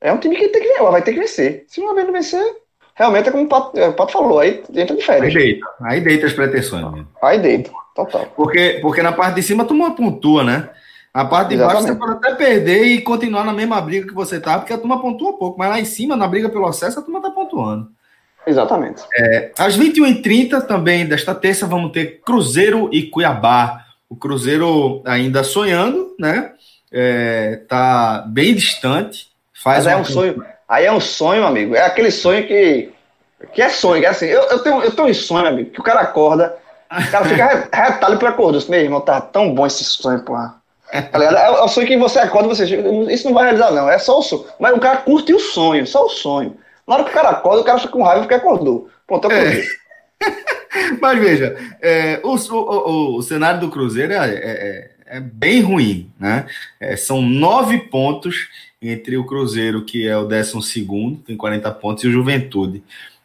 é 0.00 0.12
um 0.12 0.18
time 0.18 0.36
que 0.36 0.48
tem 0.48 0.62
que 0.62 0.80
vai 0.80 1.02
ter 1.02 1.12
que 1.12 1.18
vencer. 1.18 1.64
Se 1.66 1.80
uma 1.80 1.92
vez 1.92 2.06
não 2.06 2.12
vencer, 2.12 2.56
realmente 2.94 3.28
é 3.28 3.32
como 3.32 3.44
o 3.44 3.48
Pato, 3.48 3.76
é, 3.76 3.88
o 3.88 3.92
Pato 3.94 4.12
falou, 4.12 4.38
aí 4.38 4.62
entra 4.72 4.94
de 4.94 5.04
férias. 5.04 5.34
Aí 5.34 5.42
deita, 5.42 5.66
aí 5.82 6.00
deita 6.00 6.26
as 6.26 6.32
pretensões. 6.32 6.92
Né? 6.92 7.04
Aí 7.20 7.40
deita, 7.40 7.72
total. 7.96 8.26
Porque, 8.36 8.78
porque 8.80 9.02
na 9.02 9.10
parte 9.10 9.34
de 9.34 9.42
cima 9.42 9.64
tu 9.64 9.74
uma 9.74 9.94
pontua, 9.96 10.44
né? 10.44 10.70
A 11.12 11.24
parte 11.24 11.48
de 11.48 11.54
Exatamente. 11.56 11.82
baixo 11.82 11.94
você 11.94 11.98
pode 11.98 12.12
até 12.24 12.34
perder 12.36 12.84
e 12.84 13.00
continuar 13.00 13.42
na 13.42 13.52
mesma 13.52 13.80
briga 13.80 14.06
que 14.06 14.14
você 14.14 14.38
tá, 14.38 14.56
porque 14.56 14.72
a 14.72 14.78
turma 14.78 15.02
pontua 15.02 15.36
pouco, 15.36 15.58
mas 15.58 15.68
lá 15.68 15.80
em 15.80 15.84
cima, 15.84 16.14
na 16.14 16.28
briga 16.28 16.48
pelo 16.48 16.66
acesso, 16.66 17.00
a 17.00 17.02
turma 17.02 17.20
tá 17.20 17.30
pontuando. 17.30 17.88
Exatamente. 18.46 19.02
É, 19.16 19.50
às 19.58 19.76
21h30 19.76 20.62
também 20.62 21.04
desta 21.04 21.34
terça 21.34 21.66
vamos 21.66 21.90
ter 21.90 22.20
Cruzeiro 22.24 22.88
e 22.92 23.02
Cuiabá. 23.02 23.84
O 24.10 24.16
Cruzeiro 24.16 25.02
ainda 25.06 25.44
sonhando, 25.44 26.16
né? 26.18 26.52
É, 26.92 27.60
tá 27.68 28.24
bem 28.26 28.54
distante. 28.54 29.28
Faz 29.54 29.84
Mas 29.84 29.94
é 29.94 29.96
um 29.96 30.04
sonho. 30.04 30.44
Aí 30.68 30.84
é 30.84 30.92
um 30.92 31.00
sonho, 31.00 31.46
amigo. 31.46 31.76
É 31.76 31.82
aquele 31.82 32.10
sonho 32.10 32.46
que. 32.46 32.92
Que 33.54 33.62
é 33.62 33.68
sonho, 33.68 34.04
é 34.04 34.08
assim. 34.08 34.26
Eu, 34.26 34.42
eu, 34.42 34.58
tenho, 34.58 34.82
eu 34.82 34.90
tenho 34.90 35.08
um 35.08 35.14
sonho, 35.14 35.46
amigo, 35.46 35.70
que 35.70 35.80
o 35.80 35.84
cara 35.84 36.00
acorda, 36.00 36.58
o 36.90 37.10
cara 37.10 37.24
fica 37.24 37.68
retalho 37.72 38.18
acordar. 38.26 38.58
Assim, 38.58 38.70
meu 38.70 38.80
irmão, 38.80 39.00
tá 39.00 39.20
tão 39.20 39.54
bom 39.54 39.66
esse 39.66 39.84
sonho, 39.84 40.20
porra. 40.22 40.56
Tá 40.90 41.22
é, 41.22 41.34
é 41.34 41.50
o 41.62 41.68
sonho 41.68 41.86
que 41.86 41.96
você 41.96 42.18
acorda 42.18 42.48
você. 42.48 42.64
Isso 43.10 43.26
não 43.26 43.34
vai 43.34 43.44
realizar, 43.44 43.70
não. 43.70 43.88
É 43.88 43.98
só 43.98 44.18
o 44.18 44.22
sonho. 44.22 44.44
Mas 44.58 44.76
o 44.76 44.80
cara 44.80 44.98
curte 44.98 45.32
o 45.32 45.38
sonho, 45.38 45.86
só 45.86 46.04
o 46.04 46.10
sonho. 46.10 46.56
Na 46.86 46.94
hora 46.94 47.04
que 47.04 47.10
o 47.10 47.14
cara 47.14 47.30
acorda, 47.30 47.60
o 47.60 47.64
cara 47.64 47.78
fica 47.78 47.92
com 47.92 48.02
raiva 48.02 48.22
porque 48.22 48.34
acordou. 48.34 48.90
Ponto, 49.06 49.30
é. 49.30 49.62
Mas 51.00 51.18
veja, 51.18 51.56
é, 51.80 52.20
o, 52.22 52.34
o, 52.34 53.16
o, 53.16 53.22
cenário 53.22 53.60
do 53.60 53.70
Cruzeiro 53.70 54.12
é, 54.12 54.16
é, 54.16 54.30
é, 54.34 54.90
é 55.16 55.20
bem 55.20 55.60
ruim, 55.60 56.10
né? 56.18 56.46
É, 56.78 56.96
são 56.96 57.22
nove 57.22 57.78
pontos 57.78 58.48
entre 58.80 59.16
o 59.16 59.24
Cruzeiro, 59.24 59.84
que 59.84 60.06
é 60.06 60.16
o 60.16 60.26
décimo 60.26 60.62
segundo, 60.62 61.18
tem 61.18 61.36
40 61.36 61.70
pontos, 61.72 62.04
e 62.04 62.08
o 62.08 62.12
Juventude, 62.12 62.82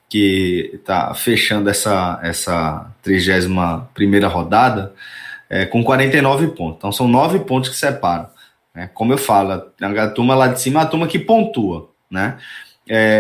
que 0.09 0.71
está 0.73 1.13
fechando 1.13 1.69
essa, 1.69 2.19
essa 2.23 2.91
31 3.01 3.85
primeira 3.93 4.27
rodada, 4.27 4.93
é, 5.49 5.65
com 5.65 5.83
49 5.83 6.47
pontos. 6.49 6.77
Então 6.77 6.91
são 6.91 7.07
nove 7.07 7.39
pontos 7.39 7.69
que 7.69 7.75
separam. 7.75 8.27
Né? 8.73 8.89
Como 8.93 9.13
eu 9.13 9.17
falo, 9.17 9.51
a 9.51 10.07
turma 10.09 10.35
lá 10.35 10.47
de 10.47 10.59
cima 10.59 10.81
é 10.81 10.83
a 10.83 10.87
turma 10.87 11.07
que 11.07 11.19
pontua, 11.19 11.89
né? 12.09 12.37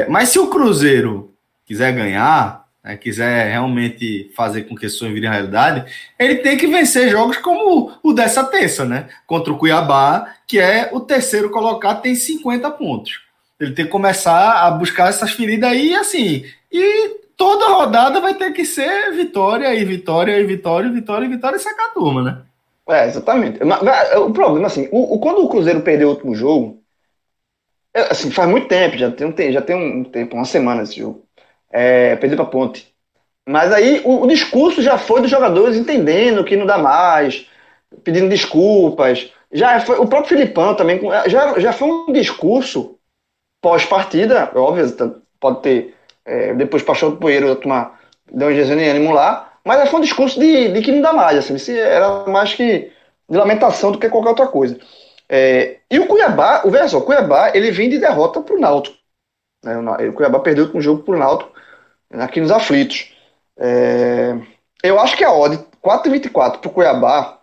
Mas 0.09 0.29
se 0.29 0.37
o 0.37 0.47
Cruzeiro 0.47 1.33
quiser 1.65 1.91
ganhar, 1.91 2.64
né, 2.85 2.95
quiser 2.95 3.49
realmente 3.49 4.31
fazer 4.35 4.61
com 4.63 4.75
que 4.75 4.85
isso 4.85 4.99
sonho 4.99 5.13
vire 5.13 5.27
realidade, 5.27 5.91
ele 6.19 6.35
tem 6.35 6.55
que 6.55 6.67
vencer 6.67 7.09
jogos 7.09 7.37
como 7.37 7.91
o 8.03 8.13
dessa 8.13 8.43
terça, 8.43 8.85
né? 8.85 9.09
Contra 9.25 9.51
o 9.51 9.57
Cuiabá, 9.57 10.35
que 10.45 10.59
é 10.59 10.91
o 10.93 10.99
terceiro 10.99 11.49
colocado, 11.49 12.03
tem 12.03 12.13
50 12.13 12.69
pontos. 12.71 13.21
Ele 13.59 13.73
tem 13.73 13.85
que 13.85 13.91
começar 13.91 14.67
a 14.67 14.69
buscar 14.69 15.09
essas 15.09 15.31
feridas 15.31 15.71
aí, 15.71 15.95
assim, 15.95 16.45
e 16.71 17.21
toda 17.35 17.69
rodada 17.69 18.21
vai 18.21 18.35
ter 18.35 18.53
que 18.53 18.63
ser 18.63 19.11
vitória 19.13 19.73
e 19.73 19.83
vitória 19.83 20.39
e 20.39 20.45
vitória 20.45 20.87
e 20.87 20.91
vitória 20.91 21.25
e 21.25 21.29
vitória 21.29 21.57
e 21.57 21.59
secar 21.59 21.87
a 21.87 21.93
turma, 21.93 22.21
né? 22.21 22.41
É, 22.87 23.07
exatamente. 23.07 23.59
O 24.17 24.31
problema, 24.31 24.67
assim, 24.67 24.87
o, 24.91 25.15
o, 25.15 25.19
quando 25.19 25.43
o 25.43 25.49
Cruzeiro 25.49 25.81
perdeu 25.81 26.09
o 26.09 26.11
último 26.11 26.35
jogo, 26.35 26.83
é, 27.95 28.11
assim, 28.11 28.29
faz 28.29 28.47
muito 28.47 28.67
tempo, 28.67 28.95
já 28.95 29.09
tem 29.09 29.51
já 29.51 29.61
tem 29.61 29.75
um 29.75 30.03
tempo, 30.03 30.35
uma 30.35 30.45
semana 30.45 30.83
esse 30.83 30.97
jogo. 30.97 31.24
É, 31.77 32.15
perdeu 32.15 32.37
pra 32.37 32.45
ponte. 32.45 32.87
Mas 33.45 33.69
aí 33.73 34.01
o, 34.05 34.23
o, 34.23 34.27
discurso 34.27 34.81
já 34.81 34.97
foi 34.97 35.21
dos 35.21 35.29
jogadores 35.29 35.75
entendendo 35.75 36.45
que 36.45 36.55
não 36.55 36.65
dá 36.65 36.77
mais, 36.77 37.47
pedindo 38.01 38.29
desculpas. 38.29 39.29
Já 39.51 39.81
foi 39.81 39.99
o 39.99 40.07
próprio 40.07 40.37
Filipão 40.37 40.73
também, 40.73 41.01
já, 41.27 41.59
já 41.59 41.73
foi 41.73 41.89
um 41.89 42.13
discurso 42.13 42.97
pós-partida, 43.61 44.49
óbvio, 44.55 44.89
tá, 44.95 45.11
pode 45.37 45.61
ter. 45.61 45.95
É, 46.25 46.53
depois 46.53 46.81
passou 46.81 47.11
do 47.11 47.17
poeiro, 47.17 47.53
tomar, 47.57 47.99
deu 48.31 48.47
uma 48.47 48.53
injeção 48.53 48.77
de 48.77 48.83
ânimo 48.85 49.11
lá, 49.11 49.53
mas 49.65 49.89
foi 49.89 49.99
um 49.99 50.03
discurso 50.03 50.39
de, 50.39 50.69
de 50.69 50.81
que 50.81 50.93
não 50.93 51.01
dá 51.01 51.11
mais, 51.11 51.37
assim, 51.37 51.73
era 51.77 52.25
mais 52.25 52.53
que 52.53 52.89
de 53.29 53.37
lamentação 53.37 53.91
do 53.91 53.99
que 53.99 54.09
qualquer 54.09 54.29
outra 54.29 54.47
coisa. 54.47 54.79
É, 55.27 55.79
e 55.91 55.99
o 55.99 56.07
Cuiabá, 56.07 56.61
o 56.63 56.71
veja 56.71 56.87
só, 56.87 56.99
o 56.99 57.01
Cuiabá, 57.01 57.51
ele 57.53 57.69
vem 57.69 57.89
de 57.89 57.97
derrota 57.97 58.41
para 58.41 58.55
o 58.55 58.59
Náutico. 58.59 58.97
Né? 59.65 60.07
O 60.07 60.13
Cuiabá 60.13 60.39
perdeu 60.39 60.69
um 60.73 60.81
jogo 60.81 61.03
o 61.11 61.17
Náutico 61.17 61.51
aqui 62.11 62.39
nos 62.39 62.51
aflitos. 62.51 63.11
É, 63.57 64.37
eu 64.83 64.99
acho 64.99 65.17
que 65.17 65.23
a 65.23 65.31
odd 65.31 65.57
4,24 65.83 66.59
para 66.59 66.69
o 66.69 66.73
Cuiabá 66.73 67.39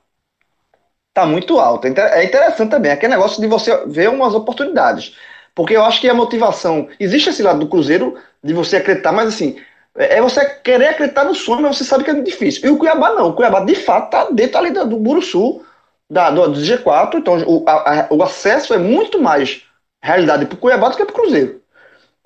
tá 1.13 1.27
muito 1.27 1.59
alta. 1.59 1.89
É 1.89 2.25
interessante 2.25 2.71
também 2.71 2.93
aquele 2.93 3.15
negócio 3.15 3.41
de 3.41 3.47
você 3.47 3.85
ver 3.87 4.09
umas 4.09 4.35
oportunidades. 4.35 5.17
Porque 5.55 5.77
eu 5.77 5.85
acho 5.85 6.01
que 6.01 6.09
a 6.09 6.15
motivação. 6.15 6.89
Existe 6.99 7.31
esse 7.31 7.43
lado 7.43 7.59
do 7.61 7.69
Cruzeiro 7.69 8.17
de 8.43 8.55
você 8.55 8.77
acreditar, 8.77 9.13
mas 9.13 9.29
assim, 9.29 9.61
é, 9.97 10.19
é 10.19 10.23
você 10.23 10.45
querer 10.47 10.89
acreditar 10.89 11.25
no 11.25 11.35
sonho, 11.35 11.63
mas 11.63 11.77
você 11.77 11.85
sabe 11.85 12.05
que 12.05 12.11
é 12.11 12.15
difícil. 12.15 12.67
E 12.67 12.71
o 12.71 12.79
Cuiabá 12.79 13.13
não. 13.13 13.29
O 13.29 13.33
Cuiabá, 13.35 13.61
de 13.61 13.75
fato, 13.75 14.11
tá 14.11 14.29
dentro 14.31 14.59
ali 14.59 14.71
do, 14.71 14.87
do 14.87 14.97
Buru 14.97 15.21
Sul 15.21 15.65
da, 16.09 16.31
do 16.31 16.53
G4, 16.53 17.15
então 17.15 17.39
o, 17.47 17.65
a, 17.67 18.07
o 18.11 18.23
acesso 18.23 18.75
é 18.75 18.79
muito 18.79 19.21
mais 19.21 19.65
realidade 20.03 20.45
para 20.45 20.57
o 20.57 20.59
Cuiabá 20.59 20.91
do 20.91 20.97
que 20.97 21.05
para 21.05 21.13
o 21.13 21.17
Cruzeiro. 21.17 21.62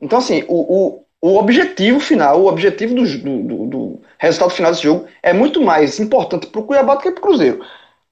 Então, 0.00 0.18
assim, 0.18 0.44
o, 0.48 1.00
o, 1.00 1.04
o 1.20 1.38
objetivo 1.38 2.00
final, 2.00 2.40
o 2.40 2.46
objetivo 2.46 2.94
do, 2.94 3.18
do, 3.18 3.66
do, 3.66 4.02
resultado 4.18 4.50
final 4.50 4.70
desse 4.70 4.82
jogo 4.82 5.06
é 5.22 5.32
muito 5.32 5.60
mais 5.60 5.98
importante 5.98 6.46
para 6.46 6.60
o 6.60 6.64
Cuiabá 6.64 6.94
do 6.94 7.02
que 7.02 7.10
para 7.10 7.18
o 7.18 7.22
Cruzeiro. 7.22 7.64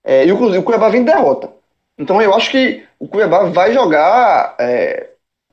É, 0.02 0.26
e 0.26 0.32
o, 0.32 0.36
Cruzeiro, 0.36 0.62
o 0.62 0.64
Cuiabá 0.64 0.88
vem 0.88 1.04
de 1.04 1.12
derrota. 1.12 1.50
Então, 1.98 2.20
eu 2.20 2.34
acho 2.34 2.50
que 2.50 2.84
o 2.98 3.06
Cuiabá 3.08 3.44
vai 3.44 3.72
jogar, 3.72 4.56
é, 4.58 5.10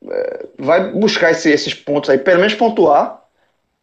é, 0.10 0.46
vai 0.58 0.92
buscar 0.92 1.32
esse, 1.32 1.50
esses 1.50 1.74
pontos 1.74 2.10
aí, 2.10 2.18
pelo 2.18 2.40
menos 2.40 2.56
pontuar 2.56 3.22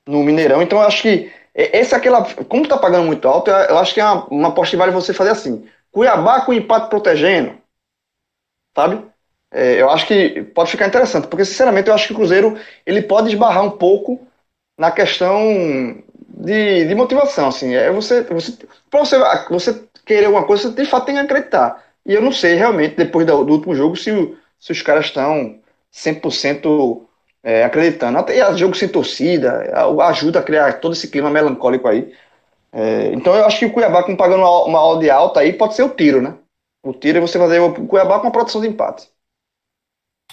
no 0.06 0.22
Mineirão. 0.22 0.62
Então, 0.62 0.78
eu 0.80 0.86
acho 0.86 1.02
que 1.02 1.30
esse 1.54 1.94
é 1.94 1.96
aquela. 1.96 2.24
Como 2.44 2.62
está 2.64 2.78
pagando 2.78 3.06
muito 3.06 3.26
alto, 3.28 3.50
eu 3.50 3.78
acho 3.78 3.94
que 3.94 4.00
é 4.00 4.04
uma, 4.04 4.26
uma 4.26 4.48
aposta 4.48 4.70
que 4.72 4.76
vale 4.76 4.92
você 4.92 5.12
fazer 5.12 5.30
assim. 5.30 5.68
Cuiabá 5.90 6.42
com 6.42 6.52
empate 6.52 6.88
protegendo, 6.88 7.58
sabe? 8.76 9.07
É, 9.50 9.80
eu 9.80 9.88
acho 9.90 10.06
que 10.06 10.42
pode 10.54 10.70
ficar 10.70 10.86
interessante, 10.86 11.26
porque 11.28 11.44
sinceramente 11.44 11.88
eu 11.88 11.94
acho 11.94 12.06
que 12.08 12.12
o 12.12 12.16
Cruzeiro 12.16 12.58
ele 12.84 13.00
pode 13.02 13.28
esbarrar 13.28 13.64
um 13.64 13.70
pouco 13.70 14.26
na 14.78 14.90
questão 14.90 16.02
de, 16.28 16.86
de 16.86 16.94
motivação, 16.94 17.48
assim, 17.48 17.74
é 17.74 17.90
você, 17.90 18.22
você 18.24 18.58
para 18.90 19.00
você, 19.00 19.18
você 19.50 19.84
querer 20.06 20.26
alguma 20.26 20.46
coisa, 20.46 20.70
você 20.70 20.82
de 20.82 20.88
fato 20.88 21.06
tem 21.06 21.14
que 21.16 21.20
acreditar. 21.22 21.84
E 22.06 22.14
eu 22.14 22.22
não 22.22 22.32
sei 22.32 22.54
realmente, 22.54 22.96
depois 22.96 23.26
do, 23.26 23.44
do 23.44 23.52
último 23.54 23.74
jogo, 23.74 23.96
se, 23.96 24.10
se 24.58 24.72
os 24.72 24.82
caras 24.82 25.06
estão 25.06 25.58
100% 25.90 27.06
é, 27.42 27.64
acreditando. 27.64 28.18
Até 28.18 28.56
jogo 28.56 28.74
sem 28.76 28.88
torcida 28.88 29.62
ajuda 30.08 30.40
a 30.40 30.42
criar 30.42 30.80
todo 30.80 30.92
esse 30.94 31.08
clima 31.08 31.30
melancólico 31.30 31.88
aí. 31.88 32.12
É, 32.72 33.12
então 33.14 33.34
eu 33.36 33.44
acho 33.46 33.58
que 33.60 33.66
o 33.66 33.72
Cuiabá, 33.72 34.02
com 34.04 34.16
pagando 34.16 34.40
uma, 34.42 34.64
uma 34.66 34.86
odd 34.86 35.08
alta 35.10 35.40
aí, 35.40 35.52
pode 35.52 35.74
ser 35.74 35.82
o 35.84 35.90
tiro, 35.90 36.22
né? 36.22 36.34
O 36.82 36.92
tiro 36.94 37.18
é 37.18 37.20
você 37.20 37.38
fazer 37.38 37.60
o 37.60 37.74
Cuiabá 37.86 38.20
com 38.20 38.28
a 38.28 38.30
produção 38.30 38.60
de 38.60 38.68
empate. 38.68 39.08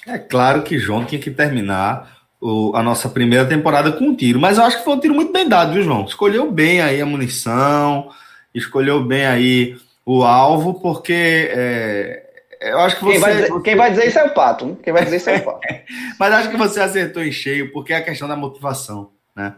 É 0.07 0.17
claro 0.17 0.61
que 0.61 0.77
João 0.77 1.05
tinha 1.05 1.19
que 1.19 1.31
terminar 1.31 2.15
o, 2.39 2.75
a 2.75 2.83
nossa 2.83 3.09
primeira 3.09 3.45
temporada 3.45 3.91
com 3.91 4.05
um 4.05 4.15
tiro. 4.15 4.39
Mas 4.39 4.57
eu 4.57 4.63
acho 4.63 4.77
que 4.77 4.83
foi 4.83 4.93
um 4.93 4.99
tiro 4.99 5.15
muito 5.15 5.33
bem 5.33 5.47
dado, 5.47 5.73
viu, 5.73 5.83
João? 5.83 6.05
Escolheu 6.05 6.51
bem 6.51 6.81
aí 6.81 7.01
a 7.01 7.05
munição, 7.05 8.09
escolheu 8.53 9.03
bem 9.03 9.25
aí 9.25 9.77
o 10.05 10.23
alvo, 10.23 10.75
porque 10.75 11.49
é, 11.51 12.25
eu 12.61 12.79
acho 12.79 12.97
que 12.97 13.03
você. 13.03 13.11
Quem 13.13 13.19
vai, 13.19 13.35
dizer, 13.35 13.61
quem 13.61 13.75
vai 13.75 13.89
dizer 13.91 14.07
isso 14.07 14.19
é 14.19 14.23
o 14.25 14.33
Pato. 14.33 14.77
Quem 14.83 14.93
vai 14.93 15.03
dizer 15.03 15.17
isso 15.17 15.29
é 15.29 15.37
o 15.37 15.43
Pato. 15.43 15.67
Mas 16.19 16.33
acho 16.33 16.49
que 16.49 16.57
você 16.57 16.79
acertou 16.79 17.23
em 17.23 17.31
cheio, 17.31 17.71
porque 17.71 17.93
é 17.93 17.97
a 17.97 18.03
questão 18.03 18.27
da 18.27 18.35
motivação, 18.35 19.11
né? 19.35 19.53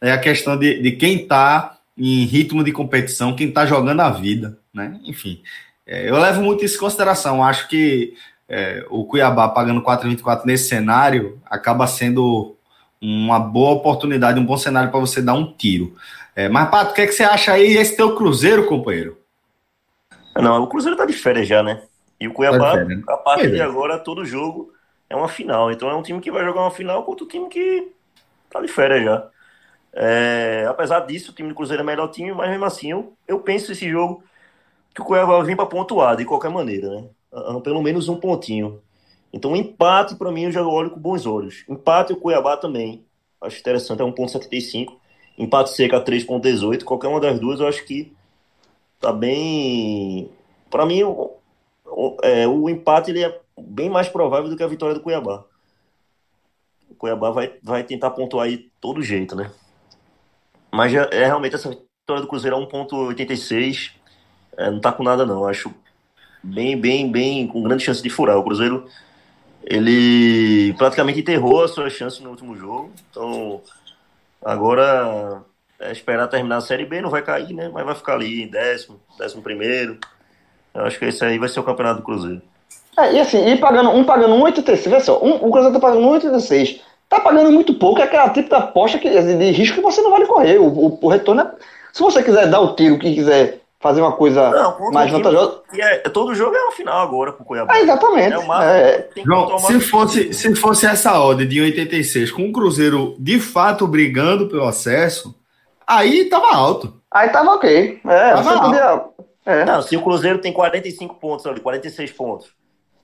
É 0.00 0.10
a 0.10 0.18
questão 0.18 0.58
de, 0.58 0.82
de 0.82 0.92
quem 0.92 1.22
está 1.22 1.78
em 1.96 2.24
ritmo 2.24 2.64
de 2.64 2.72
competição, 2.72 3.36
quem 3.36 3.48
está 3.48 3.64
jogando 3.64 4.00
a 4.00 4.10
vida, 4.10 4.58
né? 4.74 4.98
Enfim, 5.04 5.40
é, 5.86 6.08
eu 6.08 6.18
levo 6.18 6.42
muito 6.42 6.64
isso 6.64 6.76
em 6.76 6.80
consideração. 6.80 7.42
Acho 7.42 7.68
que 7.68 8.14
é, 8.52 8.84
o 8.90 9.06
Cuiabá 9.06 9.48
pagando 9.48 9.82
4,24 9.82 10.44
nesse 10.44 10.68
cenário 10.68 11.40
acaba 11.46 11.86
sendo 11.86 12.54
uma 13.00 13.40
boa 13.40 13.72
oportunidade, 13.72 14.38
um 14.38 14.44
bom 14.44 14.58
cenário 14.58 14.90
para 14.90 15.00
você 15.00 15.22
dar 15.22 15.32
um 15.32 15.50
tiro. 15.50 15.96
É, 16.36 16.50
mas, 16.50 16.68
Pato, 16.68 16.92
o 16.92 16.94
que, 16.94 17.00
é 17.00 17.06
que 17.06 17.12
você 17.12 17.24
acha 17.24 17.54
aí 17.54 17.78
esse 17.78 17.96
teu 17.96 18.14
Cruzeiro, 18.14 18.66
companheiro? 18.66 19.16
Não, 20.36 20.62
o 20.62 20.66
Cruzeiro 20.66 20.96
tá 20.96 21.06
de 21.06 21.14
férias 21.14 21.48
já, 21.48 21.62
né? 21.62 21.82
E 22.20 22.28
o 22.28 22.34
Cuiabá, 22.34 22.72
tá 22.72 22.84
né? 22.84 23.02
a 23.08 23.16
partir 23.16 23.50
de 23.50 23.60
agora, 23.62 23.98
todo 23.98 24.24
jogo 24.24 24.70
é 25.08 25.16
uma 25.16 25.28
final. 25.28 25.72
Então 25.72 25.88
é 25.88 25.94
um 25.94 26.02
time 26.02 26.20
que 26.20 26.30
vai 26.30 26.44
jogar 26.44 26.60
uma 26.60 26.70
final 26.70 27.02
contra 27.04 27.24
o 27.24 27.28
time 27.28 27.48
que 27.48 27.90
tá 28.50 28.60
de 28.60 28.68
férias 28.68 29.02
já. 29.02 29.28
É, 29.94 30.66
apesar 30.68 31.00
disso, 31.00 31.32
o 31.32 31.34
time 31.34 31.48
do 31.48 31.54
Cruzeiro 31.54 31.82
é 31.82 31.86
melhor 31.86 32.08
time, 32.08 32.32
mas 32.32 32.50
mesmo 32.50 32.66
assim, 32.66 32.90
eu, 32.90 33.14
eu 33.26 33.40
penso 33.40 33.72
esse 33.72 33.90
jogo 33.90 34.22
que 34.94 35.00
o 35.00 35.04
Cuiabá 35.04 35.38
vai 35.38 35.46
vir 35.46 35.56
para 35.56 35.66
pontuar 35.66 36.16
de 36.16 36.26
qualquer 36.26 36.50
maneira, 36.50 36.88
né? 36.88 37.04
Pelo 37.62 37.82
menos 37.82 38.08
um 38.08 38.16
pontinho. 38.16 38.82
Então, 39.32 39.56
empate, 39.56 40.14
para 40.14 40.30
mim, 40.30 40.44
eu 40.44 40.52
já 40.52 40.62
olho 40.62 40.90
com 40.90 41.00
bons 41.00 41.24
olhos. 41.24 41.64
Empate 41.68 42.12
o 42.12 42.16
Cuiabá 42.16 42.56
também. 42.56 43.04
Acho 43.40 43.58
interessante, 43.58 44.02
é 44.02 44.04
1,75. 44.04 44.94
Empate 45.38 45.70
seca 45.70 46.04
3,18. 46.04 46.84
Qualquer 46.84 47.08
uma 47.08 47.20
das 47.20 47.40
duas, 47.40 47.58
eu 47.58 47.66
acho 47.66 47.84
que 47.86 48.12
tá 49.00 49.12
bem. 49.12 50.30
Para 50.70 50.84
mim, 50.84 51.02
o, 51.02 51.32
o, 51.86 52.16
é, 52.22 52.46
o, 52.46 52.68
empate 52.68 53.10
ele 53.10 53.24
é 53.24 53.40
bem 53.58 53.88
mais 53.88 54.08
provável 54.08 54.50
do 54.50 54.56
que 54.56 54.62
a 54.62 54.68
vitória 54.68 54.94
do 54.94 55.00
Cuiabá. 55.00 55.44
O 56.90 56.94
Cuiabá 56.94 57.30
vai, 57.30 57.54
vai 57.62 57.82
tentar 57.82 58.10
pontuar 58.10 58.46
aí 58.46 58.70
todo 58.80 59.02
jeito, 59.02 59.34
né? 59.34 59.50
Mas 60.70 60.94
é, 60.94 61.08
é 61.10 61.26
realmente 61.26 61.54
essa 61.54 61.70
vitória 61.70 62.22
do 62.22 62.28
Cruzeiro 62.28 62.56
é 62.56 62.60
1,86. 62.60 63.92
É, 64.56 64.70
não 64.70 64.80
tá 64.80 64.92
com 64.92 65.02
nada, 65.02 65.24
não. 65.24 65.46
Acho 65.46 65.74
bem, 66.42 66.76
bem, 66.78 67.10
bem, 67.10 67.46
com 67.46 67.62
grande 67.62 67.84
chance 67.84 68.02
de 68.02 68.10
furar. 68.10 68.38
O 68.38 68.44
Cruzeiro 68.44 68.86
ele 69.64 70.74
praticamente 70.74 71.20
enterrou 71.20 71.62
a 71.62 71.68
sua 71.68 71.88
chance 71.88 72.22
no 72.22 72.30
último 72.30 72.56
jogo. 72.56 72.90
Então, 73.10 73.60
agora 74.44 75.42
é 75.78 75.92
esperar 75.92 76.28
terminar 76.28 76.56
a 76.56 76.60
Série 76.60 76.84
B, 76.84 77.00
não 77.00 77.10
vai 77.10 77.22
cair, 77.22 77.52
né? 77.52 77.70
Mas 77.72 77.84
vai 77.84 77.94
ficar 77.94 78.14
ali 78.14 78.42
em 78.42 78.48
décimo, 78.48 79.00
décimo 79.18 79.42
primeiro. 79.42 79.98
Eu 80.74 80.84
acho 80.84 80.98
que 80.98 81.04
esse 81.04 81.24
aí 81.24 81.38
vai 81.38 81.48
ser 81.48 81.60
o 81.60 81.64
campeonato 81.64 82.00
do 82.00 82.04
Cruzeiro. 82.04 82.42
É, 82.98 83.14
e 83.14 83.20
assim, 83.20 83.46
e 83.48 83.56
pagando, 83.56 83.90
um 83.90 84.04
pagando 84.04 84.34
1,86, 84.34 84.90
vê 84.90 85.00
só, 85.00 85.22
um, 85.22 85.36
o 85.36 85.50
Cruzeiro 85.50 85.72
tá 85.72 85.80
pagando 85.80 86.06
1,86. 86.06 86.80
Tá 87.08 87.20
pagando 87.20 87.52
muito 87.52 87.74
pouco, 87.74 88.00
é 88.00 88.04
aquela 88.04 88.30
tipo 88.30 88.48
de 88.48 88.54
aposta 88.54 88.98
que, 88.98 89.08
de 89.08 89.50
risco 89.50 89.76
que 89.76 89.82
você 89.82 90.00
não 90.00 90.10
vale 90.10 90.26
correr. 90.26 90.58
O, 90.58 90.66
o, 90.66 90.98
o 91.00 91.08
retorno 91.08 91.42
é. 91.42 91.50
Se 91.92 92.00
você 92.00 92.22
quiser 92.22 92.48
dar 92.48 92.60
o 92.60 92.74
tiro, 92.74 92.98
que 92.98 93.14
quiser 93.14 93.61
fazer 93.82 94.00
uma 94.00 94.12
coisa 94.12 94.50
não, 94.50 94.90
mais 94.92 95.10
vantajosa. 95.10 95.60
É, 95.76 95.98
todo 96.08 96.34
jogo 96.34 96.56
é 96.56 96.62
uma 96.62 96.72
final 96.72 97.02
agora 97.02 97.32
pro 97.32 97.44
Cuiabá. 97.44 97.76
É, 97.76 97.82
exatamente. 97.82 98.34
É, 98.62 99.08
João, 99.26 99.58
se 99.58 99.80
fosse, 99.80 100.32
se 100.32 100.54
fosse 100.54 100.86
essa 100.86 101.20
odd 101.20 101.44
de 101.44 101.60
86, 101.60 102.30
com 102.30 102.48
o 102.48 102.52
Cruzeiro 102.52 103.16
de 103.18 103.40
fato 103.40 103.86
brigando 103.86 104.48
pelo 104.48 104.64
acesso, 104.64 105.34
Aí 105.86 106.24
tava 106.26 106.54
alto. 106.54 107.00
Aí 107.10 107.28
tava 107.28 107.50
ok. 107.50 108.00
É, 108.04 108.30
tava 108.34 108.42
você 108.42 108.60
podia. 108.60 109.04
É. 109.44 109.64
Não, 109.64 109.82
se 109.82 109.96
o 109.96 110.02
Cruzeiro 110.02 110.38
tem 110.38 110.52
45 110.52 111.16
pontos 111.16 111.46
ali, 111.46 111.60
46 111.60 112.12
pontos, 112.12 112.54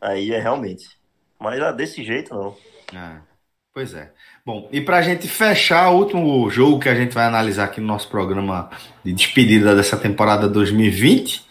aí 0.00 0.32
é 0.32 0.40
realmente. 0.40 0.86
Mas 1.38 1.60
ah, 1.60 1.72
desse 1.72 2.02
jeito 2.04 2.34
não. 2.34 2.54
É, 2.98 3.18
pois 3.72 3.94
é. 3.94 4.10
Bom, 4.44 4.68
e 4.72 4.80
para 4.80 4.98
a 4.98 5.02
gente 5.02 5.28
fechar 5.28 5.90
o 5.90 5.98
último 5.98 6.48
jogo 6.50 6.80
que 6.80 6.88
a 6.88 6.94
gente 6.94 7.14
vai 7.14 7.26
analisar 7.26 7.64
aqui 7.64 7.80
no 7.80 7.86
nosso 7.86 8.08
programa 8.08 8.70
de 9.04 9.12
despedida 9.12 9.74
dessa 9.74 9.96
temporada 9.96 10.48
2020, 10.48 11.42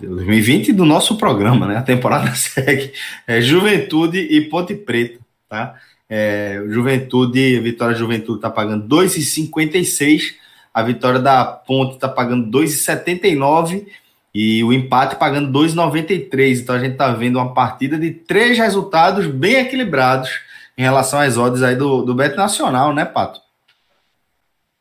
2020 0.00 0.72
do 0.72 0.84
nosso 0.84 1.16
programa, 1.16 1.66
né? 1.66 1.76
A 1.76 1.82
temporada 1.82 2.32
segue. 2.36 2.92
É 3.26 3.40
Juventude 3.40 4.18
e 4.18 4.40
Ponte 4.42 4.74
Preta, 4.74 5.18
tá? 5.48 5.76
É, 6.08 6.62
Juventude, 6.68 7.60
Vitória 7.60 7.96
Juventude 7.96 8.40
tá 8.40 8.50
pagando 8.50 8.86
2,56 8.86 10.42
a 10.72 10.82
vitória 10.82 11.20
da 11.20 11.44
Ponte 11.44 11.94
está 11.94 12.08
pagando 12.08 12.50
2,79 12.50 13.86
e 14.34 14.64
o 14.64 14.72
empate 14.72 15.16
pagando 15.16 15.56
2,93. 15.58 16.60
Então 16.60 16.74
a 16.74 16.78
gente 16.78 16.92
está 16.92 17.12
vendo 17.12 17.36
uma 17.36 17.52
partida 17.52 17.98
de 17.98 18.10
três 18.10 18.56
resultados 18.56 19.26
bem 19.26 19.56
equilibrados 19.56 20.30
em 20.76 20.82
relação 20.82 21.20
às 21.20 21.36
odds 21.36 21.62
aí 21.62 21.76
do, 21.76 22.02
do 22.02 22.14
Beto 22.14 22.36
Nacional, 22.36 22.92
né, 22.94 23.04
Pato? 23.04 23.40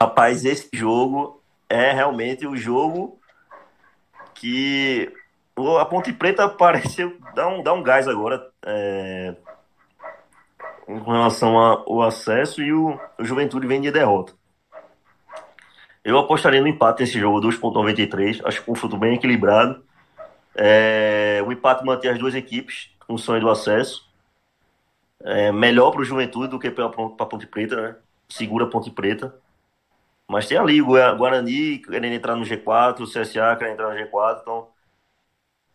Rapaz, 0.02 0.46
esse 0.46 0.70
jogo 0.74 1.42
é 1.70 1.92
realmente 1.92 2.48
o 2.48 2.56
jogo 2.56 3.20
que 4.34 5.12
a 5.80 5.86
Ponte 5.86 6.12
Preta 6.12 6.50
parece 6.50 7.16
dar 7.36 7.48
um, 7.48 7.62
dar 7.62 7.74
um 7.74 7.84
gás 7.84 8.08
agora 8.08 8.46
é, 8.66 9.36
em 10.88 11.00
relação 11.00 11.58
ao 11.58 12.02
acesso 12.02 12.62
e 12.62 12.74
o, 12.74 13.00
o 13.20 13.24
Juventude 13.24 13.68
vem 13.68 13.82
de 13.82 13.92
derrota. 13.92 14.34
Eu 16.04 16.18
apostaria 16.18 16.62
no 16.62 16.68
empate 16.68 17.02
nesse 17.02 17.20
jogo, 17.20 17.40
2,93. 17.42 18.42
Acho 18.44 18.64
que 18.64 18.72
um 18.72 18.74
confronto 18.74 18.98
bem 18.98 19.14
equilibrado. 19.14 19.84
É, 20.56 21.44
o 21.46 21.52
empate 21.52 21.86
mantém 21.86 22.10
as 22.10 22.18
duas 22.18 22.34
equipes 22.34 22.90
com 23.08 23.18
sonho 23.18 23.42
do 23.42 23.50
acesso. 23.50 24.11
É, 25.24 25.52
melhor 25.52 25.92
para 25.92 26.02
o 26.02 26.06
Juventude 26.06 26.50
do 26.50 26.60
que 26.60 26.72
para 26.72 26.86
a 26.86 27.26
Ponte 27.26 27.48
Preta, 27.48 27.76
né? 27.76 27.96
Segura 28.30 28.66
a 28.66 28.70
Ponte 28.70 28.90
Preta. 28.90 29.36
Mas 30.28 30.48
tem 30.48 30.58
ali 30.58 30.82
o 30.82 30.86
Guarani 31.18 31.80
querendo 31.80 32.14
entrar 32.14 32.36
no 32.36 32.46
G4, 32.46 33.02
o 33.02 33.06
CSA 33.06 33.56
querendo 33.58 33.74
entrar 33.74 33.94
no 33.94 34.00
G4. 34.00 34.42
Então, 34.42 34.68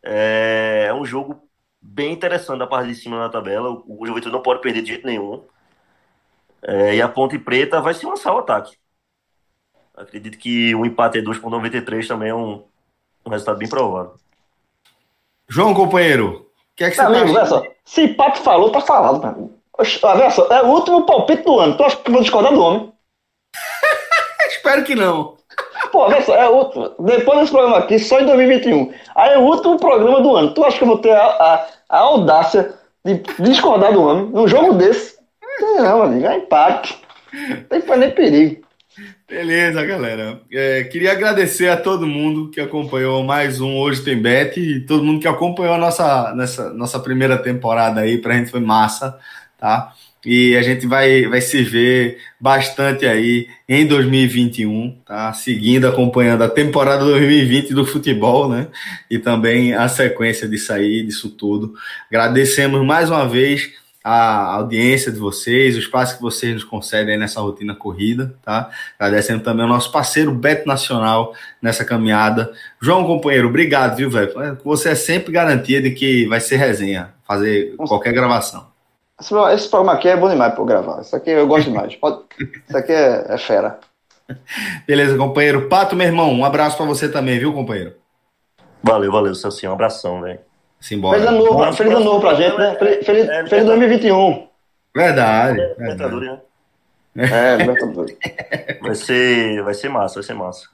é, 0.03 0.87
é 0.89 0.95
um 0.95 1.05
jogo 1.05 1.47
bem 1.81 2.13
interessante 2.13 2.59
da 2.59 2.67
parte 2.67 2.89
de 2.89 2.95
cima 2.95 3.19
na 3.19 3.29
tabela. 3.29 3.69
O, 3.69 4.03
o 4.03 4.07
Juventude 4.07 4.33
não 4.33 4.43
pode 4.43 4.63
perder 4.63 4.83
de 4.83 4.89
jeito 4.89 5.07
nenhum. 5.07 5.45
É, 6.63 6.97
e 6.97 7.03
a 7.03 7.09
Ponte 7.09 7.39
Preta 7.39 7.81
vai 7.81 7.95
se 7.95 8.07
lançar 8.07 8.35
o 8.35 8.39
ataque. 8.39 8.77
Acredito 9.95 10.39
que 10.39 10.75
o 10.75 10.85
empate 10.85 11.19
é 11.19 11.23
2,93 11.23 12.07
também 12.07 12.29
é 12.31 12.35
um, 12.35 12.65
um 13.25 13.31
resultado 13.31 13.59
bem 13.59 13.69
provável. 13.69 14.15
João, 15.49 15.73
companheiro, 15.73 16.46
que 16.77 16.85
é 16.85 16.91
que 16.91 16.97
você 16.97 17.03
tá 17.03 17.09
amigo, 17.09 17.35
tá 17.35 17.47
só, 17.47 17.63
Se 17.85 18.03
empate 18.03 18.41
falou, 18.41 18.71
tá 18.71 18.81
falado, 18.81 19.21
cara. 19.21 19.37
Olha 20.03 20.31
só, 20.31 20.47
é 20.49 20.63
o 20.63 20.69
último 20.69 21.05
palpite 21.05 21.43
do 21.43 21.59
ano. 21.59 21.77
Tu 21.77 21.85
acha 21.85 21.97
que 21.97 22.09
eu 22.09 22.13
vou 22.13 22.23
discordar 22.23 22.53
do 22.53 22.63
homem? 22.63 22.93
Espero 24.49 24.85
que 24.85 24.95
não. 24.95 25.37
Pô, 25.91 26.01
olha 26.01 26.23
só, 26.23 26.35
é 26.35 26.49
o, 26.49 26.65
depois 27.01 27.41
desse 27.41 27.53
programa 27.53 27.79
aqui, 27.79 27.99
só 27.99 28.21
em 28.21 28.27
2021. 28.27 28.93
Aí 29.15 29.33
é 29.35 29.39
o 29.39 29.43
último 29.43 29.79
programa 29.79 30.21
do 30.21 30.37
ano. 30.37 30.53
Tu 30.53 30.65
acha 30.65 30.79
que 30.79 30.85
eu 30.85 30.89
vou 30.89 30.99
ter 30.99 31.13
a, 31.13 31.25
a, 31.25 31.67
a 31.89 31.99
audácia 31.99 32.75
de 33.05 33.23
discordar 33.39 33.93
do 33.93 34.03
homem 34.03 34.27
num 34.27 34.49
jogo 34.49 34.75
desse? 34.75 35.17
Não, 35.61 36.03
amigo, 36.03 36.27
é 36.27 36.37
empate. 36.37 37.01
Não 37.33 37.65
tem 37.65 37.81
que 37.81 37.97
nem 37.97 38.11
perigo. 38.11 38.66
Beleza, 39.29 39.85
galera. 39.85 40.41
É, 40.51 40.85
queria 40.85 41.13
agradecer 41.13 41.69
a 41.69 41.77
todo 41.77 42.07
mundo 42.07 42.51
que 42.51 42.61
acompanhou 42.61 43.23
mais 43.23 43.61
um 43.61 43.77
Hoje 43.77 44.03
Tem 44.03 44.17
Bet 44.17 44.59
e 44.59 44.81
todo 44.81 45.05
mundo 45.05 45.21
que 45.21 45.29
acompanhou 45.29 45.75
a 45.75 45.79
nossa, 45.79 46.35
nessa, 46.35 46.73
nossa 46.73 46.99
primeira 46.99 47.37
temporada 47.37 48.01
aí. 48.01 48.17
Pra 48.17 48.35
gente 48.35 48.51
foi 48.51 48.61
massa, 48.61 49.19
tá? 49.59 49.93
E 50.25 50.57
a 50.57 50.63
gente 50.63 50.87
vai, 50.87 51.27
vai 51.27 51.43
se 51.43 51.63
ver 51.63 52.19
bastante 52.41 53.05
aí 53.05 53.49
em 53.69 53.87
2021, 53.87 54.99
tá? 55.05 55.31
Seguindo, 55.35 55.87
acompanhando 55.87 56.43
a 56.43 56.49
temporada 56.49 57.05
2020 57.05 57.75
do 57.75 57.85
futebol, 57.85 58.49
né? 58.49 58.69
E 59.11 59.19
também 59.19 59.75
a 59.75 59.89
sequência 59.89 60.49
disso 60.49 60.73
aí, 60.73 61.03
disso 61.03 61.29
tudo. 61.29 61.75
Agradecemos 62.11 62.85
mais 62.85 63.11
uma 63.11 63.29
vez 63.29 63.71
a 64.09 64.55
audiência 64.55 65.11
de 65.11 65.19
vocês, 65.19 65.75
o 65.75 65.81
espaço 65.81 66.15
que 66.15 66.23
vocês 66.23 66.55
nos 66.55 66.63
concedem 66.63 67.19
nessa 67.19 67.41
rotina 67.41 67.75
corrida, 67.75 68.37
tá? 68.41 68.71
Agradecendo 68.97 69.43
também 69.43 69.65
ao 69.65 69.69
nosso 69.69 69.91
parceiro 69.91 70.31
Beto 70.31 70.65
Nacional 70.65 71.35
nessa 71.61 71.85
caminhada. 71.85 72.53
João, 72.81 73.05
companheiro, 73.05 73.49
obrigado, 73.49 73.97
viu, 73.97 74.09
velho? 74.09 74.33
Você 74.63 74.91
é 74.91 74.95
sempre 74.95 75.33
garantia 75.33 75.83
de 75.83 75.91
que 75.91 76.25
vai 76.27 76.39
ser 76.39 76.55
resenha, 76.55 77.15
fazer 77.27 77.75
qualquer 77.77 78.13
gravação. 78.13 78.69
Esse 79.53 79.69
programa 79.69 79.95
aqui 79.95 80.07
é 80.07 80.17
bom 80.17 80.31
demais 80.31 80.55
para 80.55 80.65
gravar. 80.65 81.01
Isso 81.01 81.17
aqui 81.17 81.31
eu 81.31 81.49
gosto 81.49 81.69
demais. 81.69 81.97
Pode... 81.97 82.21
Isso 82.39 82.77
aqui 82.77 82.93
é, 82.93 83.25
é 83.29 83.39
fera. 83.39 83.81
Beleza, 84.87 85.19
companheiro. 85.19 85.69
Pato, 85.69 85.97
meu 85.97 86.07
irmão, 86.07 86.33
um 86.33 86.45
abraço 86.45 86.77
para 86.77 86.87
você 86.87 87.09
também, 87.09 87.41
viu, 87.41 87.53
companheiro? 87.53 87.95
Valeu, 88.85 89.11
valeu, 89.11 89.35
Celcinho. 89.35 89.73
Um 89.73 89.75
abração, 89.75 90.21
velho. 90.21 90.46
Simbora. 90.81 91.19
Feliz 91.19 91.33
ano 91.33 91.45
novo, 91.45 91.73
feliz 91.73 91.95
ano 91.95 92.05
novo 92.05 92.21
pra 92.21 92.35
gente, 92.35 92.57
né? 92.57 92.77
Feliz, 92.79 93.07
feliz, 93.07 93.27
feliz 93.49 93.67
2021. 93.67 94.47
Verdade. 94.95 95.57
verdade. 95.79 96.41
É, 97.17 97.57
Libertadores. 97.57 98.17
vai 98.81 98.95
ser, 98.95 99.63
vai 99.63 99.75
ser 99.75 99.89
massa, 99.89 100.15
vai 100.17 100.23
ser 100.23 100.35
massa. 100.35 100.69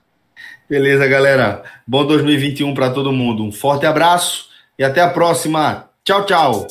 Beleza, 0.68 1.06
galera. 1.06 1.62
Bom 1.86 2.04
2021 2.04 2.74
para 2.74 2.90
todo 2.90 3.12
mundo. 3.12 3.44
Um 3.44 3.52
forte 3.52 3.86
abraço 3.86 4.48
e 4.78 4.84
até 4.84 5.00
a 5.00 5.08
próxima. 5.08 5.90
Tchau, 6.04 6.26
tchau. 6.26 6.66